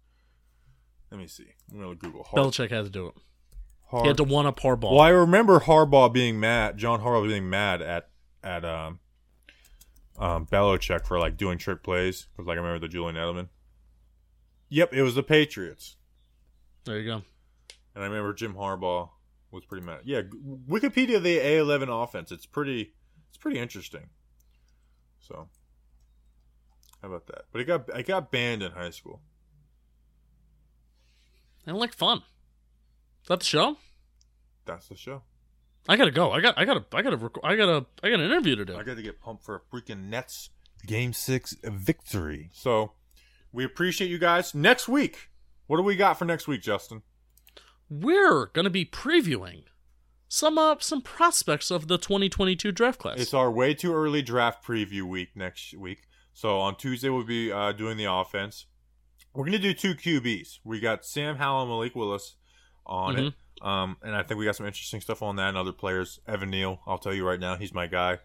let 1.11 1.19
me 1.19 1.27
see. 1.27 1.47
I'm 1.73 1.81
gonna 1.81 1.95
Google. 1.95 2.23
Har- 2.25 2.39
Belichick 2.39 2.71
had 2.71 2.85
to 2.85 2.91
do 2.91 3.07
it. 3.09 3.15
Har- 3.87 4.03
He 4.03 4.09
had 4.09 4.17
to 4.19 4.25
one 4.25 4.47
up 4.47 4.61
Harbaugh. 4.61 4.91
well, 4.93 5.01
I 5.01 5.09
remember 5.11 5.61
Harbaugh 5.61 6.13
being 6.13 6.39
mad. 6.39 6.77
John 6.79 7.01
Harbaugh 7.01 7.27
being 7.29 7.49
mad 7.51 7.83
at 7.83 8.09
at 8.43 8.65
um, 8.65 9.01
um, 10.19 10.47
Belichick 10.47 11.07
for 11.07 11.19
like 11.19 11.37
doing 11.37 11.59
trick 11.59 11.83
plays. 11.83 12.27
Because 12.33 12.47
like 12.47 12.57
I 12.57 12.61
remember 12.61 12.79
the 12.79 12.89
Julian 12.93 13.17
Edelman. 13.17 13.49
Yep, 14.75 14.93
it 14.93 15.03
was 15.03 15.15
the 15.15 15.23
Patriots, 15.23 15.95
There 16.85 16.99
you 16.99 17.07
go. 17.07 17.23
and 17.95 18.03
I 18.03 18.07
remember 18.09 18.33
Jim 18.35 18.55
Harbaugh 18.55 19.09
was 19.53 19.65
pretty 19.65 19.87
mad. 19.87 20.01
Yeah, 20.05 20.23
Wikipedia 20.69 21.23
the 21.23 21.39
A11 21.39 21.89
offense. 22.03 22.33
It's 22.33 22.45
pretty. 22.47 22.93
It's 23.29 23.39
pretty 23.39 23.61
interesting. 23.61 24.09
So, 25.21 25.49
how 27.01 27.09
about 27.09 27.27
that? 27.29 27.43
But 27.53 27.61
it 27.61 27.67
got 27.67 27.95
I 27.95 28.03
got 28.03 28.33
banned 28.33 28.65
in 28.65 28.73
high 28.73 28.91
school. 28.91 29.21
I 31.67 31.71
don't 31.71 31.79
like 31.79 31.95
fun. 31.95 32.19
Is 33.23 33.29
that 33.29 33.39
the 33.39 33.47
show? 33.47 33.77
That's 34.67 34.89
the 34.89 34.97
show. 34.97 35.23
I 35.89 35.97
gotta 35.97 36.11
go. 36.11 36.33
I 36.33 36.41
got. 36.41 36.59
I 36.59 36.65
gotta. 36.65 36.85
I 36.93 37.03
gotta. 37.03 37.17
Rec- 37.17 37.45
I 37.45 37.55
gotta. 37.55 37.87
I 38.03 38.11
got 38.11 38.19
an 38.19 38.27
interview 38.27 38.57
to 38.57 38.65
do. 38.65 38.77
I 38.77 38.83
got 38.83 38.97
to 38.97 39.03
get 39.03 39.21
pumped 39.21 39.45
for 39.45 39.55
a 39.55 39.61
freaking 39.61 40.09
Nets 40.09 40.51
game 40.85 41.13
six 41.13 41.55
victory. 41.63 42.51
So 42.53 42.93
we 43.55 43.65
appreciate 43.65 44.11
you 44.11 44.19
guys. 44.19 44.55
Next 44.55 44.89
week, 44.89 45.31
what 45.69 45.77
do 45.77 45.83
we 45.83 45.97
got 45.97 46.19
for 46.19 46.25
next 46.25 46.49
week, 46.49 46.61
Justin? 46.61 47.03
We're 47.89 48.47
gonna 48.47 48.71
be 48.71 48.85
previewing 48.85 49.63
some 50.29 50.59
uh, 50.59 50.77
some 50.81 51.01
prospects 51.01 51.71
of 51.71 51.87
the 51.87 51.97
2022 51.97 52.73
draft 52.73 52.99
class. 52.99 53.21
It's 53.21 53.33
our 53.33 53.51
way 53.51 53.73
too 53.73 53.95
early 53.95 54.21
draft 54.21 54.67
preview 54.67 55.03
week 55.03 55.31
next 55.37 55.75
week. 55.75 56.03
So 56.33 56.59
on 56.59 56.77
Tuesday 56.77 57.09
we'll 57.09 57.25
be 57.25 57.53
uh, 57.53 57.73
doing 57.73 57.97
the 57.97 58.13
offense. 58.13 58.67
We're 59.33 59.45
gonna 59.45 59.59
do 59.59 59.73
two 59.73 59.95
QBs. 59.95 60.59
We 60.65 60.81
got 60.81 61.05
Sam 61.05 61.37
Howell 61.37 61.63
and 61.63 61.71
Malik 61.71 61.95
Willis 61.95 62.35
on 62.87 63.19
it, 63.19 63.35
um, 63.63 63.97
and 64.03 64.17
I 64.17 64.23
think 64.25 64.39
we 64.39 64.45
got 64.45 64.57
some 64.57 64.67
interesting 64.67 65.01
stuff 65.01 65.23
on 65.23 65.37
that 65.37 65.51
and 65.51 65.57
other 65.57 65.73
players. 65.73 66.19
Evan 66.27 66.51
Neal, 66.51 66.81
I'll 66.87 66.99
tell 66.99 67.15
you 67.15 67.27
right 67.27 67.41
now, 67.41 67.57
he's 67.57 67.73
my 67.73 67.87
guy. 67.87 68.19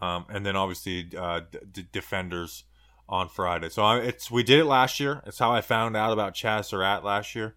Um, 0.00 0.26
and 0.28 0.44
then 0.44 0.54
obviously 0.54 1.10
uh, 1.16 1.40
d- 1.50 1.58
d- 1.72 1.88
defenders 1.90 2.64
on 3.08 3.28
Friday. 3.28 3.68
So 3.70 3.82
I, 3.82 3.98
it's 3.98 4.30
we 4.30 4.42
did 4.42 4.58
it 4.60 4.64
last 4.66 5.00
year. 5.00 5.22
It's 5.26 5.38
how 5.38 5.52
I 5.52 5.60
found 5.60 5.96
out 5.96 6.12
about 6.12 6.34
Chaz 6.34 6.66
Surratt 6.66 7.04
last 7.04 7.34
year. 7.34 7.54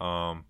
Um, 0.00 0.44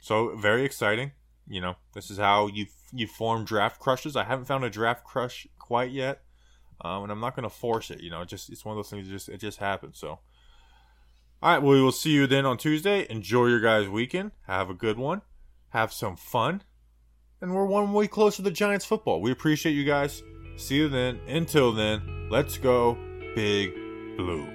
so 0.00 0.36
very 0.36 0.64
exciting. 0.64 1.12
You 1.48 1.60
know, 1.60 1.76
this 1.94 2.10
is 2.10 2.18
how 2.18 2.48
you 2.48 2.66
you 2.92 3.06
form 3.06 3.44
draft 3.44 3.80
crushes. 3.80 4.16
I 4.16 4.24
haven't 4.24 4.44
found 4.46 4.64
a 4.64 4.70
draft 4.70 5.04
crush 5.04 5.46
quite 5.58 5.90
yet, 5.90 6.22
um, 6.82 7.04
and 7.04 7.12
I'm 7.12 7.20
not 7.20 7.34
going 7.34 7.48
to 7.48 7.54
force 7.54 7.90
it. 7.90 8.00
You 8.00 8.10
know, 8.10 8.22
it 8.22 8.28
just 8.28 8.50
it's 8.50 8.64
one 8.64 8.72
of 8.72 8.78
those 8.78 8.90
things. 8.90 9.08
Just 9.08 9.28
it 9.28 9.38
just 9.38 9.58
happens. 9.58 9.98
So, 9.98 10.08
all 10.08 10.20
right, 11.42 11.62
Well, 11.62 11.72
we 11.72 11.82
will 11.82 11.92
see 11.92 12.10
you 12.10 12.26
then 12.26 12.46
on 12.46 12.58
Tuesday. 12.58 13.06
Enjoy 13.10 13.46
your 13.46 13.60
guys' 13.60 13.88
weekend. 13.88 14.32
Have 14.46 14.70
a 14.70 14.74
good 14.74 14.98
one. 14.98 15.22
Have 15.70 15.92
some 15.92 16.16
fun. 16.16 16.62
And 17.40 17.54
we're 17.54 17.66
one 17.66 17.92
week 17.92 18.10
closer 18.10 18.36
to 18.36 18.42
the 18.42 18.50
Giants 18.50 18.86
football. 18.86 19.20
We 19.20 19.30
appreciate 19.30 19.72
you 19.72 19.84
guys. 19.84 20.22
See 20.56 20.76
you 20.76 20.88
then. 20.88 21.20
Until 21.26 21.72
then, 21.72 22.28
let's 22.30 22.56
go, 22.56 22.96
Big 23.34 23.83
Blue. 24.16 24.53